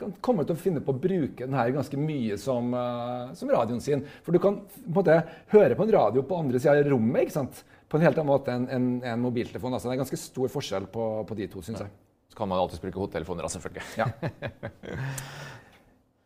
kan 0.00 0.14
komme 0.24 0.42
til 0.46 0.56
å 0.56 0.58
finne 0.58 0.82
på 0.82 0.94
å 0.94 0.98
bruke 0.98 1.46
den 1.46 1.54
her 1.54 1.70
ganske 1.74 1.98
mye 2.00 2.38
som, 2.40 2.72
uh, 2.74 3.30
som 3.38 3.50
radioen 3.52 3.82
sin. 3.82 4.02
For 4.26 4.34
du 4.34 4.40
kan 4.42 4.58
på 4.66 4.88
en 4.90 4.96
måte, 4.98 5.20
høre 5.54 5.78
på 5.78 5.86
en 5.86 5.94
radio 5.94 6.24
på 6.26 6.38
andre 6.40 6.60
sida 6.60 6.76
av 6.80 6.90
rommet 6.94 7.26
ikke 7.26 7.38
sant? 7.38 7.64
på 7.94 7.98
en 8.00 8.06
helt 8.08 8.16
annen 8.18 8.26
måte 8.32 8.50
enn 8.50 8.64
en, 8.74 8.86
en 9.06 9.20
mobiltelefon. 9.22 9.76
Altså, 9.76 9.86
det 9.86 9.94
er 9.94 10.00
ganske 10.00 10.18
stor 10.18 10.50
forskjell 10.50 10.88
på, 10.90 11.04
på 11.28 11.36
de 11.38 11.46
to, 11.52 11.60
syns 11.62 11.84
jeg. 11.84 11.92
Så 12.32 12.38
kan 12.40 12.50
man 12.50 12.58
alltids 12.58 12.82
bruke 12.82 12.98
hodetelefoner, 12.98 13.46
selvfølgelig. 13.52 13.84
Ja. 14.00 14.08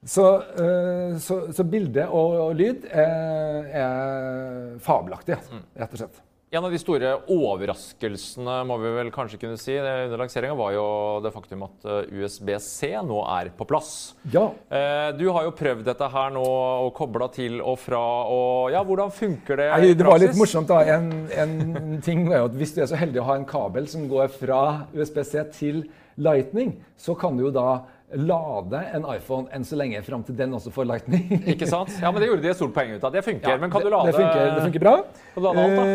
Så, 0.07 0.23
uh, 0.39 1.17
så, 1.19 1.37
så, 1.51 1.65
bilde 1.67 2.05
og, 2.07 2.37
og 2.39 2.53
lyd 2.55 2.85
er, 2.87 3.65
er 3.81 4.77
fabelaktig, 4.79 5.35
mm. 5.51 5.65
rett 5.83 5.97
og 5.97 5.99
slett. 6.05 6.21
En 6.49 6.65
av 6.65 6.73
de 6.73 6.79
store 6.81 7.13
overraskelsene 7.29 8.63
må 8.65 8.79
vi 8.81 8.93
vel 8.97 9.11
kanskje 9.13 9.41
kunne 9.43 9.59
si, 9.61 9.75
under 9.77 10.17
lanseringa 10.17 10.57
var 10.57 10.73
jo 10.73 10.87
det 11.25 11.33
faktum 11.35 11.67
at 11.67 11.89
USBC 12.09 12.39
USB-C 12.49 12.91
nå 13.07 13.19
er 13.27 13.51
på 13.57 13.67
plass. 13.69 14.15
Ja. 14.33 14.49
Eh, 14.71 15.11
du 15.19 15.29
har 15.35 15.47
jo 15.47 15.55
prøvd 15.57 15.85
dette 15.89 16.09
her 16.13 16.33
nå 16.35 16.45
og 16.45 16.93
kobla 16.97 17.29
til 17.35 17.61
og 17.61 17.79
fra. 17.83 18.01
og 18.29 18.73
ja, 18.73 18.83
Hvordan 18.85 19.13
funker 19.13 19.57
det 19.61 19.69
i 19.69 19.71
praksis? 19.73 19.99
Det 19.99 20.09
var 20.09 20.23
litt 20.23 20.39
morsomt. 20.39 20.69
da. 20.69 20.81
En, 20.97 21.29
en 21.33 22.01
ting 22.05 22.29
var 22.29 22.45
jo 22.45 22.51
at 22.51 22.59
Hvis 22.59 22.75
du 22.75 22.83
er 22.83 22.91
så 22.91 22.99
heldig 22.99 23.23
å 23.23 23.29
ha 23.29 23.39
en 23.39 23.49
kabel 23.49 23.89
som 23.91 24.09
går 24.09 24.29
fra 24.39 24.63
USB-C 24.95 25.45
til 25.59 25.85
Lightning, 26.19 26.77
så 26.99 27.15
kan 27.15 27.37
du 27.39 27.47
jo 27.47 27.55
da 27.55 27.85
lade 28.17 28.81
en 28.97 29.05
iPhone 29.13 29.51
enn 29.53 29.65
så 29.69 29.77
lenge 29.77 30.01
fram 30.07 30.23
til 30.25 30.37
den 30.39 30.55
også 30.57 30.71
får 30.73 30.87
Lightning. 30.89 31.27
Ikke 31.53 31.69
sant? 31.69 31.93
Ja, 32.01 32.09
men 32.13 32.23
Det 32.23 32.31
gjorde 32.31 32.45
de 32.47 32.51
et 32.53 32.57
stort 32.57 32.73
poeng 32.77 32.95
ut 32.95 33.05
av. 33.05 33.13
Det 33.13 33.23
funker. 33.27 33.51
Ja, 33.53 33.61
men 33.61 33.73
kan 33.73 33.85
du 33.85 33.91
lade 33.93 34.13
Det 34.13 34.17
funker, 34.17 34.53
det 34.55 34.63
funker 34.65 34.85
bra. 34.85 34.95
Alt, 35.37 35.77
da? 35.77 35.87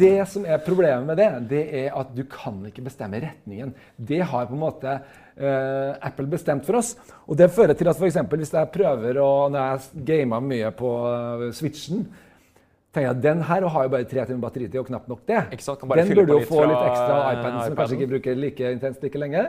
det 0.00 0.14
som 0.32 0.46
er 0.48 0.62
problemet 0.64 1.04
med 1.10 1.20
det, 1.20 1.30
det 1.50 1.64
er 1.84 1.98
at 2.00 2.14
du 2.16 2.22
kan 2.30 2.62
ikke 2.70 2.86
bestemme 2.86 3.20
retningen. 3.20 3.74
Det 3.96 4.22
har 4.30 4.48
på 4.48 4.56
en 4.56 4.62
måte 4.62 4.94
uh, 4.96 5.92
Apple 6.08 6.28
bestemt 6.32 6.64
for 6.68 6.80
oss. 6.80 6.94
Og 7.26 7.36
det 7.36 7.50
fører 7.52 7.76
til 7.76 7.90
at 7.92 8.00
for 8.00 8.08
hvis 8.08 8.54
jeg 8.54 8.72
prøver 8.72 9.20
å 9.20 9.28
Når 9.52 9.68
jeg 9.68 10.06
gamer 10.08 10.40
mye 10.44 10.72
på 10.76 10.94
uh, 11.04 11.50
Switchen 11.52 12.06
tenker 12.88 13.04
jeg 13.04 13.16
at 13.18 13.22
Den 13.22 13.44
her 13.44 13.68
har 13.68 13.84
jo 13.84 13.92
bare 13.92 14.08
tre 14.08 14.24
timer 14.24 14.40
batteritid, 14.46 14.80
og 14.80 14.88
knapt 14.88 15.08
nok 15.12 15.20
det. 15.28 15.42
Den 15.52 16.14
burde 16.16 16.32
jo 16.32 16.40
få 16.48 16.64
litt 16.64 16.80
ekstra 16.80 17.20
iPaden, 17.34 17.60
som 17.66 17.76
kanskje 17.76 17.98
ikke 17.98 18.10
bruker 18.14 18.40
like 18.40 18.72
intenst 18.78 19.04
like 19.04 19.20
lenge. 19.20 19.44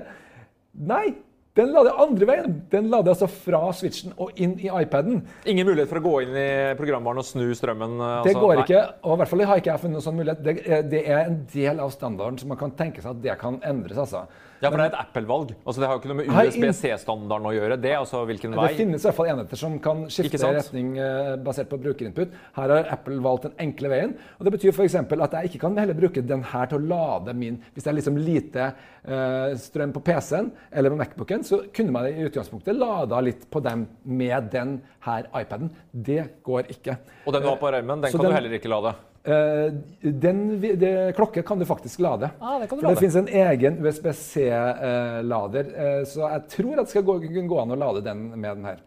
Nei, 0.90 1.16
den 1.58 1.72
lader 1.74 1.98
andre 2.00 2.28
veien. 2.30 2.58
Den 2.72 2.90
lader 2.92 3.16
altså 3.16 3.28
fra 3.32 3.62
switchen 3.76 4.14
og 4.22 4.38
inn 4.40 4.54
i 4.62 4.70
iPaden. 4.70 5.24
Ingen 5.50 5.68
mulighet 5.68 5.90
for 5.90 6.00
å 6.00 6.06
gå 6.06 6.14
inn 6.26 6.36
i 6.38 6.50
programvaren 6.80 7.22
og 7.24 7.28
snu 7.28 7.48
strømmen? 7.58 7.98
Altså. 7.98 8.28
Det 8.30 8.36
går 8.38 8.62
ikke. 8.64 8.84
og 9.02 9.16
i 9.16 9.22
hvert 9.22 9.32
fall 9.32 9.46
har 9.50 9.64
ikke 9.64 9.74
jeg 9.74 9.84
funnet 9.84 9.98
noen 9.98 10.06
sånn 10.06 10.20
mulighet. 10.20 10.44
Det, 10.46 10.84
det, 10.92 11.02
er 11.10 11.24
en 11.26 11.42
del 11.54 11.82
av 11.84 11.96
standarden, 11.96 12.38
så 12.40 12.52
man 12.52 12.62
kan 12.62 12.76
tenke 12.78 13.04
seg 13.04 13.18
at 13.18 13.26
det 13.26 13.40
kan 13.42 13.60
endres. 13.66 13.98
altså. 13.98 14.28
Ja, 14.60 14.68
for 14.68 14.76
det 14.76 14.90
er 14.90 14.92
et 14.92 14.98
Apple-valg. 15.00 15.54
Altså, 15.64 15.80
det 15.80 15.88
har 15.88 15.96
jo 15.96 16.02
ikke 16.02 16.10
noe 16.12 16.20
med 16.20 16.30
USB-C-standarden 16.34 17.48
å 17.48 17.54
gjøre. 17.56 17.78
Det 17.80 17.94
altså 17.96 18.24
hvilken 18.28 18.56
vei. 18.58 18.68
Det 18.74 18.80
finnes 18.82 19.06
i 19.06 19.08
hvert 19.08 19.18
fall 19.18 19.32
enheter 19.32 19.62
som 19.62 19.78
kan 19.84 20.02
skifte 20.12 20.52
retning 20.52 20.92
uh, 21.00 21.36
basert 21.46 21.70
på 21.72 21.80
brukerinput. 21.80 22.36
Her 22.58 22.74
har 22.76 22.92
Apple 22.98 23.22
valgt 23.24 23.48
den 23.48 23.56
enkle 23.68 23.92
veien. 23.94 24.16
og 24.38 24.48
Det 24.48 24.56
betyr 24.58 24.76
f.eks. 24.76 24.98
at 25.00 25.38
jeg 25.40 25.52
ikke 25.52 25.64
kan 25.64 25.80
heller 25.80 25.98
bruke 25.98 26.24
den 26.34 26.44
her 26.52 26.68
til 26.72 26.82
å 26.82 26.90
lade 26.92 27.36
min 27.40 27.62
Hvis 27.74 27.86
det 27.86 27.94
er 27.94 28.00
liksom 28.02 28.20
lite 28.20 28.70
uh, 28.76 29.56
strøm 29.64 29.96
på 29.96 30.04
PC-en 30.12 30.52
eller 30.72 30.92
på 30.92 31.00
Macbooken, 31.00 31.48
så 31.48 31.64
kunne 31.76 31.96
man 31.96 32.10
i 32.10 32.28
utgangspunktet 32.28 32.76
lada 32.76 33.24
litt 33.24 33.48
på 33.52 33.64
dem 33.64 33.88
med 34.04 34.52
den 34.52 34.80
her 35.08 35.30
iPaden. 35.40 35.72
Det 35.92 36.44
går 36.44 36.68
ikke. 36.76 37.00
Og 37.24 37.36
den 37.36 37.48
du 37.48 37.54
har 37.54 37.62
på 37.62 37.72
armen, 37.72 38.04
den 38.04 38.12
så 38.12 38.20
kan 38.20 38.28
den, 38.28 38.36
du 38.36 38.42
heller 38.42 38.60
ikke 38.60 38.72
lade? 38.72 38.98
Uh, 39.28 39.74
den 40.02 40.62
det, 40.62 41.16
klokke 41.16 41.42
kan 41.44 41.60
du 41.60 41.66
faktisk 41.68 42.00
lade. 42.00 42.30
Ah, 42.40 42.60
det 42.60 42.70
kan 42.70 42.78
du 42.78 42.82
For 42.82 42.88
lade. 42.88 42.96
det 42.96 43.00
finnes 43.00 43.16
en 43.16 43.28
egen 43.28 43.82
USBC-lader. 43.86 45.74
Uh, 45.76 46.04
så 46.08 46.30
jeg 46.30 46.46
tror 46.56 46.80
at 46.80 46.88
det 46.88 46.94
skal 46.94 47.04
gå, 47.04 47.18
kunne 47.26 47.52
gå 47.52 47.60
an 47.60 47.76
å 47.76 47.80
lade 47.80 48.06
den 48.06 48.30
med 48.38 48.48
den 48.54 48.70
her. 48.70 48.80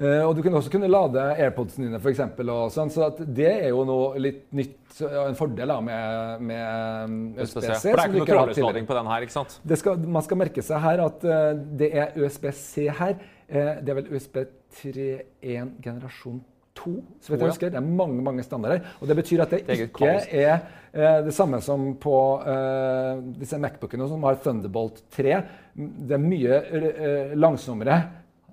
Uh, 0.00 0.24
og 0.26 0.34
du 0.34 0.42
kunne 0.42 0.58
også 0.58 0.72
kunne 0.72 0.90
lade 0.90 1.22
AirPodsene 1.44 1.86
dine, 1.86 2.02
f.eks. 2.02 2.24
Sånn, 2.74 2.90
så 2.90 3.12
det 3.22 3.50
er 3.52 3.70
jo 3.70 3.86
noe 3.86 4.18
litt 4.18 4.46
nytt, 4.56 4.78
en 4.98 5.38
fordel 5.38 5.70
da, 5.70 5.78
med, 5.84 6.44
med 6.50 7.38
USBC. 7.38 7.54
For 7.54 7.66
det 7.70 7.92
er 7.92 8.06
ikke 8.08 8.18
noe 8.18 8.30
trådløslading 8.34 8.90
på 8.90 8.98
den 8.98 9.10
her? 9.14 9.26
ikke 9.28 9.38
sant? 9.38 9.58
Skal, 9.78 10.06
man 10.18 10.26
skal 10.26 10.42
merke 10.42 10.64
seg 10.66 10.82
her 10.82 11.06
at 11.06 11.26
det 11.78 11.92
er 11.94 12.18
USBC 12.18 12.88
her. 12.98 13.20
det 13.46 13.92
er 13.92 14.00
vel 14.00 14.10
USB 14.16 14.42
3.1 14.80 15.76
generasjon 15.84 16.40
2 16.42 16.49
to. 16.80 16.96
så 17.20 17.32
vidt 17.32 17.44
jeg 17.44 17.52
husker. 17.52 17.72
Det 17.72 17.80
er 17.80 17.88
mange 18.02 18.22
mange 18.24 18.44
standarder. 18.46 18.86
Og 19.00 19.08
det 19.10 19.16
betyr 19.20 19.44
at 19.44 19.54
det, 19.54 19.62
det 19.68 19.78
ikke 19.86 20.14
er 20.40 20.54
eh, 20.92 21.20
det 21.26 21.34
samme 21.36 21.60
som 21.64 21.92
på 22.00 22.16
eh, 22.42 23.22
disse 23.40 23.60
Macbookene 23.60 24.08
som 24.10 24.24
har 24.28 24.40
Thunderbolt 24.42 25.04
3. 25.16 25.38
Det 25.76 26.16
er 26.16 26.24
mye 26.24 26.60
eh, 26.80 27.36
langsommere 27.38 28.00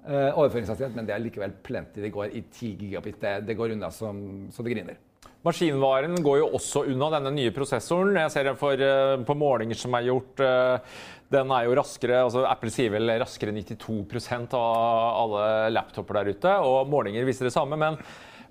eh, 0.05 0.29
overføringshastighet, 0.31 0.95
men 0.95 1.09
det 1.09 1.15
er 1.15 1.23
likevel 1.23 1.55
plenty. 1.63 2.03
Det 2.03 2.13
går 2.13 2.31
i 2.31 2.43
10 2.51 2.73
gigabit. 2.83 3.21
Det, 3.21 3.35
det 3.47 3.57
går 3.59 3.77
unna 3.77 3.91
som, 3.95 4.21
så 4.53 4.65
det 4.65 4.75
griner. 4.75 4.99
Maskinvaren 5.45 6.17
går 6.25 6.39
jo 6.41 6.47
også 6.57 6.85
unna 6.91 7.11
denne 7.13 7.31
nye 7.35 7.53
prosessoren. 7.55 8.17
Jeg 8.17 8.33
ser 8.33 8.49
det 8.49 8.55
for, 8.59 8.81
uh, 8.81 9.19
på 9.27 9.35
målinger 9.37 9.77
som 9.77 9.93
er 9.97 10.07
gjort. 10.09 10.41
Uh, 10.41 10.97
den 11.33 11.51
er 11.51 11.67
jo 11.67 11.75
raskere, 11.75 12.21
altså 12.23 12.45
Apple 12.47 12.71
sier 12.71 12.93
vel 12.93 13.11
raskere 13.19 13.51
92% 13.51 14.55
av 14.55 15.09
alle 15.25 15.47
laptoper 15.75 16.21
der 16.21 16.33
ute. 16.33 16.55
Og 16.63 16.89
målinger 16.91 17.27
viser 17.27 17.49
det 17.49 17.55
samme. 17.55 17.79
Men 17.79 17.99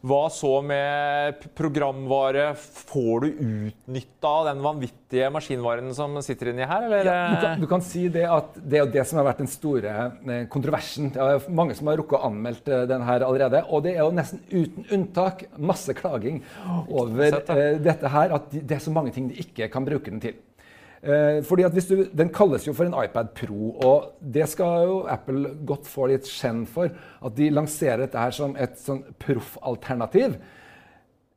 hva 0.07 0.27
så 0.31 0.61
med 0.62 1.42
programvare? 1.59 2.49
Får 2.57 3.25
du 3.25 3.27
utnytta 3.29 4.33
den 4.49 4.62
vanvittige 4.64 5.29
maskinvaren 5.35 5.92
som 5.97 6.14
sitter 6.25 6.53
inni 6.53 6.66
her? 6.69 6.87
Ja, 7.01 7.16
du, 7.33 7.37
kan, 7.42 7.61
du, 7.62 7.66
kan, 7.71 7.85
si 7.85 8.07
det 8.12 8.27
at 8.31 8.57
det 8.57 8.81
er 8.81 8.92
det 8.92 9.07
som 9.09 9.21
har 9.21 9.29
vært 9.31 9.42
den 9.42 9.51
store 9.51 9.95
eh, 10.07 10.45
kontroversen. 10.53 11.11
Det 11.14 11.23
er 11.23 11.49
mange 11.51 11.77
som 11.79 11.90
har 11.90 11.99
rukket 12.01 12.21
å 12.21 12.31
anmeldt 12.31 12.71
eh, 12.71 12.87
den 12.90 13.07
her 13.09 13.27
allerede. 13.27 13.64
Og 13.71 13.85
det 13.87 13.97
er 13.97 14.05
jo 14.05 14.14
nesten 14.14 14.42
uten 14.53 14.87
unntak 14.95 15.47
masse 15.59 15.95
klaging 15.97 16.42
over 16.87 17.40
uh, 17.42 17.79
dette 17.83 18.12
her. 18.12 18.37
At 18.38 18.53
det 18.55 18.79
er 18.79 18.85
så 18.85 18.95
mange 18.95 19.14
ting 19.16 19.31
de 19.33 19.40
ikke 19.42 19.71
kan 19.73 19.87
bruke 19.87 20.12
den 20.12 20.23
til. 20.23 20.38
Eh, 21.07 21.40
fordi 21.47 21.62
at 21.62 21.75
du, 21.77 22.05
Den 22.19 22.33
kalles 22.35 22.66
jo 22.66 22.75
for 22.75 22.88
en 22.88 22.97
iPad 23.05 23.31
Pro, 23.37 23.71
og 23.87 24.12
det 24.21 24.49
skal 24.51 24.87
jo 24.88 25.01
Apple 25.11 25.53
godt 25.66 25.87
få 25.87 26.09
litt 26.11 26.27
skjenn 26.27 26.64
for. 26.66 26.90
At 27.23 27.37
de 27.38 27.51
lanserer 27.55 28.07
dette 28.07 28.19
her 28.19 28.35
som 28.35 28.57
et 28.59 28.79
sånn 28.81 29.05
proffalternativ. 29.23 30.35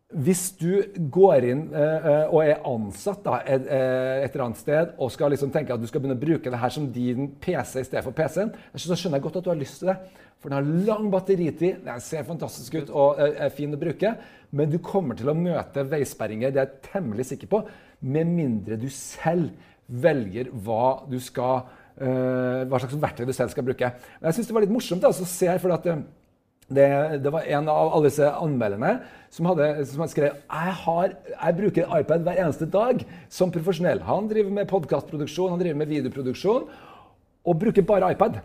Hvis 0.09 0.47
du 0.57 0.71
går 1.13 1.45
inn 1.51 1.67
eh, 1.69 2.07
eh 2.09 2.31
og 2.33 2.39
er 2.41 2.63
ansatt 2.65 3.21
da, 3.27 3.43
et, 3.45 3.67
eh, 3.69 4.23
et, 4.23 4.31
eller 4.31 4.47
annet 4.47 4.61
sted 4.63 4.95
og 4.97 5.11
skal 5.13 5.29
liksom 5.29 5.51
tenke 5.53 5.75
at 5.75 5.83
du 5.83 5.85
skal 5.85 6.01
begynne 6.01 6.17
å 6.17 6.23
bruke 6.23 6.49
det 6.49 6.61
her 6.63 6.73
som 6.73 6.87
din 6.89 7.35
PC 7.37 7.83
i 7.83 7.85
stedet 7.85 8.01
for 8.07 8.17
PC-en, 8.17 8.49
så 8.73 8.97
skjønner 8.97 9.19
jeg 9.19 9.27
godt 9.27 9.37
at 9.37 9.45
du 9.45 9.51
har 9.53 9.61
lyst 9.61 9.83
til 9.83 9.91
det. 9.91 9.99
For 10.39 10.49
den 10.49 10.57
har 10.57 10.87
lang 10.87 11.11
batteritid, 11.13 11.83
den 11.85 12.01
ser 12.01 12.25
fantastisk 12.25 12.79
ut 12.79 12.89
og 12.89 13.19
er 13.19 13.53
fin 13.53 13.75
å 13.75 13.77
bruke. 13.77 14.15
Men 14.55 14.71
du 14.71 14.79
kommer 14.81 15.17
til 15.19 15.29
å 15.29 15.37
møte 15.37 15.83
veisperringer, 15.85 16.49
det 16.55 16.61
er 16.61 16.69
jeg 16.71 16.89
temmelig 16.89 17.27
sikker 17.29 17.51
på, 17.51 17.59
med 17.99 18.29
mindre 18.31 18.77
du 18.79 18.87
selv 18.93 19.49
velger 19.89 20.51
hva 20.53 21.01
skal 21.23 21.65
uh, 21.99 22.65
hva 22.69 22.79
slags 22.79 22.95
verktøy 23.01 23.27
du 23.27 23.33
selv 23.35 23.51
skal 23.53 23.65
bruke. 23.67 23.91
Men 24.19 24.29
jeg 24.29 24.39
synes 24.39 24.49
det 24.49 24.55
var 24.55 24.65
litt 24.65 24.73
morsomt 24.73 25.03
da, 25.03 25.11
å 25.11 25.29
se 25.33 25.49
her, 25.49 25.61
for 25.61 25.73
at 25.75 25.87
uh, 25.89 26.03
det, 26.69 26.85
det, 27.23 27.31
var 27.33 27.47
en 27.49 27.71
av 27.71 27.89
alle 27.95 28.11
disse 28.11 28.27
anmelderne 28.29 28.91
som 29.33 29.49
hadde, 29.49 29.71
som 29.89 30.03
hadde 30.03 30.13
skrevet 30.13 30.43
jeg, 30.43 30.75
har, 30.83 31.15
jeg 31.33 31.57
bruker 31.57 31.97
iPad 31.97 32.27
hver 32.27 32.43
eneste 32.43 32.69
dag 32.69 33.01
som 33.33 33.53
profesjonell. 33.53 34.03
Han 34.05 34.29
driver 34.29 34.53
med 34.53 34.69
podkastproduksjon, 34.69 35.55
han 35.55 35.61
driver 35.61 35.81
med 35.81 35.91
videoproduksjon 35.95 36.69
og 37.49 37.61
bruker 37.63 37.85
bare 37.89 38.13
iPad. 38.13 38.41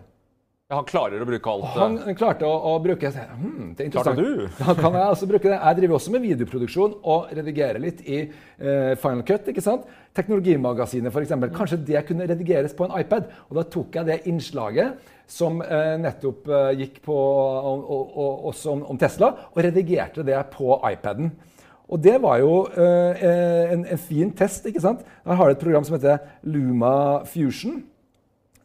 Ja, 0.65 0.79
han 0.79 0.85
klarer 0.89 1.21
å 1.21 1.25
bruke 1.29 1.51
alt? 1.51 1.65
Han 1.77 2.15
klarte 2.17 2.47
å, 2.49 2.53
å 2.71 2.77
bruke 2.81 3.09
hmm, 3.13 3.75
det 3.77 3.83
er 3.83 3.85
interessant. 3.85 4.17
Klarte 4.17 4.23
du? 4.25 4.45
Da 4.57 4.73
kan 4.73 4.95
jeg 4.97 5.09
altså 5.11 5.27
bruke 5.29 5.45
det. 5.51 5.57
Jeg 5.59 5.77
driver 5.77 5.97
også 5.99 6.13
med 6.15 6.23
videoproduksjon 6.23 6.95
og 7.13 7.27
redigerer 7.37 7.77
litt 7.83 7.99
i 8.01 8.23
uh, 8.25 8.95
Final 8.97 9.21
Cut. 9.27 9.51
ikke 9.51 9.61
sant? 9.61 9.83
Teknologimagasinet, 10.17 11.13
f.eks. 11.13 11.33
Kanskje 11.53 11.77
det 11.85 12.01
kunne 12.07 12.25
redigeres 12.31 12.73
på 12.73 12.87
en 12.87 12.95
iPad. 12.97 13.27
Og 13.45 13.59
da 13.59 13.65
tok 13.75 13.99
jeg 13.99 14.09
det 14.09 14.15
innslaget 14.31 15.11
som 15.29 15.61
uh, 15.61 15.91
nettopp 16.01 16.49
uh, 16.49 16.71
gikk 16.73 16.97
på 17.05 17.19
og, 17.19 17.85
og, 17.85 18.17
og, 18.25 18.49
også 18.49 18.73
om, 18.73 18.83
om, 18.95 19.01
Tesla, 19.05 19.29
og 19.53 19.61
redigerte 19.67 20.25
det 20.25 20.41
på 20.55 20.79
iPaden. 20.89 21.29
Og 21.93 22.01
det 22.01 22.15
var 22.23 22.39
jo 22.41 22.63
en, 22.73 23.83
en 23.85 23.99
fin 24.01 24.33
test. 24.33 24.65
ikke 24.65 24.81
sant? 24.81 25.05
Der 25.21 25.37
har 25.37 25.45
du 25.45 25.53
et 25.53 25.61
program 25.61 25.85
som 25.85 25.99
heter 25.99 26.25
Luma 26.41 27.21
Fusion, 27.29 27.83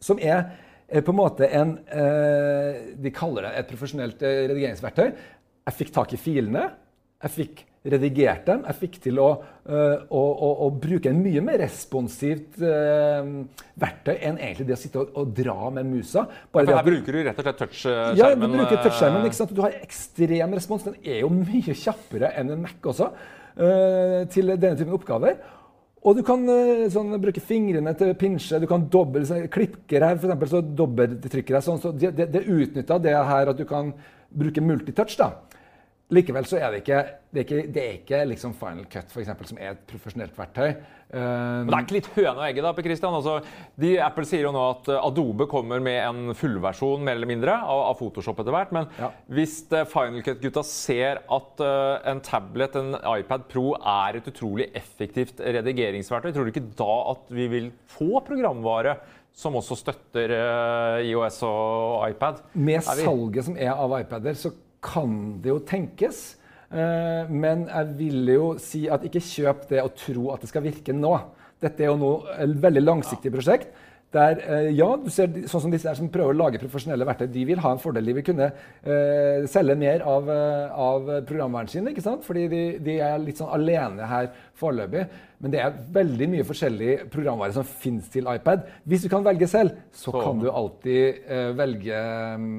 som 0.01 0.17
er 0.17 0.47
Eh, 0.49 0.70
på 0.91 1.13
en 1.13 1.19
måte 1.19 1.47
en 1.55 1.77
eh, 1.87 2.95
De 2.99 3.13
kaller 3.15 3.47
det 3.47 3.57
et 3.61 3.69
profesjonelt 3.71 4.23
eh, 4.27 4.45
redigeringsverktøy. 4.51 5.11
Jeg 5.69 5.77
fikk 5.77 5.93
tak 5.95 6.15
i 6.17 6.21
filene. 6.21 6.65
Jeg 7.21 7.35
fikk 7.37 7.61
redigert 7.91 8.49
dem. 8.49 8.65
Jeg 8.67 8.79
fikk 8.81 8.97
til 9.05 9.21
å, 9.23 9.29
uh, 9.71 10.03
å, 10.13 10.21
å, 10.21 10.49
å 10.67 10.69
bruke 10.83 11.09
en 11.09 11.21
mye 11.23 11.41
mer 11.45 11.61
responsivt 11.63 12.59
verktøy 12.61 14.19
enn 14.19 14.41
egentlig 14.41 14.67
det 14.69 14.75
å 14.77 14.81
sitte 14.81 15.01
og, 15.01 15.15
og 15.21 15.31
dra 15.37 15.71
med 15.77 15.89
musa. 15.89 16.27
Bare 16.53 16.69
ja, 16.69 16.81
her 16.81 16.89
bruker 16.89 17.17
du 17.17 17.23
rett 17.29 17.41
og 17.41 17.47
slett 17.47 17.61
touchskjermen? 17.63 18.19
Ja, 18.21 18.33
du 18.35 18.45
bruker 18.49 18.83
touchskjermen. 18.83 19.29
ikke 19.29 19.39
sant? 19.39 19.55
Du 19.57 19.63
har 19.65 19.79
ekstrem 19.79 20.59
respons. 20.59 20.89
Den 20.89 20.99
er 21.05 21.23
jo 21.23 21.31
mye 21.33 21.77
kjappere 21.85 22.35
enn 22.41 22.53
en 22.57 22.67
Mac 22.67 22.91
også 22.93 23.13
til 23.61 24.55
denne 24.55 24.77
typen 24.79 24.97
oppgaver. 24.97 25.41
Og 26.01 26.17
du 26.17 26.23
kan 26.25 26.47
eh, 26.49 26.87
sånn, 26.93 27.13
bruke 27.21 27.43
fingrene 27.45 27.93
til 27.99 28.15
pinsje. 28.17 28.61
Du 28.63 28.67
kan 28.71 28.87
dobbelt, 28.93 29.29
så, 29.29 29.43
klikker 29.53 30.07
her, 30.07 30.17
for 30.17 30.31
eksempel, 30.31 30.49
så 30.49 30.63
dobbelttrykker 30.81 31.59
jeg 31.59 31.67
sånn. 31.67 31.81
Så 31.83 31.93
det, 31.93 32.15
det, 32.17 32.31
det 32.33 32.47
utnytter 32.49 33.03
det 33.05 33.17
her 33.17 33.53
at 33.53 33.61
du 33.61 33.67
kan 33.69 33.93
bruke 34.31 34.65
multitouch. 34.65 35.19
da. 35.21 35.35
Likevel 36.11 36.47
så 36.49 36.59
er 36.59 36.73
det 36.73 36.81
ikke, 36.83 37.01
det 37.31 37.39
er 37.39 37.45
ikke, 37.45 37.67
det 37.71 37.83
er 37.83 37.93
ikke 38.01 38.21
liksom 38.33 38.55
Final 38.59 38.87
Cut 38.91 39.13
for 39.15 39.23
eksempel, 39.23 39.47
som 39.47 39.59
er 39.63 39.77
et 39.77 39.83
profesjonelt 39.87 40.35
verktøy. 40.35 40.73
Um, 41.11 41.67
Men 41.67 41.71
det 41.71 41.77
er 41.77 41.85
ikke 41.85 41.97
litt 41.97 42.09
høne 42.17 42.33
og 42.37 42.43
egget 42.47 42.67
da, 42.67 42.71
Per 42.75 42.87
Christian? 42.87 43.15
Altså, 43.19 43.37
de, 43.83 43.93
Apple 44.03 44.27
sier 44.27 44.45
jo 44.47 44.53
nå 44.55 44.63
at 44.77 44.91
eh, 44.91 44.99
Adobe 45.07 45.47
kommer 45.51 45.83
med 45.83 45.99
en 46.03 46.35
fullversjon 46.39 47.03
mer 47.07 47.19
eller 47.19 47.31
mindre, 47.31 47.55
av, 47.55 47.83
av 47.89 47.99
Photoshop 47.99 48.43
etter 48.43 48.55
hvert. 48.55 48.73
Men 48.75 48.89
ja. 48.99 49.11
hvis 49.35 49.57
uh, 49.75 49.83
Final 49.91 50.25
Cut-gutta 50.27 50.65
ser 50.67 51.23
at 51.23 51.63
uh, 51.63 51.99
en 52.11 52.23
tablet, 52.27 52.79
en 52.79 52.99
iPad 52.99 53.47
Pro, 53.51 53.69
er 53.79 54.19
et 54.19 54.31
utrolig 54.31 54.67
effektivt 54.79 55.43
redigeringsverktøy, 55.43 56.33
tror 56.35 56.47
du 56.47 56.55
ikke 56.55 56.67
da 56.79 56.97
at 57.15 57.31
vi 57.35 57.47
vil 57.55 57.71
få 57.91 58.23
programvare 58.27 58.99
som 59.41 59.55
også 59.59 59.79
støtter 59.79 60.35
IOS 61.07 61.39
og 61.47 62.03
iPad? 62.11 62.43
Med 62.59 62.83
salget 62.83 63.47
som 63.47 63.55
er 63.55 63.71
av 63.79 63.95
iPader, 64.01 64.35
så 64.39 64.51
kan 64.85 65.41
det 65.43 65.53
jo 65.53 65.61
tenkes. 65.67 66.23
Eh, 66.71 67.31
men 67.31 67.67
jeg 67.67 67.95
vil 67.99 68.33
jo 68.35 68.49
si 68.63 68.85
at 68.93 69.05
ikke 69.07 69.23
kjøp 69.25 69.69
det 69.73 69.83
og 69.83 69.95
tro 69.99 70.31
at 70.35 70.43
det 70.45 70.51
skal 70.53 70.67
virke 70.67 70.95
nå. 70.95 71.15
Dette 71.61 71.85
er 71.85 71.91
jo 71.91 72.01
noe, 72.01 72.35
et 72.41 72.53
veldig 72.63 72.85
langsiktig 72.85 73.33
prosjekt. 73.35 73.73
Der, 74.15 74.41
eh, 74.43 74.69
ja, 74.75 74.89
du 74.99 75.07
ser 75.13 75.31
sånn 75.47 75.67
som 75.67 75.71
disse 75.71 75.87
her 75.87 75.99
som 75.99 76.09
prøver 76.11 76.35
å 76.35 76.39
lage 76.39 76.59
profesjonelle 76.63 77.07
verktøy, 77.07 77.29
de 77.31 77.45
vil 77.47 77.61
ha 77.63 77.75
en 77.75 77.83
fordel. 77.83 78.09
De 78.11 78.15
vil 78.17 78.27
kunne 78.27 78.49
uh, 78.51 79.47
selge 79.51 79.77
mer 79.79 80.03
av, 80.03 80.31
av 80.75 81.11
programvaren 81.29 81.71
sin, 81.71 81.87
ikke 81.87 82.03
sant? 82.03 82.25
fordi 82.27 82.49
de, 82.51 82.63
de, 82.83 82.97
er 83.07 83.23
litt 83.23 83.39
sånn 83.39 83.53
alene 83.55 84.09
her 84.11 84.33
foreløpig. 84.59 85.07
Men 85.41 85.53
det 85.55 85.61
er 85.65 85.77
veldig 85.95 86.27
mye 86.35 86.45
forskjellig 86.45 86.95
programvare 87.13 87.55
som 87.57 87.65
fins 87.65 88.11
til 88.13 88.27
iPad. 88.29 88.67
Hvis 88.85 89.07
du 89.07 89.09
kan 89.13 89.25
velge 89.25 89.49
selv, 89.49 89.73
så, 89.89 90.11
så. 90.11 90.19
kan 90.21 90.43
du 90.43 90.51
alltid 90.53 91.23
uh, 91.31 91.53
velge 91.57 92.01
um, 92.37 92.51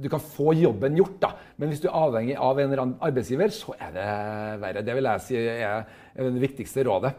Du 0.00 0.08
kan 0.12 0.22
få 0.24 0.54
jobben 0.56 0.96
gjort, 0.96 1.18
da. 1.20 1.34
Men 1.60 1.68
hvis 1.68 1.82
du 1.82 1.90
er 1.90 1.98
avhengig 2.00 2.38
av 2.40 2.56
en 2.56 2.70
eller 2.70 2.84
annen 2.86 3.04
arbeidsgiver, 3.04 3.52
så 3.52 3.76
er 3.76 3.92
det 3.92 4.08
verre. 4.62 4.86
Det 4.86 4.96
vil 4.96 5.10
jeg 5.10 5.26
si 5.26 5.36
er 5.40 5.84
det 6.16 6.42
viktigste 6.48 6.86
rådet. 6.88 7.12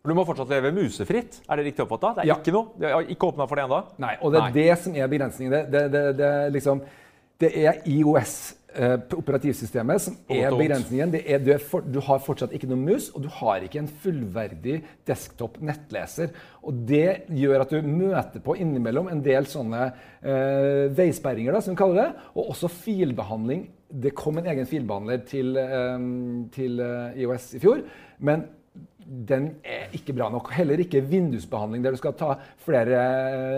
Du 0.00 0.14
må 0.16 0.24
fortsatt 0.24 0.48
leve 0.48 0.70
musefritt? 0.72 1.42
Er 1.44 1.60
det 1.60 1.66
riktig 1.66 1.84
oppfatta? 1.84 2.14
Det 2.16 2.22
er 2.22 2.30
ja. 2.30 2.38
ikke 2.40 2.54
noe? 2.54 2.72
Det 2.80 2.88
er 2.88 3.10
ikke 3.12 3.28
åpna 3.34 3.44
for 3.50 3.58
det 3.58 3.66
ennå? 3.66 3.80
Nei, 4.00 4.14
og 4.22 4.32
det 4.32 4.38
er 4.38 4.46
Nei. 4.46 4.54
det 4.54 4.78
som 4.80 4.94
er 4.96 5.10
begrensningen. 5.12 5.52
Det, 5.52 5.66
det, 5.74 5.82
det, 5.92 6.04
det, 6.16 6.30
liksom, 6.54 6.80
det 7.42 7.50
er 7.66 7.82
IOS. 7.90 8.36
Eh, 8.70 8.92
operativsystemet 9.18 10.02
som 10.04 10.16
er 10.30 10.52
begrensningen. 10.54 11.14
Er, 11.18 11.40
du, 11.42 11.48
er 11.56 11.62
for, 11.62 11.82
du, 11.82 11.98
har 12.06 12.20
fortsatt 12.22 12.52
ikke 12.54 12.68
noen 12.70 12.84
mus, 12.86 13.08
og 13.10 13.24
du 13.24 13.28
har 13.40 13.64
ikke 13.66 13.80
en 13.82 13.88
fullverdig 14.02 14.76
desktop 15.08 15.56
nettleser. 15.64 16.30
Og 16.62 16.84
Det 16.86 17.24
gjør 17.34 17.64
at 17.64 17.74
du 17.74 17.82
møter 17.82 18.42
på 18.44 18.54
innimellom 18.62 19.10
en 19.10 19.22
del 19.24 19.48
sånne 19.50 19.88
eh, 19.88 20.86
veisperringer, 20.94 21.56
da, 21.56 21.64
som 21.64 21.74
vi 21.74 21.80
kaller 21.80 21.98
det, 21.98 22.28
og 22.36 22.52
også 22.54 22.70
filbehandling. 22.70 23.66
Det 23.90 24.14
kom 24.14 24.38
en 24.38 24.46
egen 24.52 24.70
filbehandler 24.70 25.24
til, 25.26 25.58
eh, 25.58 26.06
til 26.54 26.84
eh, 26.86 27.20
IOS 27.24 27.52
i 27.58 27.62
fjor. 27.64 27.82
men 28.22 28.46
den 29.10 29.48
er 29.66 29.90
ikke 29.96 30.14
bra 30.14 30.28
nok. 30.30 30.52
Heller 30.54 30.78
ikke 30.78 31.00
vindusbehandling, 31.02 31.82
der 31.82 31.96
du 31.96 31.98
skal 31.98 32.14
ta 32.14 32.36
flere 32.62 33.00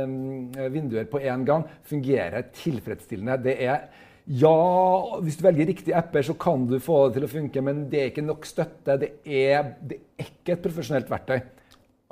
eh, 0.07 0.70
vinduer 0.72 1.05
på 1.11 1.20
én 1.20 1.44
gang, 1.44 1.66
fungerer 1.85 2.48
tilfredsstillende. 2.57 3.37
Det 3.44 3.59
er 3.61 3.85
ja, 4.27 5.19
hvis 5.25 5.39
du 5.39 5.43
velger 5.49 5.67
riktige 5.67 5.97
apper, 5.99 6.23
så 6.23 6.35
kan 6.39 6.69
du 6.71 6.77
få 6.83 7.09
det 7.09 7.17
til 7.17 7.27
å 7.27 7.33
funke, 7.33 7.65
men 7.65 7.87
det 7.91 7.99
er 7.99 8.13
ikke 8.13 8.23
nok 8.27 8.47
støtte. 8.47 8.95
Det 9.01 9.11
er, 9.27 9.75
det 9.83 9.99
er 9.99 10.29
ikke 10.29 10.55
et 10.55 10.63
profesjonelt 10.63 11.11
verktøy. 11.11 11.41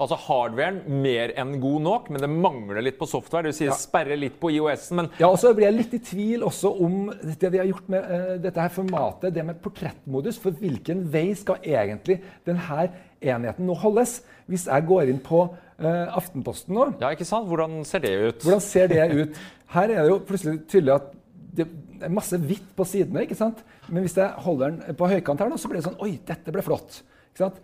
Altså 0.01 0.17
Hardwaren 0.17 0.79
mer 1.03 1.35
enn 1.39 1.59
god 1.61 1.83
nok, 1.85 2.07
men 2.09 2.23
det 2.25 2.31
mangler 2.33 2.81
litt 2.83 2.97
på 2.97 3.07
software. 3.09 3.45
Det 3.45 3.51
vil 3.53 3.57
si 3.59 3.67
ja. 3.67 3.77
sperre 3.77 4.17
litt 4.17 4.39
på 4.41 4.49
IOS-en, 4.55 4.97
men 4.97 5.11
Ja, 5.21 5.29
og 5.29 5.37
så 5.43 5.53
blir 5.55 5.69
jeg 5.69 5.77
litt 5.77 5.97
i 5.99 6.01
tvil 6.01 6.47
også 6.47 6.73
om 6.87 7.11
det 7.13 7.51
vi 7.53 7.61
har 7.61 7.69
gjort 7.69 7.91
med 7.93 8.07
uh, 8.09 8.31
dette 8.41 8.65
her 8.65 8.73
formatet, 8.73 9.35
det 9.37 9.45
med 9.45 9.61
portrettmodus. 9.61 10.41
For 10.41 10.57
hvilken 10.57 11.05
vei 11.13 11.27
skal 11.37 11.61
egentlig 11.61 12.17
denne 12.49 12.89
enheten 13.21 13.69
nå 13.69 13.77
holdes? 13.83 14.23
Hvis 14.49 14.65
jeg 14.71 14.89
går 14.89 15.13
inn 15.13 15.21
på 15.23 15.45
uh, 15.53 16.17
Aftenposten 16.17 16.75
nå 16.75 16.89
Ja, 16.97 17.13
ikke 17.13 17.29
sant? 17.29 17.47
Hvordan 17.53 17.85
ser 17.87 18.03
det 18.03 18.17
ut? 18.17 18.41
Hvordan 18.41 18.65
ser 18.65 18.91
det 18.91 19.05
ut? 19.13 19.45
Her 19.77 19.93
er 19.93 20.01
det 20.01 20.15
jo 20.15 20.19
plutselig 20.27 20.63
tydelig 20.73 20.97
at 20.97 21.13
det 21.61 21.69
er 22.07 22.13
masse 22.15 22.39
hvitt 22.41 22.71
på 22.77 22.87
sidene. 22.89 23.25
ikke 23.25 23.39
sant? 23.39 23.61
Men 23.89 24.05
hvis 24.05 24.17
jeg 24.19 24.45
holder 24.45 24.73
den 24.73 24.97
på 24.99 25.09
høykant 25.11 25.43
her, 25.43 25.51
nå, 25.51 25.59
så 25.61 25.71
blir 25.71 25.81
det 25.81 25.89
sånn 25.89 26.01
Oi, 26.05 26.15
dette 26.27 26.55
ble 26.55 26.65
flott. 26.65 27.03
ikke 27.33 27.45
sant? 27.45 27.61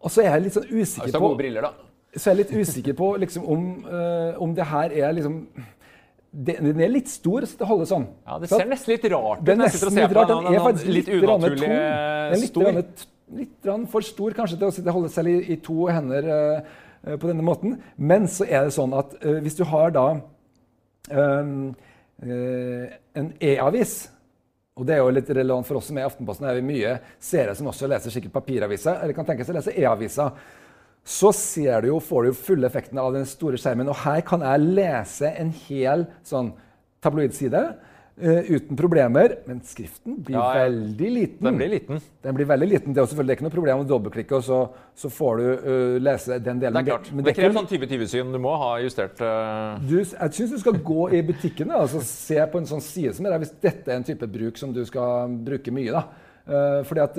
Og 0.00 0.12
så 0.12 0.22
er 0.22 0.34
jeg 0.34 0.46
litt 0.46 0.56
sånn 0.56 0.68
usikker 0.70 1.22
på 1.22 1.32
briller, 1.38 1.68
da. 1.68 1.72
Så 2.16 2.30
er 2.30 2.36
jeg 2.36 2.44
litt 2.44 2.54
usikker 2.62 2.96
på 2.96 3.08
liksom, 3.20 3.46
om, 3.52 3.64
uh, 3.88 4.36
om 4.42 4.54
det 4.56 4.68
her 4.70 4.94
er 4.94 5.16
liksom 5.16 5.40
den 6.36 6.80
er 6.84 6.90
litt 6.92 7.08
stor 7.08 7.46
så 7.48 7.56
det 7.56 7.66
holder 7.68 7.88
sånn. 7.88 8.02
Ja, 8.26 8.36
Det 8.42 8.48
ser 8.50 8.66
nesten 8.68 8.92
litt 8.92 9.04
rart 9.08 9.40
ut. 9.40 9.46
Den, 9.48 9.62
litt 9.62 10.16
rart. 10.18 10.28
den 10.28 10.48
er 10.50 10.64
faktisk 10.66 10.90
litt, 10.90 11.06
litt 11.08 11.24
unaturlig 11.24 11.70
litt 12.34 12.50
stor. 12.50 12.66
Litt, 12.76 13.06
litt 13.38 13.70
for 13.92 14.04
stor 14.04 14.36
kanskje 14.36 14.58
til 14.60 14.90
å 14.90 14.96
holde 14.98 15.12
seg 15.14 15.30
i, 15.32 15.36
i 15.54 15.56
to 15.64 15.88
hender 15.88 16.28
uh, 16.28 17.14
på 17.16 17.30
denne 17.30 17.46
måten. 17.46 17.78
Men 17.96 18.28
så 18.28 18.44
er 18.44 18.68
det 18.68 18.76
sånn 18.76 18.92
at 18.96 19.16
uh, 19.24 19.38
hvis 19.46 19.56
du 19.56 19.64
har 19.70 19.96
da 19.96 20.06
um, 21.08 21.72
Eh, 21.72 21.85
en 22.22 23.32
e-avis. 23.40 23.96
Og 24.76 24.84
det 24.84 24.96
er 24.96 25.00
jo 25.00 25.12
litt 25.12 25.30
relevant 25.32 25.66
for 25.68 25.78
oss 25.78 25.88
som 25.88 25.96
er 25.96 26.04
i 26.04 26.08
Aftenposten. 26.08 26.46
er 26.48 26.58
vi 26.58 26.68
mye 26.68 26.98
seere 27.22 27.54
som 27.56 27.68
også 27.70 27.88
leser 27.88 28.12
sikkert 28.12 28.34
papiraviser, 28.34 28.98
eller 29.00 29.16
kan 29.16 29.28
tenke 29.28 29.44
seg 29.44 29.54
å 29.54 29.58
lese 29.58 29.74
e-aviser. 29.76 30.32
Så 31.06 31.30
du 31.82 31.88
jo, 31.88 32.00
får 32.02 32.22
du 32.22 32.28
jo 32.32 32.38
fulle 32.40 32.66
effekten 32.66 32.98
av 32.98 33.12
den 33.14 33.24
store 33.30 33.60
skjermen. 33.60 33.88
Og 33.88 34.00
her 34.02 34.20
kan 34.26 34.42
jeg 34.42 34.72
lese 34.74 35.30
en 35.38 35.52
hel 35.68 36.04
sånn 36.26 36.50
tabloidside 37.04 37.62
eh, 38.20 38.50
uten 38.56 38.76
problemer. 38.76 39.36
Men 39.46 39.60
skriften 39.64 40.18
blir 40.24 40.36
Ja, 40.36 40.44
ja. 40.56 40.64
veldig 40.64 41.10
liten. 41.12 41.44
Den 41.44 41.56
blir 41.56 41.68
liten. 41.68 42.00
Den 42.22 42.34
blir 42.34 42.46
veldig 42.46 42.68
liten. 42.68 42.94
Det 42.94 43.02
er 43.02 43.06
selvfølgelig 43.10 43.36
ikke 43.38 43.46
noe 43.46 43.54
problem 43.54 43.82
å 43.84 43.88
dobbeltklikke, 43.88 44.40
og 44.40 44.44
så, 44.44 44.60
så 44.96 45.10
får 45.12 45.40
du 45.40 45.46
uh, 45.46 45.96
lese 46.02 46.38
den 46.38 46.60
delen. 46.62 46.78
Det 46.78 46.84
er 46.84 46.90
klart. 46.90 47.10
Men 47.12 47.24
Det 47.24 47.30
det 47.30 47.34
er 47.34 47.40
krever 47.40 47.58
sånn 47.60 47.70
2020-syn. 47.72 48.36
Du 48.36 48.42
må 48.42 48.54
ha 48.62 48.70
justert 48.84 49.20
uh... 49.24 49.80
du, 49.82 49.98
jeg 50.00 50.38
syns 50.38 50.54
du 50.56 50.60
skal 50.62 50.78
gå 50.92 51.08
i 51.16 51.24
butikken 51.26 51.72
og 51.72 51.86
altså, 51.86 52.04
se 52.06 52.38
på 52.52 52.62
en 52.62 52.70
sånn 52.72 52.84
side 52.84 53.16
som 53.16 53.26
er 53.26 53.36
der, 53.36 53.44
hvis 53.44 53.56
dette 53.62 53.92
er 53.92 54.00
en 54.00 54.06
type 54.06 54.30
bruk 54.30 54.58
som 54.60 54.72
du 54.76 54.84
skal 54.88 55.36
bruke 55.46 55.74
mye. 55.74 55.92
da. 55.96 56.06
Fordi 56.86 57.00
at 57.02 57.16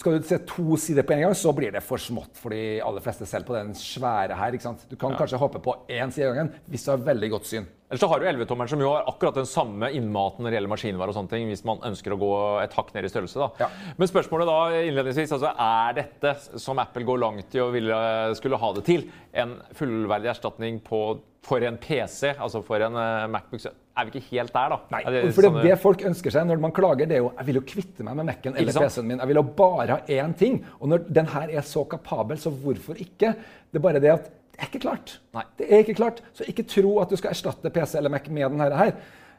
Skal 0.00 0.18
du 0.18 0.26
se 0.26 0.38
to 0.48 0.76
sider 0.80 1.06
på 1.06 1.14
en 1.14 1.24
gang, 1.26 1.36
så 1.36 1.52
blir 1.54 1.74
det 1.74 1.82
for 1.84 2.00
smått 2.00 2.38
for 2.40 2.54
de 2.54 2.80
aller 2.84 3.04
fleste 3.04 3.26
selv 3.28 3.46
på 3.48 3.56
den 3.56 3.74
svære 3.78 4.36
her. 4.38 4.56
ikke 4.56 4.66
sant? 4.66 4.84
Du 4.90 4.96
kan 5.00 5.16
kanskje 5.18 5.40
hoppe 5.40 5.60
på 5.62 5.76
én 5.92 6.12
side 6.14 6.30
av 6.30 6.38
gangen 6.38 6.54
hvis 6.72 6.86
du 6.86 6.92
har 6.94 7.04
veldig 7.12 7.30
godt 7.36 7.50
syn. 7.50 7.68
Ellers 7.90 8.00
så 8.00 8.08
har 8.10 8.18
du 8.18 8.26
11-tommeren 8.26 8.72
som 8.72 8.80
jo 8.80 8.88
har 8.90 9.04
akkurat 9.10 9.36
den 9.36 9.46
samme 9.46 9.90
innmaten 9.94 10.42
når 10.42 10.50
det 10.50 10.56
gjelder 10.58 10.72
maskinvare 10.72 11.12
og 11.12 11.18
sånne 11.18 11.30
ting, 11.34 11.50
hvis 11.52 11.62
man 11.68 11.84
ønsker 11.86 12.14
å 12.14 12.18
gå 12.18 12.32
et 12.64 12.74
hakk 12.74 12.90
ned 12.96 13.06
i 13.06 13.12
størrelse. 13.12 13.38
da. 13.38 13.66
Ja. 13.66 13.92
Men 14.00 14.10
spørsmålet 14.10 14.50
da 14.50 14.56
innledningsvis, 14.80 15.36
altså 15.36 15.52
er 15.52 15.94
dette, 16.00 16.34
som 16.64 16.80
Apple 16.82 17.04
går 17.06 17.20
langt 17.22 17.54
i 17.54 17.62
å 17.62 17.68
ville, 17.74 18.00
skulle 18.40 18.58
ha 18.58 18.72
det 18.74 18.86
til, 18.88 19.06
en 19.36 19.58
fullverdig 19.76 20.32
erstatning 20.32 20.80
på, 20.82 21.04
for 21.44 21.62
en 21.68 21.78
PC, 21.78 22.32
altså 22.34 22.64
for 22.64 22.82
en 22.82 22.98
eh, 22.98 23.28
Macbook? 23.30 23.68
Er 23.94 24.08
vi 24.08 24.18
ikke 24.18 24.26
helt 24.32 24.50
der, 24.50 24.72
da? 24.72 24.78
Nei, 24.90 25.00
det 25.06 25.20
for 25.34 25.46
det, 25.46 25.50
sånne- 25.50 25.62
det 25.62 25.74
folk 25.78 26.00
ønsker 26.08 26.34
seg 26.34 26.46
når 26.48 26.62
man 26.62 26.72
klager, 26.74 27.06
det 27.06 27.14
er 27.14 27.20
jo 27.22 27.32
jeg 27.36 27.46
vil 27.46 27.60
jo 27.60 27.64
kvitte 27.72 28.06
meg 28.06 28.16
med 28.18 28.26
Mac-en 28.26 28.56
eller? 28.56 28.72
PC-en 28.72 29.06
min. 29.06 29.20
Jeg 29.22 29.30
vil 29.30 29.38
jo 29.38 29.44
bare 29.60 29.86
ha 29.90 29.98
én 30.10 30.34
ting. 30.38 30.64
Og 30.80 30.88
når 30.90 31.04
den 31.14 31.26
her 31.30 31.48
er 31.48 31.62
så 31.62 31.84
kapabel, 31.84 32.38
så 32.38 32.50
hvorfor 32.50 32.98
ikke? 32.98 33.34
Det 33.70 33.78
er 33.78 33.84
bare 33.84 34.00
det 34.02 34.10
at 34.10 34.32
det 34.54 34.62
er 34.62 34.70
ikke 34.70 34.82
klart. 34.86 35.20
Nei. 35.34 35.42
Det 35.58 35.66
er 35.70 35.78
ikke 35.82 35.94
klart. 35.94 36.22
Så 36.32 36.44
ikke 36.46 36.62
tro 36.70 36.98
at 37.02 37.10
du 37.10 37.16
skal 37.16 37.30
erstatte 37.30 37.70
PC 37.70 37.96
eller 37.98 38.10
Mac 38.10 38.28
med 38.28 38.50
denne 38.50 38.76
her. 38.78 38.92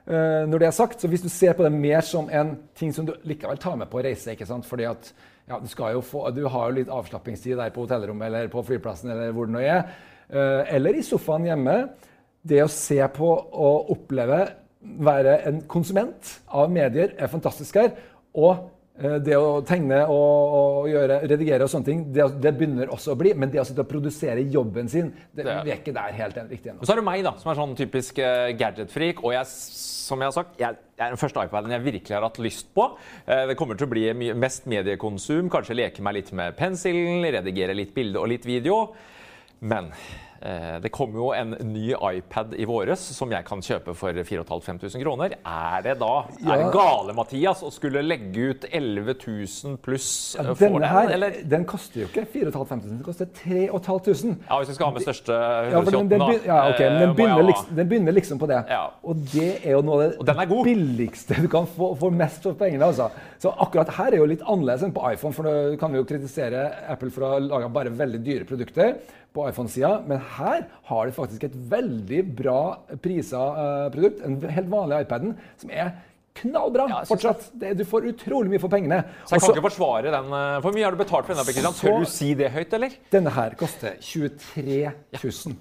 Uh, 0.06 0.45
når 0.47 0.60
det 0.62 0.68
er 0.68 0.72
sagt, 0.72 1.01
så 1.01 1.08
Hvis 1.08 1.22
du 1.22 1.30
ser 1.30 1.53
på 1.53 1.64
det 1.64 1.72
mer 1.72 2.01
som 2.01 2.30
en 2.30 2.58
ting 2.76 2.93
som 2.93 3.06
du 3.06 3.14
likevel 3.24 3.58
tar 3.58 3.76
med 3.76 3.89
på 3.89 4.03
reise 4.03 4.32
ikke 4.32 4.45
sant? 4.45 4.66
Fordi 4.66 4.84
at 4.84 5.14
ja, 5.49 5.60
du, 5.60 5.68
skal 5.68 5.93
jo 5.93 6.01
få, 6.01 6.30
du 6.36 6.47
har 6.47 6.70
jo 6.70 6.76
litt 6.76 6.89
avslappingstid 6.89 7.58
der 7.58 7.72
på 7.74 7.86
hotellrommet 7.86 8.28
eller 8.28 8.47
på 8.47 8.64
flyplassen 8.66 9.12
eller 9.12 9.32
hvor 9.32 9.47
det 9.49 9.56
nå 9.56 9.64
er. 9.64 9.88
Uh, 10.30 10.64
eller 10.76 10.95
i 10.95 11.03
sofaen 11.06 11.47
hjemme. 11.47 11.78
Det 12.46 12.62
å 12.64 12.70
se 12.70 13.00
på 13.16 13.32
og 13.34 13.89
oppleve 13.96 14.43
være 15.02 15.39
en 15.50 15.64
konsument 15.72 16.36
av 16.54 16.70
medier 16.70 17.16
er 17.18 17.32
fantastisk 17.32 17.80
her. 17.82 17.96
Og 18.38 18.52
eh, 19.02 19.16
det 19.26 19.34
å 19.39 19.64
tegne 19.66 20.04
og, 20.14 20.86
gjøre, 20.91 21.18
redigere 21.32 21.66
og 21.66 21.72
sånne 21.72 21.88
ting, 21.88 22.04
det, 22.14 22.28
det 22.43 22.52
begynner 22.60 22.91
også 22.93 23.16
å 23.16 23.18
bli. 23.18 23.32
Men 23.34 23.50
det 23.50 23.64
å 23.64 23.66
sitte 23.66 23.82
og 23.82 23.89
produsere 23.89 24.43
jobben 24.54 24.91
sin, 24.91 25.10
det, 25.34 25.48
Det- 25.48 25.56
vi 25.66 25.74
er 25.74 25.80
ikke 25.82 25.96
der 25.96 26.14
helt 26.20 26.38
riktig 26.52 26.70
ennå. 26.76 26.86
Så 26.86 26.93
er 26.93 27.02
det 27.02 27.08
meg, 27.08 27.24
da, 27.26 27.34
som 27.41 27.50
er 27.50 27.58
sånn 27.64 27.74
typisk 27.80 28.22
uh, 28.22 28.52
gadget-freak. 28.60 29.24
Og 29.26 29.34
jeg, 29.34 29.50
som 30.06 30.22
jeg 30.22 30.30
har 30.30 30.36
sagt, 30.38 30.54
jeg, 30.62 30.78
jeg 31.00 31.06
er 31.08 31.16
den 31.16 31.24
første 31.24 31.48
iPaden 31.50 31.74
jeg 31.74 31.86
virkelig 31.88 32.16
har 32.20 32.28
hatt 32.28 32.38
lyst 32.46 32.70
på. 32.78 32.91
Uh, 33.26 33.41
det 33.50 33.58
kommer 33.58 33.80
til 33.80 33.89
å 33.89 33.93
bli 33.96 34.06
mye- 34.22 34.38
mest 34.46 34.70
mediekonsum. 34.70 35.50
Kanskje 35.50 35.80
leke 35.82 36.06
meg 36.06 36.20
litt 36.22 36.30
med 36.38 36.54
penselen, 36.62 37.26
redigere 37.26 37.74
litt 37.74 37.96
bilde 37.98 38.22
og 38.22 38.30
litt 38.36 38.46
video. 38.46 38.84
Men 39.66 39.89
det 40.83 40.91
kommer 40.93 41.19
jo 41.19 41.29
en 41.33 41.55
ny 41.71 41.93
iPad 41.95 42.53
i 42.59 42.65
våres 42.69 43.01
som 43.15 43.31
jeg 43.33 43.45
kan 43.47 43.61
kjøpe 43.65 43.95
for 43.97 44.13
4500 44.13 44.99
kroner. 45.01 45.38
Er 45.41 45.86
det 45.86 45.95
da 46.01 46.11
er 46.25 46.61
det 46.61 46.67
gale, 46.73 47.15
Mathias, 47.17 47.63
å 47.65 47.71
skulle 47.73 48.03
legge 48.05 48.51
ut 48.51 48.67
11 48.69 49.15
000 49.15 49.77
pluss 49.83 50.09
eh, 50.39 50.51
for 50.51 50.59
Denne 50.59 50.81
den? 50.83 50.89
her, 50.91 51.13
Eller? 51.15 51.39
den 51.55 51.65
koster 51.69 52.03
jo 52.03 52.09
ikke 52.09 52.25
4500, 52.33 52.89
den 52.89 53.03
koster 53.05 53.29
3500. 53.41 54.38
Ja, 54.49 54.59
hvis 54.59 54.71
vi 54.71 54.77
skal 54.77 54.89
ha 54.89 54.95
med 54.95 55.05
største 55.05 55.39
den, 55.71 55.89
den, 55.89 56.21
128, 56.21 56.21
da. 56.21 56.29
ja, 56.49 56.59
okay, 56.73 56.89
men 56.89 56.95
eh, 56.95 57.05
den 57.05 57.17
begynner, 57.19 57.49
liksom, 57.49 57.75
den 57.79 57.91
begynner 57.91 58.17
liksom 58.19 58.41
på 58.41 58.51
det. 58.51 58.61
Ja. 58.71 58.83
Og 59.05 59.25
det 59.33 59.49
er 59.61 59.77
jo 59.77 59.83
noe 59.86 60.09
av 60.13 60.29
det 60.29 60.47
billigste 60.69 61.41
du 61.41 61.49
kan 61.51 61.67
få 61.69 61.93
få 61.99 62.11
mest 62.13 62.45
for 62.45 62.57
pengene. 62.59 62.88
Altså. 62.91 63.09
Så 63.41 63.53
akkurat 63.65 63.91
her 63.97 64.13
er 64.13 64.21
jo 64.21 64.29
litt 64.29 64.43
annerledes 64.45 64.86
enn 64.88 64.95
på 64.95 65.03
iPhone, 65.11 65.36
for 65.36 65.47
nå 65.47 65.75
kan 65.81 65.93
vi 65.93 66.01
jo 66.01 66.07
kritisere 66.07 66.67
Apple 66.91 67.11
for 67.13 67.27
å 67.27 67.36
lage 67.43 67.69
bare 67.73 67.93
veldig 67.95 68.23
dyre 68.25 68.47
produkter 68.49 68.95
på 69.36 69.45
iPhone-sida, 69.51 69.91
men 70.07 70.21
her 70.38 70.65
har 70.89 71.05
de 71.05 71.15
faktisk 71.15 71.43
et 71.49 71.55
veldig 71.75 72.21
bra 72.39 72.59
prisa 73.03 73.41
eh, 73.63 73.88
produkt. 73.93 74.23
En 74.25 74.39
helt 74.57 74.71
vanlig 74.71 75.03
iPaden 75.05 75.36
som 75.61 75.69
er 75.75 75.91
knallbra 76.36 76.88
Ja, 76.91 77.03
fortsatt. 77.07 77.45
Det, 77.55 77.75
du 77.79 77.86
får 77.88 78.09
utrolig 78.11 78.49
mye 78.51 78.59
for 78.63 78.71
pengene. 78.71 79.01
Så 79.23 79.36
jeg 79.36 79.39
Også- 79.41 79.51
kan 79.53 79.55
ikke 79.59 79.69
forsvare 79.69 80.11
den. 80.11 80.33
eh, 80.39 80.57
Hvor 80.65 80.73
mye 80.75 80.83
har 80.83 80.91
du 80.91 80.97
betalt 81.03 81.25
for 81.27 81.33
denne? 81.36 81.45
Så- 81.45 81.79
Tør 81.83 81.99
du 82.03 82.09
si 82.11 82.33
det 82.33 82.51
høyt, 82.51 82.73
eller? 82.73 82.91
Denne 83.11 83.31
her 83.31 83.55
koster 83.55 83.95
23 84.01 84.91
000. 85.21 85.55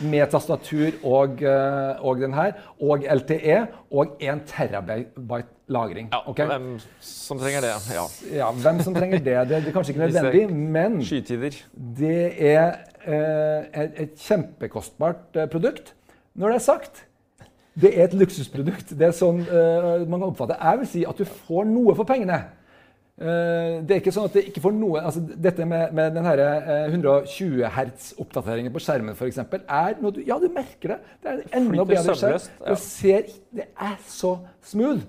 Med 0.00 0.26
tastatur 0.32 0.96
og, 1.02 1.42
eh, 1.42 2.04
og 2.04 2.20
den 2.20 2.34
her, 2.36 2.52
og 2.80 3.04
LTE, 3.04 3.58
og 3.90 4.16
1 4.20 4.42
terabyte 4.50 5.44
lagring. 5.68 6.08
Ja, 6.12 6.22
okay? 6.30 6.46
Hvem 6.46 6.78
som 7.00 7.38
trenger 7.38 7.60
det? 7.64 7.72
Ja. 7.94 8.04
Ja, 8.32 8.50
hvem 8.52 8.80
som 8.84 8.94
trenger 8.94 9.18
det? 9.18 9.36
Det, 9.48 9.58
er 9.58 9.72
kanskje 9.74 9.94
ikke 9.94 10.06
nødvendig, 10.06 10.56
men 10.56 11.00
Skytider. 11.04 11.58
det 11.98 12.50
er 12.52 12.72
eh, 13.06 13.82
et, 13.82 14.00
et 14.06 14.26
kjempekostbart 14.28 15.36
eh, 15.36 15.48
produkt. 15.50 15.94
Når 16.34 16.48
det 16.48 16.54
er 16.54 16.64
sagt, 16.64 17.06
det 17.80 17.92
er 17.98 18.04
et 18.04 18.14
luksusprodukt. 18.14 18.94
Det 18.98 19.08
er 19.10 19.16
sånn 19.16 19.42
eh, 19.44 20.06
man 20.08 20.20
kan 20.20 20.30
oppfatte 20.30 20.56
Jeg 20.60 20.80
vil 20.82 20.88
si 20.92 21.02
at 21.08 21.18
du 21.18 21.26
får 21.48 21.66
noe 21.68 21.96
for 21.98 22.08
pengene. 22.08 22.38
Eh, 23.16 23.78
det 23.80 23.94
er 23.94 24.00
ikke 24.02 24.12
sånn 24.12 24.26
at 24.28 24.34
det 24.36 24.42
ikke 24.50 24.60
får 24.60 24.74
noe 24.76 25.00
altså 25.08 25.22
Dette 25.24 25.64
med, 25.64 25.94
med 25.96 26.12
den 26.18 26.26
eh, 26.28 26.90
120 26.90 27.62
Hz-oppdateringen 27.72 28.74
på 28.74 28.82
skjermen 28.84 29.16
for 29.16 29.24
eksempel, 29.24 29.62
er 29.64 29.96
noe 30.02 30.12
du 30.12 30.20
Ja, 30.26 30.36
du 30.36 30.50
merker 30.52 30.92
det. 30.92 30.98
Det 31.22 31.30
er 31.30 31.40
en 31.46 31.70
enda 31.70 31.86
bedre 31.88 32.16
skjerm. 32.20 32.44
Det, 32.66 32.76
ser, 32.82 33.30
det 33.56 33.70
er 33.72 33.96
så 34.04 34.34
smooth. 34.68 35.00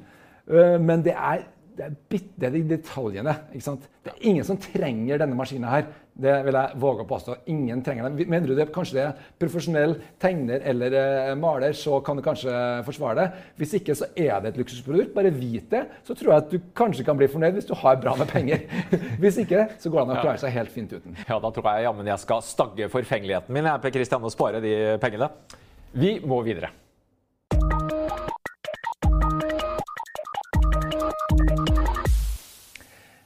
Eh, 0.47 0.77
men 0.79 1.03
det 1.03 1.17
er, 1.19 1.43
det 1.75 1.89
er, 1.89 1.97
bitt, 2.07 2.29
det 2.39 2.47
er 2.47 2.55
de 2.55 2.63
detaljene. 2.71 3.35
ikke 3.51 3.67
sant? 3.67 3.91
Det 4.07 4.15
er 4.15 4.23
ingen 4.31 4.47
som 4.47 4.61
trenger 4.69 5.19
denne 5.25 5.35
maskinen 5.35 5.67
her. 5.67 5.91
Det 6.17 6.33
vil 6.47 6.55
jeg 6.57 6.79
våge 6.81 7.03
å 7.03 7.09
påstå. 7.09 7.35
Ingen 7.53 7.83
trenger 7.85 8.07
det. 8.07 8.25
Mener 8.29 8.49
du 8.49 8.55
det 8.57 8.67
kanskje 8.73 8.97
det 8.97 9.03
er 9.03 9.27
profesjonell 9.37 9.93
tegner 10.21 10.63
eller 10.71 10.95
eh, 10.97 11.33
maler, 11.37 11.75
så 11.77 11.99
kan 12.05 12.17
du 12.17 12.23
kanskje 12.25 12.53
forsvare 12.87 13.19
det. 13.19 13.43
Hvis 13.59 13.75
ikke 13.77 13.95
så 13.97 14.09
er 14.15 14.41
det 14.41 14.53
et 14.53 14.59
luksusprodukt. 14.63 15.13
Bare 15.17 15.33
vit 15.35 15.69
det, 15.73 15.83
så 16.07 16.17
tror 16.17 16.33
jeg 16.33 16.45
at 16.45 16.55
du 16.55 16.71
kanskje 16.77 17.05
kan 17.07 17.19
bli 17.19 17.29
fornøyd 17.31 17.59
hvis 17.59 17.69
du 17.69 17.75
har 17.77 18.01
bra 18.01 18.15
med 18.17 18.31
penger. 18.31 18.65
hvis 19.21 19.37
ikke, 19.43 19.67
så 19.77 19.93
går 19.93 20.01
det 20.01 20.07
an 20.07 20.15
å 20.17 20.25
klare 20.25 20.41
seg 20.41 20.57
helt 20.57 20.73
fint 20.73 20.97
uten. 20.97 21.21
Ja, 21.27 21.37
da 21.43 21.53
tror 21.53 21.69
jeg 21.69 21.87
jammen 21.87 22.11
jeg 22.13 22.25
skal 22.25 22.43
stagge 22.45 22.89
forfengeligheten 22.93 23.53
min 23.53 23.69
jeg, 23.69 23.85
Per 23.85 23.95
Kristian, 23.99 24.25
og 24.25 24.33
spare 24.33 24.63
de 24.63 24.75
pengene. 25.03 25.29
Vi 25.97 26.17
må 26.25 26.41
videre. 26.45 26.73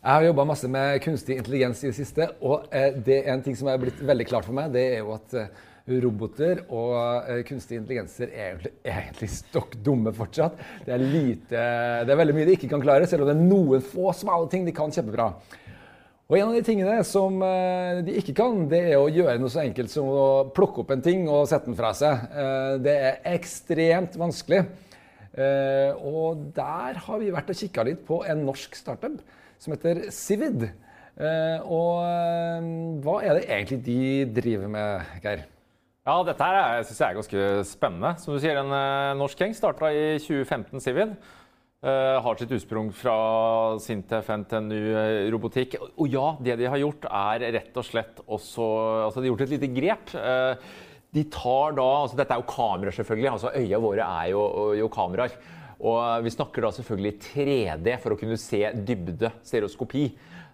Jeg 0.02 0.18
har 0.18 0.24
jobba 0.26 0.44
masse 0.50 0.66
med 0.66 0.96
kunstig 1.06 1.36
intelligens 1.38 1.84
i 1.84 1.92
det 1.92 1.94
siste, 1.94 2.26
og 2.42 2.72
eh, 2.74 2.96
det 3.06 3.20
er 3.20 3.36
en 3.36 3.42
ting 3.46 3.54
som 3.54 3.68
er 3.70 3.78
blitt 3.78 4.00
veldig 4.02 4.26
klart 4.26 4.48
for 4.48 4.58
meg, 4.58 4.72
det 4.74 4.82
er 4.96 5.04
jo 5.04 5.12
at 5.14 5.34
eh, 5.38 5.60
roboter 6.02 6.64
og 6.74 6.96
eh, 7.30 7.42
kunstig 7.46 7.76
intelligenser 7.78 8.32
er 8.32 8.48
egentlig, 8.48 8.72
egentlig 8.82 9.28
stokk 9.30 9.76
dumme 9.86 10.10
fortsatt. 10.18 10.56
Det 10.88 10.96
er, 10.96 11.04
lite, 11.06 11.66
det 12.02 12.16
er 12.16 12.18
veldig 12.18 12.34
mye 12.34 12.48
de 12.50 12.56
ikke 12.58 12.70
kan 12.72 12.82
klare, 12.82 13.06
selv 13.12 13.28
om 13.28 13.30
det 13.30 13.36
er 13.36 13.44
noen 13.52 13.84
få 13.92 14.08
smale 14.18 14.50
ting 14.50 14.66
de 14.66 14.74
kan 14.74 14.90
kjempebra. 14.96 15.28
Og 16.32 16.38
en 16.40 16.48
av 16.48 16.58
de 16.58 16.64
tingene 16.66 16.96
som 17.06 17.38
de 18.08 18.16
ikke 18.18 18.34
kan, 18.40 18.64
det 18.72 18.80
er 18.94 18.96
å 18.98 19.12
gjøre 19.12 19.36
noe 19.38 19.54
så 19.54 19.62
enkelt 19.62 19.92
som 19.92 20.10
å 20.10 20.24
plukke 20.56 20.82
opp 20.82 20.96
en 20.96 21.04
ting 21.06 21.28
og 21.28 21.44
sette 21.52 21.70
den 21.70 21.78
fra 21.78 21.92
seg. 22.00 22.24
Det 22.82 22.96
er 22.96 23.20
ekstremt 23.36 24.16
vanskelig. 24.18 24.64
Og 26.08 26.48
der 26.56 27.02
har 27.04 27.22
vi 27.22 27.34
vært 27.36 27.52
og 27.52 27.60
kikka 27.60 27.84
litt 27.86 28.02
på 28.08 28.22
en 28.32 28.46
norsk 28.48 28.80
startup 28.80 29.20
som 29.62 29.76
heter 29.76 30.08
Civid. 30.14 30.70
Eh, 31.22 31.60
Og 31.68 32.02
eh, 32.08 32.70
hva 33.04 33.18
er 33.22 33.38
det 33.38 33.48
egentlig 33.48 33.82
de 33.86 34.00
driver 34.42 34.72
med, 34.72 35.12
Geir? 35.24 35.44
Ja, 36.02 36.16
dette 36.26 36.48
her 36.48 36.82
syns 36.88 36.98
jeg 36.98 37.12
er 37.12 37.20
ganske 37.20 37.44
spennende. 37.70 38.16
Som 38.24 38.34
du 38.34 38.42
sier, 38.42 38.58
en 38.58 38.74
eh, 38.74 39.12
norsk 39.20 39.44
gjeng 39.44 39.54
starta 39.54 39.92
i 39.94 40.16
2015, 40.24 40.82
Civid. 40.82 41.14
Eh, 41.82 42.18
har 42.26 42.38
sitt 42.38 42.54
utsprung 42.54 42.90
fra 42.94 43.18
Sintef, 43.82 44.30
NTNU, 44.34 44.80
robotikk. 45.34 45.78
Og 45.94 46.10
ja, 46.14 46.32
det 46.42 46.58
de 46.62 46.70
har 46.70 46.82
gjort, 46.82 47.06
er 47.06 47.46
rett 47.60 47.78
og 47.78 47.86
slett 47.86 48.24
også 48.26 48.66
Altså, 49.08 49.22
de 49.22 49.30
har 49.30 49.36
gjort 49.36 49.46
et 49.46 49.54
lite 49.56 49.72
grep. 49.78 50.16
De 51.12 51.24
tar 51.28 51.74
da 51.76 51.86
altså 52.06 52.16
Dette 52.18 52.34
er 52.34 52.40
jo 52.42 52.50
kameraer, 52.50 52.96
selvfølgelig. 52.96 53.32
altså 53.34 53.50
Øya 53.60 53.80
våre 53.84 54.06
er 54.22 54.30
jo, 54.32 54.44
jo 54.80 54.88
kameraer. 54.94 55.34
Og 55.82 56.26
vi 56.26 56.34
snakker 56.34 56.66
da 56.66 56.70
selvfølgelig 56.76 57.16
3D 57.26 57.96
for 58.04 58.14
å 58.14 58.20
kunne 58.20 58.38
se 58.40 58.62
dybde, 58.86 59.32
stereoskopi. 59.48 60.06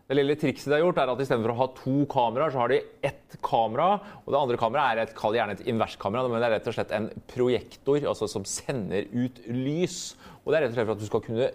Det 0.08 0.16
lille 0.16 0.38
trikset 0.40 0.70
de 0.72 0.78
har 0.78 0.86
gjort 0.86 1.02
er 1.04 1.10
at 1.12 1.20
Istedenfor 1.20 1.52
å 1.52 1.58
ha 1.58 1.66
to 1.76 1.96
kameraer, 2.08 2.54
så 2.54 2.62
har 2.62 2.72
de 2.72 2.78
ett 3.10 3.36
kamera. 3.44 3.98
og 4.24 4.32
Det 4.32 4.40
andre 4.40 4.60
kameraet 4.62 4.94
er 4.94 5.02
et, 5.04 5.16
kall 5.18 5.36
gjerne 5.36 5.58
et 5.58 5.66
inverskamera, 5.68 6.30
men 6.32 6.40
det 6.40 6.48
er 6.48 6.56
rett 6.56 6.70
og 6.72 6.78
slett 6.78 6.94
en 6.96 7.10
projektor 7.34 8.08
altså 8.08 8.30
som 8.32 8.48
sender 8.48 9.10
ut 9.12 9.42
lys. 9.52 10.16
Og 10.48 10.54
det 10.54 10.62
er 10.62 10.64
rett 10.64 10.72
og 10.72 10.78
slett 10.78 10.88
for 10.88 10.96
at 10.96 11.08
skal 11.10 11.24
kunne, 11.26 11.48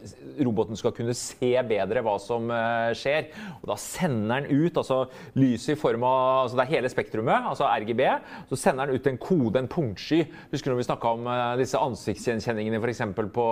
roboten 0.45 0.76
skal 0.76 0.93
kunne 0.93 1.14
se 1.16 1.53
bedre 1.64 2.03
hva 2.05 2.18
som 2.20 2.51
uh, 2.53 2.90
skjer. 2.93 3.30
Og 3.62 3.70
da 3.70 3.76
sender 3.80 4.45
den 4.45 4.66
ut 4.66 4.76
altså 4.76 4.99
lyset 5.40 5.72
i 5.72 5.78
form 5.80 6.05
av 6.05 6.43
altså 6.43 6.59
Det 6.59 6.66
er 6.66 6.72
hele 6.74 6.90
spektrumet, 6.93 7.47
altså 7.49 7.70
RGB. 7.72 8.03
Så 8.51 8.59
sender 8.61 8.90
den 8.90 9.01
ut 9.01 9.09
en 9.09 9.20
kode, 9.22 9.62
en 9.62 9.70
punktsky. 9.72 10.26
Husker 10.53 10.68
du 10.68 10.74
når 10.74 10.82
vi 10.82 10.86
snakka 10.90 11.12
om 11.16 11.24
uh, 11.24 11.55
disse 11.57 11.80
ansiktsgjenkjenningene 11.80 12.82
f.eks. 12.82 13.01
På, 13.32 13.47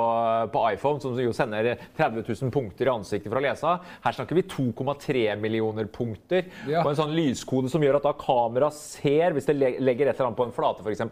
på 0.53 0.67
iPhone, 0.75 1.01
som 1.01 1.17
jo 1.17 1.33
sender 1.37 1.71
30 1.97 2.21
000 2.29 2.53
punkter 2.53 2.91
i 2.91 2.93
ansiktet 2.93 3.33
for 3.33 3.41
å 3.41 3.45
lese. 3.47 3.73
Her 4.05 4.19
snakker 4.19 4.37
vi 4.37 4.45
2,3 4.45 5.25
millioner 5.41 5.89
punkter 5.89 6.53
ja. 6.69 6.85
på 6.85 6.93
en 6.93 7.01
sånn 7.01 7.17
lyskode 7.17 7.73
som 7.73 7.81
gjør 7.81 8.03
at 8.03 8.11
da 8.11 8.15
kamera 8.21 8.69
ser, 8.77 9.33
hvis 9.33 9.49
det 9.49 9.57
legger 9.57 10.11
et 10.13 10.21
eller 10.21 10.35
annet 10.35 10.43
på 10.43 10.51
en 10.51 10.55
flate 10.61 10.85
f.eks., 10.85 11.09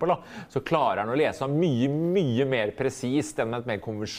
så 0.53 0.65
klarer 0.69 1.01
den 1.01 1.17
å 1.17 1.19
lese 1.19 1.49
mye, 1.49 1.89
mye 1.89 2.45
mer 2.49 2.77
presist 2.77 3.41
enn 3.41 3.55
med 3.55 3.65
et 3.65 3.73
mer 3.73 3.81
konvensjonelt 3.81 4.18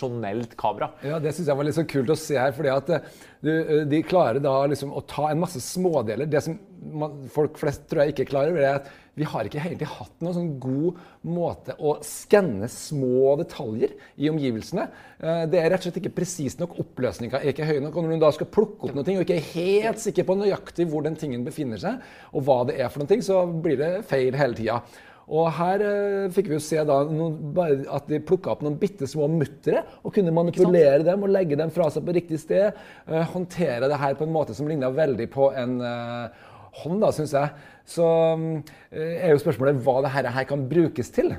kamera. 0.60 0.92
Ja, 1.04 1.20
Det 1.20 1.34
syns 1.36 1.48
jeg 1.48 1.58
var 1.58 1.68
litt 1.68 1.76
så 1.76 1.86
kult 1.88 2.10
å 2.10 2.18
se 2.18 2.38
her. 2.40 2.52
fordi 2.56 2.70
at 2.70 2.90
eh, 2.90 3.00
du, 3.42 3.52
eh, 3.52 3.86
de 3.86 4.02
klarer 4.04 4.40
da 4.40 4.66
liksom 4.66 4.94
å 4.94 5.06
ta 5.08 5.30
en 5.30 5.40
masse 5.40 5.60
smådeler. 5.60 6.30
Det 6.30 6.42
som 6.44 6.58
man, 6.80 7.28
folk 7.30 7.58
flest 7.60 7.88
tror 7.90 8.04
jeg 8.04 8.16
ikke 8.16 8.30
klarer, 8.32 8.58
er 8.58 8.80
at 8.80 8.90
vi 9.20 9.28
har 9.28 9.44
ikke 9.44 9.60
egentlig 9.60 9.90
hatt 9.92 10.22
noen 10.24 10.36
sånn 10.36 10.52
god 10.64 11.00
måte 11.28 11.76
å 11.76 11.98
skanne 12.06 12.70
små 12.72 13.34
detaljer 13.42 13.92
i 14.16 14.30
omgivelsene. 14.32 14.86
Eh, 15.20 15.44
det 15.52 15.60
er 15.60 15.70
rett 15.74 15.84
og 15.84 15.90
slett 15.90 16.00
ikke 16.04 16.16
presist 16.22 16.62
nok. 16.62 16.78
Oppløsninga 16.80 17.42
er 17.42 17.52
ikke 17.52 17.68
høy 17.68 17.82
nok. 17.84 17.98
Og 17.98 18.06
når 18.06 18.16
du 18.16 18.24
da 18.24 18.32
skal 18.36 18.52
plukke 18.54 18.88
opp 18.88 18.96
noe 18.96 19.04
og 19.04 19.26
ikke 19.26 19.40
er 19.40 19.52
helt 19.58 20.00
sikker 20.00 20.28
på 20.28 20.40
nøyaktig 20.40 20.88
hvor 20.92 21.04
den 21.04 21.20
tingen 21.20 21.44
befinner 21.48 21.82
seg, 21.82 22.00
og 22.32 22.48
hva 22.48 22.62
det 22.70 22.80
er 22.80 22.92
for 22.94 23.04
noe, 23.04 23.22
så 23.26 23.44
blir 23.50 23.80
det 23.82 23.94
feil 24.08 24.38
hele 24.40 24.56
tida. 24.56 24.80
Og 25.30 25.50
her 25.60 25.84
eh, 25.86 26.28
fikk 26.34 26.50
vi 26.50 26.58
jo 26.58 26.64
se 26.64 26.82
da 26.88 27.00
noen, 27.06 27.38
at 27.94 28.08
de 28.10 28.22
plukka 28.26 28.54
opp 28.56 28.64
noen 28.66 28.80
bitte 28.82 29.08
små 29.10 29.28
muttere 29.30 29.84
og 30.02 30.14
kunne 30.16 30.34
manipulere 30.34 31.04
dem 31.06 31.26
og 31.26 31.34
legge 31.34 31.58
dem 31.60 31.74
fra 31.74 31.90
seg 31.94 32.06
på 32.08 32.16
riktig 32.18 32.42
sted. 32.42 32.80
Eh, 33.06 33.28
håndtere 33.36 33.92
det 33.92 34.00
her 34.02 34.18
på 34.18 34.26
en 34.26 34.34
måte 34.34 34.58
som 34.58 34.70
ligna 34.70 34.90
veldig 34.94 35.30
på 35.34 35.52
en 35.54 35.78
eh, 35.86 36.48
hånd, 36.82 37.00
da, 37.04 37.14
syns 37.14 37.36
jeg. 37.38 37.70
Så 37.90 38.08
eh, 38.90 39.22
er 39.22 39.34
jo 39.34 39.44
spørsmålet 39.44 39.82
hva 39.86 40.00
det 40.06 40.14
her 40.18 40.50
kan 40.50 40.66
brukes 40.72 41.14
til. 41.14 41.36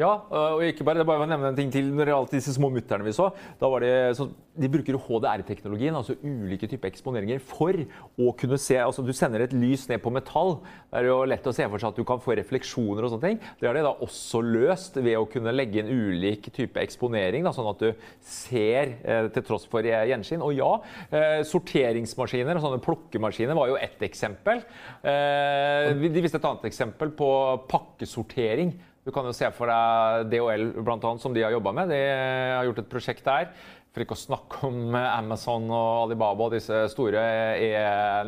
Ja, 0.00 0.08
og 0.32 0.62
ikke 0.64 0.86
bare, 0.88 1.02
det 1.02 1.04
bare 1.04 1.26
å 1.26 1.28
nevne 1.28 1.50
en 1.50 1.56
ting 1.56 1.68
til 1.68 1.90
når 1.92 2.08
det 2.08 2.12
gjaldt 2.14 2.30
disse 2.32 2.54
små 2.54 2.70
mutterne 2.72 3.04
vi 3.04 3.12
så. 3.12 3.26
da 3.60 3.68
var 3.68 3.82
det 3.84 3.90
så, 4.16 4.24
De 4.56 4.68
bruker 4.72 4.96
HDR-teknologien, 4.96 5.92
altså 5.92 6.14
ulike 6.24 6.64
typer 6.68 6.88
eksponeringer, 6.88 7.42
for 7.44 7.76
å 8.16 8.30
kunne 8.40 8.56
se 8.60 8.78
altså 8.80 9.04
Du 9.04 9.10
sender 9.12 9.44
et 9.44 9.52
lys 9.52 9.84
ned 9.90 10.00
på 10.00 10.08
metall. 10.14 10.54
Det 10.88 11.02
er 11.02 11.08
jo 11.10 11.18
lett 11.28 11.44
å 11.44 11.52
se 11.52 11.66
for 11.68 11.82
seg 11.82 11.92
at 11.92 12.00
du 12.00 12.06
kan 12.08 12.22
få 12.24 12.38
refleksjoner 12.38 13.04
og 13.04 13.12
sånne 13.12 13.32
ting. 13.34 13.40
Det 13.60 13.68
har 13.68 13.76
de 13.76 13.82
da 13.84 13.92
også 14.06 14.40
løst 14.46 14.96
ved 14.96 15.18
å 15.18 15.26
kunne 15.28 15.52
legge 15.52 15.82
inn 15.82 15.92
ulik 15.92 16.48
type 16.56 16.80
eksponering, 16.80 17.44
da, 17.44 17.52
sånn 17.52 17.68
at 17.74 17.84
du 17.84 18.08
ser 18.24 18.94
eh, 19.04 19.28
til 19.34 19.44
tross 19.44 19.68
for 19.68 19.84
gjenskinn. 19.84 20.44
Og 20.46 20.56
ja, 20.56 20.70
eh, 21.12 21.42
sorteringsmaskiner 21.50 22.56
og 22.56 22.64
sånne 22.64 22.80
plukkemaskiner 22.88 23.60
var 23.60 23.74
jo 23.74 23.76
ett 23.76 24.00
eksempel. 24.08 24.64
Eh, 25.04 25.92
de 26.00 26.24
viste 26.24 26.40
et 26.40 26.48
annet 26.48 26.64
eksempel 26.72 27.12
på 27.20 27.28
pakkesortering. 27.68 28.72
Du 29.02 29.10
kan 29.10 29.26
jo 29.26 29.34
se 29.34 29.48
for 29.50 29.66
deg 29.66 30.28
DHL, 30.30 30.68
annet, 30.78 31.22
som 31.24 31.32
de 31.34 31.42
har 31.42 31.54
jobba 31.54 31.72
med. 31.74 31.90
De 31.90 31.98
har 31.98 32.68
gjort 32.68 32.82
et 32.84 32.90
prosjekt 32.92 33.26
der. 33.26 33.48
For 33.92 34.04
ikke 34.04 34.14
å 34.14 34.20
snakke 34.20 34.68
om 34.68 34.94
Amazon 34.94 35.66
og 35.68 36.06
Alibaba 36.06 36.46
og 36.46 36.54
disse 36.54 36.84
store 36.92 37.24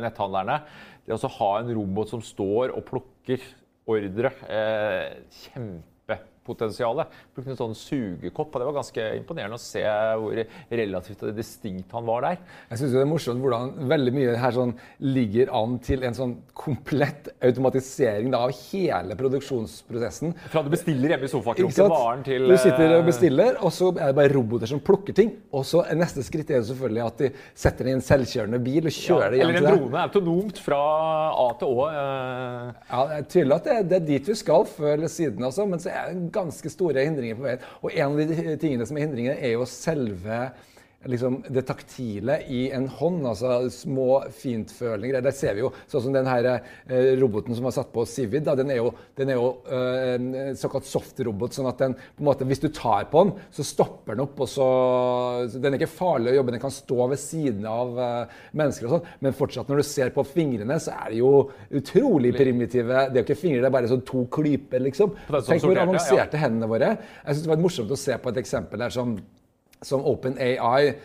netthandlerne. 0.03 0.59
Det 1.05 1.15
å 1.15 1.31
ha 1.39 1.51
en 1.61 1.71
robot 1.77 2.11
som 2.11 2.21
står 2.21 2.75
og 2.75 2.83
plukker 2.89 3.41
ordre, 3.89 4.31
eh, 4.49 5.15
potensialet. 6.45 7.11
Brukte 7.35 7.53
en 7.53 7.59
sånn 7.59 7.75
sugekopp, 7.77 8.53
og 8.53 8.61
det 8.61 8.67
var 8.69 8.77
ganske 8.79 9.07
imponerende 9.19 9.59
å 9.59 9.61
se 9.61 9.83
hvor 10.21 10.41
relativt 10.69 11.25
distinkt 11.35 11.93
han 11.95 12.07
var 12.07 12.25
der. 12.27 12.39
Jeg 12.71 12.81
syns 12.81 12.95
det 12.95 13.01
er 13.03 13.09
morsomt 13.09 13.43
hvordan 13.43 13.73
veldig 13.91 14.15
mye 14.15 14.35
her 14.41 14.55
sånn 14.55 14.75
ligger 15.03 15.51
an 15.57 15.77
til 15.83 16.05
en 16.07 16.17
sånn 16.17 16.35
komplett 16.55 17.31
automatisering 17.45 18.31
da, 18.33 18.43
av 18.47 18.55
hele 18.71 19.17
produksjonsprosessen. 19.19 20.35
Fra 20.53 20.63
du 20.65 20.71
bestiller 20.73 21.15
hjemme 21.15 21.29
i 21.29 21.33
sofakroken 21.33 21.91
varen 21.91 22.25
til 22.25 22.47
Du 22.49 22.55
sitter 22.57 22.95
og 22.95 23.01
eh, 23.01 23.07
bestiller, 23.09 23.59
og 23.61 23.73
så 23.75 23.91
er 23.95 24.11
det 24.11 24.19
bare 24.21 24.33
roboter 24.33 24.71
som 24.71 24.81
plukker 24.83 25.17
ting. 25.17 25.33
Og 25.55 25.65
så 25.67 25.83
er 25.85 25.99
neste 25.99 26.23
skritt 26.25 26.51
er 26.53 26.65
selvfølgelig 26.65 27.05
at 27.05 27.25
de 27.25 27.31
setter 27.57 27.89
inn 27.89 27.99
en 27.99 28.05
selvkjørende 28.05 28.61
bil 28.63 28.89
og 28.89 28.95
kjører 28.95 29.25
ja, 29.25 29.31
det 29.33 29.41
hjem 29.41 29.51
til 29.51 29.55
deg. 29.55 29.65
Eller 29.65 29.75
en 29.75 29.83
drone 29.83 30.05
autonomt 30.05 30.61
fra 30.65 30.81
A 31.35 31.47
til 31.59 31.75
Å. 31.75 31.87
Ja, 31.95 32.05
Ja, 32.95 33.01
jeg 33.15 33.25
tydelig 33.31 33.55
at 33.55 33.67
det, 33.67 33.75
det, 33.89 33.97
er 33.97 34.05
dit 34.07 34.29
vi 34.29 34.35
skal 34.37 34.65
før 34.69 34.93
eller 34.95 35.11
siden, 35.11 35.43
altså. 35.45 35.65
Men 35.69 35.81
så 35.81 35.91
er 35.91 36.11
det 36.11 36.31
ganske 36.35 36.71
store 36.73 37.05
hindringer 37.07 37.39
på 37.39 37.47
veien. 37.47 37.67
Og 37.81 37.93
en 37.95 38.13
av 38.13 38.33
de 38.33 38.57
tingene 38.61 38.87
som 38.87 38.99
er 38.99 39.07
hindringer, 39.07 39.39
er 39.39 39.55
jo 39.55 39.67
selve 39.69 40.39
liksom, 41.09 41.39
det 41.49 41.65
taktile 41.67 42.39
i 42.51 42.65
en 42.75 42.87
hånd. 42.87 43.25
altså 43.27 43.69
Små 43.73 44.23
fintfølinger. 44.33 45.21
Der 45.23 45.35
ser 45.35 45.55
vi 45.57 45.63
jo 45.63 45.71
sånn 45.91 46.07
som 46.07 46.15
den 46.15 46.29
her 46.29 46.47
eh, 46.51 47.11
roboten 47.19 47.55
som 47.55 47.67
var 47.67 47.75
satt 47.75 47.91
på 47.93 48.05
Civid. 48.09 48.45
Da, 48.47 48.55
den 48.57 48.71
er 48.73 48.81
jo, 48.81 48.91
den 49.17 49.31
er 49.31 49.39
jo 49.39 49.49
eh, 49.69 50.13
en 50.15 50.59
såkalt 50.59 50.87
softrobot. 50.89 51.55
sånn 51.55 51.69
at 51.69 51.81
den, 51.81 51.95
på 51.95 52.23
en 52.23 52.29
måte, 52.29 52.47
hvis 52.49 52.63
du 52.63 52.69
tar 52.73 53.07
på 53.11 53.25
den, 53.25 53.35
så 53.55 53.67
stopper 53.67 54.15
den 54.15 54.25
opp. 54.25 54.39
og 54.45 54.51
så, 54.51 54.69
så 55.51 55.61
Den 55.61 55.73
er 55.73 55.81
ikke 55.81 55.91
farlig 55.93 56.33
å 56.33 56.39
jobbe, 56.39 56.55
den 56.55 56.65
kan 56.65 56.73
stå 56.73 57.09
ved 57.13 57.21
siden 57.21 57.69
av 57.69 58.01
eh, 58.07 58.41
mennesker. 58.57 58.89
og 58.89 58.97
sånn, 58.97 59.13
Men 59.25 59.37
fortsatt, 59.37 59.71
når 59.71 59.81
du 59.83 59.89
ser 59.89 60.13
på 60.15 60.25
fingrene, 60.27 60.79
så 60.81 60.95
er 60.97 61.13
det 61.13 61.21
jo 61.21 61.33
utrolig 61.81 62.35
primitive. 62.37 63.07
Det 63.09 63.19
er 63.19 63.23
jo 63.23 63.27
ikke 63.27 63.41
fingre, 63.45 63.63
det 63.63 63.71
er 63.71 63.77
bare 63.77 63.91
sånn 63.91 64.05
to 64.07 64.25
klyper, 64.31 64.83
liksom. 64.89 65.15
Tenk 65.35 65.63
hvor 65.65 65.85
avanserte 65.85 66.37
ja. 66.37 66.45
hendene 66.45 66.69
våre. 66.69 66.95
Jeg 67.21 67.33
synes 67.33 67.45
Det 67.45 67.53
var 67.53 67.65
morsomt 67.65 67.91
å 67.93 67.99
se 67.99 68.15
på 68.21 68.31
et 68.31 68.39
eksempel 68.41 68.81
der 68.81 68.93
som 68.93 69.17
som 69.85 70.05
OpenAI, 70.09 70.95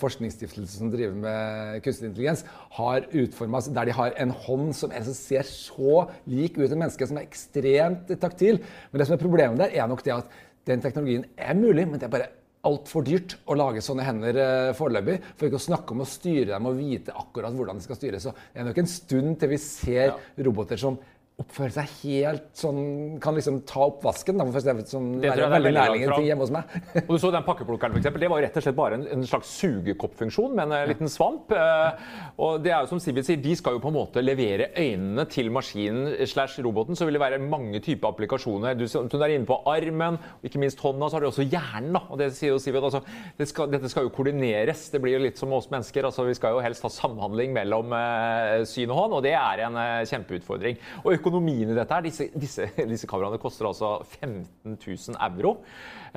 forskningsstiftelsen 0.00 0.84
som 0.84 0.92
driver 0.92 1.16
med 1.24 1.82
kunstig 1.84 2.10
intelligens, 2.10 2.44
har 2.78 3.08
utforma 3.10 3.62
der 3.66 3.88
de 3.88 3.96
har 3.96 4.16
en 4.20 4.34
hånd 4.46 4.72
som 4.76 4.94
ser 5.10 5.46
så 5.48 6.06
lik 6.28 6.58
ut 6.58 6.68
et 6.68 6.78
menneske, 6.78 7.08
som 7.08 7.18
er 7.18 7.28
ekstremt 7.28 8.12
taktil. 8.20 8.60
Men 8.90 9.00
det 9.00 9.08
som 9.08 9.16
er 9.16 9.24
problemet 9.24 9.62
der, 9.62 9.74
er 9.74 9.88
nok 9.90 10.04
det 10.04 10.16
at 10.16 10.42
den 10.66 10.82
teknologien 10.82 11.24
er 11.38 11.54
mulig, 11.54 11.86
men 11.86 12.00
det 12.00 12.08
er 12.08 12.16
bare 12.16 12.32
altfor 12.66 13.04
dyrt 13.06 13.36
å 13.46 13.56
lage 13.58 13.82
sånne 13.84 14.06
hender 14.06 14.38
eh, 14.42 14.72
foreløpig. 14.76 15.18
For 15.36 15.48
ikke 15.48 15.60
å 15.60 15.66
snakke 15.68 15.94
om 15.94 16.02
å 16.02 16.08
styre 16.08 16.54
dem 16.54 16.68
og 16.68 16.78
vite 16.80 17.14
akkurat 17.14 17.54
hvordan 17.54 17.78
de 17.78 17.86
skal 17.86 17.98
styres. 17.98 18.26
Så 18.26 18.34
det 18.34 18.62
er 18.62 18.68
nok 18.68 18.80
en 18.82 18.90
stund 18.90 19.36
til 19.40 19.52
vi 19.52 19.60
ser 19.62 20.16
roboter 20.48 20.80
som 20.80 20.98
oppføre 21.36 21.68
seg 21.68 21.90
helt 22.00 22.46
sånn 22.56 23.18
Kan 23.20 23.36
liksom 23.36 23.58
ta 23.68 23.82
oppvasken. 23.90 24.38
Da, 24.40 24.46
for 24.48 24.64
det 24.64 24.86
sånn, 24.88 25.08
det 25.20 25.28
er 25.34 25.50
veldig 25.52 25.72
nærliggende 25.76 26.16
ting 26.16 26.28
hjemme 26.30 26.46
hos 26.46 26.52
meg. 26.54 26.76
og 27.02 27.10
du 27.12 27.20
så 27.20 27.32
den 27.34 27.44
pakkeplukkeren, 27.44 27.92
for 27.92 28.00
eksempel, 28.00 28.24
Det 28.24 28.30
var 28.32 28.44
rett 28.46 28.56
og 28.56 28.64
slett 28.64 28.78
bare 28.78 28.96
en, 28.96 29.04
en 29.12 29.26
slags 29.28 29.50
sugekoppfunksjon 29.60 30.54
med 30.56 30.64
en 30.64 30.76
ja. 30.78 30.86
liten 30.88 31.12
svamp. 31.12 31.52
Eh, 31.52 32.06
og 32.40 32.62
det 32.64 32.72
er 32.72 32.84
jo 32.84 32.90
som 32.94 33.02
Sivid 33.02 33.28
sier, 33.28 33.40
De 33.42 33.52
skal 33.58 33.76
jo 33.76 33.82
på 33.84 33.92
en 33.92 33.98
måte 33.98 34.24
levere 34.24 34.70
øynene 34.72 35.26
til 35.32 35.52
maskinen 35.52 36.14
slash 36.28 36.62
roboten. 36.64 36.96
Så 36.96 37.08
vil 37.08 37.18
det 37.18 37.22
være 37.26 37.42
mange 37.42 37.82
typer 37.84 38.14
applikasjoner. 38.14 38.78
Du, 38.80 38.86
du 38.88 39.18
er 39.20 39.36
inne 39.36 39.48
på 39.48 39.60
armen, 39.68 40.16
og 40.38 40.48
ikke 40.48 40.62
minst 40.62 40.80
hånda. 40.80 41.10
Så 41.10 41.18
har 41.18 41.26
du 41.26 41.30
også 41.30 41.44
hjernen. 41.44 41.92
da, 41.98 42.04
og 42.08 42.20
det 42.22 42.30
sier 42.38 42.54
jo 42.54 42.62
Sivid, 42.62 42.80
altså, 42.80 43.02
det 43.36 43.50
skal, 43.52 43.68
Dette 43.76 43.92
skal 43.92 44.08
jo 44.08 44.14
koordineres. 44.16 44.88
Det 44.94 45.02
blir 45.04 45.18
jo 45.18 45.24
litt 45.26 45.36
som 45.36 45.52
oss 45.52 45.68
mennesker. 45.68 46.08
altså 46.08 46.24
Vi 46.30 46.38
skal 46.40 46.56
jo 46.56 46.64
helst 46.64 46.88
ha 46.88 46.92
samhandling 46.96 47.52
mellom 47.60 47.92
eh, 47.92 48.64
syn 48.64 48.88
og 48.88 49.02
hånd, 49.02 49.20
og 49.20 49.24
det 49.28 49.36
er 49.36 49.66
en 49.68 49.80
eh, 49.84 50.08
kjempeutfordring. 50.08 50.80
Og 51.04 51.25
økonomien 51.26 51.70
i 51.72 51.76
dette 51.76 51.96
her, 51.96 52.04
disse, 52.06 52.28
disse, 52.38 52.68
disse 52.92 53.08
kameraene 53.10 53.40
koster 53.42 53.66
altså 53.68 53.98
15 54.20 54.76
000 54.78 55.18
euro. 55.26 55.56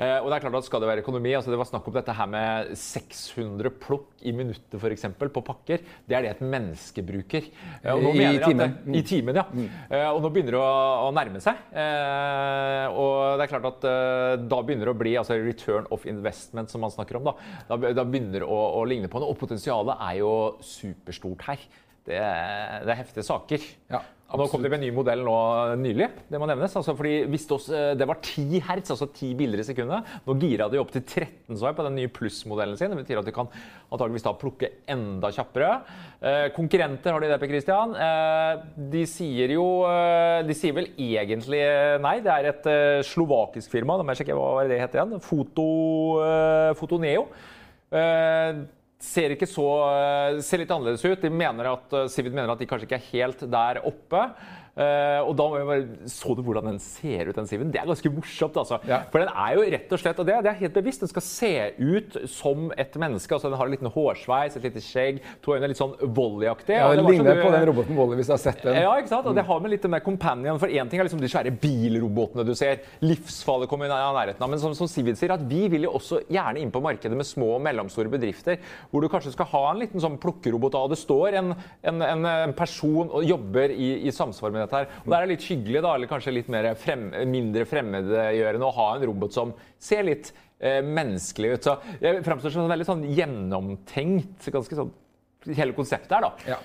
Eh, 0.00 0.16
og 0.22 0.30
det 0.30 0.36
er 0.36 0.44
klart 0.46 0.58
at 0.60 0.66
skal 0.68 0.80
det 0.80 0.88
være 0.88 1.02
økonomi 1.02 1.32
altså 1.36 1.52
Det 1.52 1.58
var 1.60 1.68
snakk 1.68 1.88
om 1.90 1.96
dette 1.96 2.14
her 2.16 2.28
med 2.30 2.70
600 2.78 3.72
plukk 3.82 4.22
i 4.24 4.32
minuttet 4.36 4.78
f.eks. 4.78 5.08
på 5.18 5.42
pakker. 5.44 5.82
Det 6.06 6.16
er 6.16 6.24
det 6.24 6.30
et 6.36 6.44
menneske 6.44 7.04
bruker. 7.04 7.50
Eh, 7.82 8.06
I 8.14 8.38
timen. 8.44 8.76
Det, 8.86 8.96
I 8.96 9.02
timen, 9.06 9.40
ja. 9.42 9.44
Mm. 9.50 9.66
Eh, 9.90 10.06
og 10.08 10.22
nå 10.24 10.32
begynner 10.32 10.56
det 10.56 10.62
å, 10.62 10.70
å 11.08 11.10
nærme 11.16 11.42
seg. 11.42 11.60
Eh, 11.74 12.86
og 12.94 13.40
det 13.40 13.46
er 13.46 13.52
klart 13.52 13.68
at 13.72 13.86
eh, 13.90 14.38
da 14.46 14.62
begynner 14.64 14.88
det 14.88 14.94
å 14.94 15.00
bli 15.02 15.16
altså 15.20 15.36
return 15.40 15.90
of 15.92 16.06
investment, 16.08 16.72
som 16.72 16.84
man 16.84 16.94
snakker 16.94 17.20
om. 17.20 17.28
Da, 17.30 17.36
da, 17.68 17.94
da 18.00 18.06
begynner 18.06 18.44
det 18.44 18.48
å, 18.48 18.60
å 18.80 18.86
ligne 18.88 19.10
på 19.10 19.20
noe. 19.20 19.34
Og 19.34 19.40
potensialet 19.40 20.00
er 20.08 20.20
jo 20.22 20.32
superstort 20.64 21.48
her. 21.50 21.68
Det, 22.06 22.16
det 22.16 22.94
er 22.94 22.98
heftige 23.02 23.26
saker. 23.26 23.68
Ja. 23.92 24.02
Nå 24.30 24.46
kom 24.46 24.62
de 24.62 24.68
med 24.70 24.78
en 24.78 24.84
ny 24.84 24.90
modell 24.94 25.24
nå 25.26 25.34
nylig. 25.80 26.06
Det 26.30 26.38
må 26.38 26.46
nevnes. 26.46 26.74
Altså 26.78 26.92
fordi 26.94 27.24
hvis 27.32 27.48
det, 27.48 27.56
også, 27.56 27.80
det 27.98 28.06
var 28.06 28.20
10 28.22 28.60
hertz, 28.62 28.92
altså 28.94 29.08
10 29.08 29.32
bilder 29.40 29.62
i 29.62 29.66
sekundet. 29.66 30.12
Nå 30.26 30.36
gira 30.38 30.68
de 30.70 30.78
opp 30.78 30.92
til 30.94 31.02
13 31.02 31.58
så 31.58 31.66
jeg, 31.66 31.76
på 31.78 31.86
den 31.88 31.98
nye 31.98 32.12
pluss-modellen 32.14 32.78
sin. 32.78 32.94
Det 32.94 33.00
betyr 33.00 33.18
at 33.18 33.26
de 33.26 33.34
kan 33.34 33.50
antageligvis 33.90 34.26
da 34.28 34.34
plukke 34.38 34.70
enda 34.94 35.32
kjappere. 35.34 35.72
Eh, 36.22 36.46
konkurrenter 36.54 37.16
har 37.16 37.24
de 37.24 37.32
det, 37.32 37.40
Per 37.42 37.50
Christian. 37.50 37.96
Eh, 38.06 38.64
de 38.94 39.04
sier 39.10 39.56
jo 39.56 39.66
eh, 39.90 40.46
De 40.46 40.54
sier 40.56 40.78
vel 40.78 40.92
egentlig 40.94 41.64
nei. 42.06 42.16
Det 42.22 42.36
er 42.36 42.52
et 42.52 42.70
eh, 42.70 43.02
slovakisk 43.10 43.74
firma. 43.74 43.98
Da 43.98 44.06
må 44.06 44.14
jeg 44.14 44.22
sjekke 44.22 44.38
hva 44.38 44.62
det 44.70 44.78
heter 44.78 45.02
igjen. 45.02 45.24
Foto, 45.26 45.70
eh, 46.22 46.70
Fotoneo. 46.78 47.26
Ser, 49.00 49.32
så, 49.48 49.66
eh, 49.88 50.40
ser 50.44 50.60
litt 50.60 50.70
annerledes 50.70 51.04
ut. 51.06 51.22
De 51.22 51.30
mener 51.32 51.70
at, 51.70 51.92
eh, 51.96 52.06
mener 52.28 52.52
at 52.52 52.60
de 52.60 52.66
kanskje 52.68 52.84
ikke 52.86 52.98
er 52.98 53.10
helt 53.14 53.44
der 53.50 53.80
oppe. 53.88 54.24
Eh, 54.76 55.20
og 55.26 55.34
da 55.36 55.46
må 55.50 55.56
jeg 55.58 55.66
bare, 55.66 56.08
Så 56.08 56.34
du 56.36 56.42
hvordan 56.46 56.64
den 56.70 56.78
ser 56.78 57.28
ut, 57.28 57.34
den 57.36 57.46
Siven? 57.46 57.70
Det 57.72 57.80
er 57.80 57.86
ganske 57.90 58.10
morsomt. 58.14 58.56
altså. 58.56 58.78
Ja. 58.88 59.02
For 59.10 59.18
den 59.18 59.28
er 59.28 59.54
jo 59.56 59.64
rett 59.74 59.92
og 59.92 59.98
slett, 59.98 60.18
og 60.22 60.26
det, 60.26 60.36
det 60.44 60.50
er 60.52 60.58
helt 60.60 60.74
bevisst, 60.74 61.00
den 61.00 61.08
skal 61.10 61.22
se 61.22 61.52
ut 61.78 62.16
som 62.30 62.70
et 62.78 62.94
menneske. 62.96 63.32
altså 63.34 63.50
Den 63.50 63.58
har 63.58 63.66
en 63.66 63.74
liten 63.74 63.90
hårsveis, 63.90 64.56
et 64.56 64.62
lite 64.62 64.80
skjegg, 64.80 65.20
to 65.42 65.52
øyne, 65.56 65.68
litt 65.68 65.76
sånn 65.80 65.96
Volley-aktig. 66.00 66.76
Ja, 66.78 66.92
det 66.94 67.02
var 67.04 67.10
ligner 67.12 67.34
du- 67.34 67.42
på 67.42 67.50
den 67.52 67.66
roboten 67.68 67.96
Volley, 67.96 68.16
hvis 68.20 68.26
du 68.30 68.32
har 68.32 68.38
sett 68.38 68.62
den. 68.62 68.74
ja, 68.82 68.94
ikke 68.96 69.08
sant? 69.08 69.26
Og 69.26 69.34
det 69.34 69.44
har 69.44 69.60
med 69.60 69.70
litt 69.70 69.84
med 69.90 70.02
companion. 70.04 70.58
For 70.58 70.68
én 70.68 70.88
ting 70.88 71.00
er 71.00 71.04
liksom 71.04 71.20
de 71.20 71.28
svære 71.28 71.50
bilrobotene 71.60 72.44
du 72.46 72.54
ser. 72.54 72.80
Livsfallet 73.02 73.68
kommer 73.68 73.86
i 73.86 73.88
nærheten 73.88 74.40
av. 74.42 74.48
Men 74.50 74.58
som, 74.62 74.74
som 74.74 74.88
Sivid 74.88 75.18
sier, 75.18 75.32
at 75.34 75.42
vi 75.50 75.66
vil 75.68 75.82
jo 75.88 75.92
også 75.98 76.22
gjerne 76.30 76.60
inn 76.62 76.70
på 76.72 76.80
markedet 76.82 77.16
med 77.16 77.26
små 77.26 77.56
og 77.56 77.62
mellomstore 77.66 78.10
bedrifter. 78.12 78.58
Hvor 78.90 79.02
du 79.02 79.08
kanskje 79.08 79.32
skal 79.34 79.46
ha 79.52 79.64
en 79.72 79.80
liten 79.82 80.00
sånn 80.02 80.18
plukkerobot 80.20 80.74
av. 80.78 80.88
Det 80.92 80.98
står 81.00 81.34
en, 81.40 81.54
en, 81.82 82.02
en, 82.02 82.24
en 82.26 82.52
person 82.56 83.10
og 83.10 83.24
jobber 83.26 83.70
i, 83.74 83.90
i 84.06 84.10
samsvar 84.14 84.52
med 84.54 84.59
dette 84.62 84.80
her. 84.80 84.88
Og 85.02 85.12
det 85.12 85.18
er 85.18 85.30
litt 85.32 85.46
hyggelig, 85.50 85.82
da, 85.86 85.94
eller 85.94 86.10
kanskje 86.10 86.34
litt 86.36 86.50
frem, 86.80 87.08
mindre 87.30 87.66
fremmedgjørende 87.68 88.68
å 88.68 88.76
ha 88.78 88.88
en 88.96 89.06
robot 89.10 89.36
som 89.36 89.54
ser 89.80 90.06
litt 90.08 90.32
eh, 90.58 90.80
menneskelig 90.84 91.54
ut. 91.54 91.68
Så 91.68 91.78
det 92.02 92.18
framstår 92.26 92.54
som 92.54 92.70
veldig 92.70 92.88
sånn 92.88 93.06
gjennomtenkt. 93.08 94.50
ganske 94.50 94.82
sånn 94.82 94.92
Hele 95.56 95.72
konseptet 95.72 96.12
her, 96.12 96.26
da. 96.26 96.52
Ja. 96.52 96.58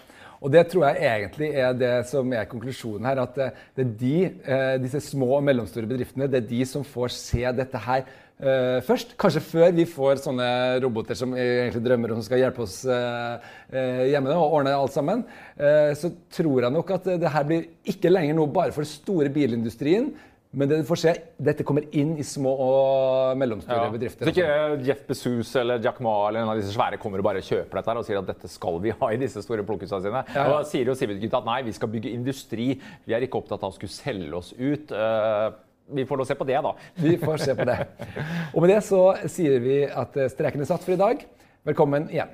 Og 0.43 0.51
det 0.51 0.65
tror 0.69 0.83
jeg 0.89 1.07
egentlig 1.07 1.47
er 1.57 1.77
det 1.79 1.93
som 2.09 2.33
er 2.35 2.47
konklusjonen 2.49 3.07
her. 3.07 3.21
At 3.23 3.39
eh, 3.41 3.63
det 3.77 3.85
er 3.85 3.93
de, 4.01 4.15
eh, 4.43 4.75
disse 4.83 5.01
små 5.07 5.31
og 5.37 5.45
mellomstore 5.47 5.89
bedriftene 5.89 6.29
det 6.31 6.43
er 6.43 6.49
de 6.51 6.61
som 6.69 6.85
får 6.85 7.13
se 7.15 7.43
dette 7.55 7.81
her 7.87 8.05
eh, 8.39 8.77
først. 8.85 9.15
Kanskje 9.21 9.43
før 9.45 9.73
vi 9.77 9.87
får 9.89 10.21
sånne 10.25 10.49
roboter 10.83 11.17
som 11.19 11.33
egentlig 11.37 11.83
drømmer 11.85 12.15
om 12.15 12.23
skal 12.25 12.41
hjelpe 12.41 12.63
oss 12.65 12.81
uh, 12.89 13.41
eh, 13.71 14.05
hjemme 14.11 14.35
og 14.35 14.59
ordne 14.59 14.75
alt 14.75 14.95
sammen. 14.95 15.25
Så 15.95 16.11
tror 16.35 16.65
jeg 16.65 16.75
nok 16.75 16.89
at 16.97 17.11
det 17.21 17.31
her 17.31 17.45
blir 17.47 17.67
ikke 17.87 18.11
lenger 18.11 18.35
noe 18.37 18.51
bare 18.51 18.75
for 18.75 18.83
den 18.83 18.91
store 18.91 19.31
bilindustrien. 19.33 20.11
Men 20.55 20.69
det 20.71 20.77
du 20.79 20.87
får 20.87 20.99
se, 21.01 21.11
dette 21.43 21.65
kommer 21.67 21.83
inn 21.99 22.13
i 22.19 22.23
små 22.25 22.51
og 22.63 23.39
mellomstore 23.39 23.89
bedrifter. 23.91 24.27
Så 24.27 24.31
ikke 24.31 24.85
Jeff 24.87 25.01
Bezuz 25.09 25.51
eller 25.59 25.83
Jack 25.83 25.99
Ma 26.03 26.13
eller 26.29 26.45
en 26.45 26.51
av 26.53 26.59
disse 26.59 26.71
svære 26.71 26.99
kommer 27.01 27.19
og 27.19 27.27
bare 27.27 27.43
kjøper 27.43 27.81
dette 27.81 27.91
her 27.91 27.99
og 27.99 28.07
sier 28.07 28.21
at 28.21 28.29
dette 28.29 28.51
skal 28.51 28.79
vi 28.83 28.93
ha 28.95 29.11
i 29.11 29.19
disse 29.19 29.43
store 29.43 29.65
plukkhusene 29.67 30.05
sine. 30.05 30.23
Ja. 30.31 30.45
Og 30.47 30.55
da 30.55 30.61
sier 30.69 30.87
jo 30.87 30.95
Sivert-gutta 30.95 31.41
at 31.43 31.49
nei, 31.49 31.59
vi 31.67 31.75
skal 31.75 31.91
bygge 31.91 32.13
industri. 32.15 32.69
Vi 33.03 33.17
er 33.17 33.27
ikke 33.27 33.41
opptatt 33.41 33.67
av 33.67 33.73
å 33.73 33.75
skulle 33.75 33.95
selge 33.95 34.39
oss 34.39 34.53
ut. 34.55 34.95
Vi 35.87 36.05
får 36.05 36.23
se 36.25 36.35
på 36.35 36.47
det, 36.49 36.61
da. 36.65 36.71
Vi 36.95 37.17
får 37.17 37.37
se 37.37 37.55
på 37.55 37.65
det. 37.67 37.77
Og 38.53 38.61
med 38.63 38.71
det 38.73 38.81
så 38.87 39.03
sier 39.29 39.59
vi 39.61 39.83
at 39.85 40.17
streken 40.33 40.63
er 40.63 40.69
satt 40.69 40.85
for 40.85 40.95
i 40.95 40.99
dag. 40.99 41.21
Velkommen 41.65 42.09
igjen. 42.09 42.31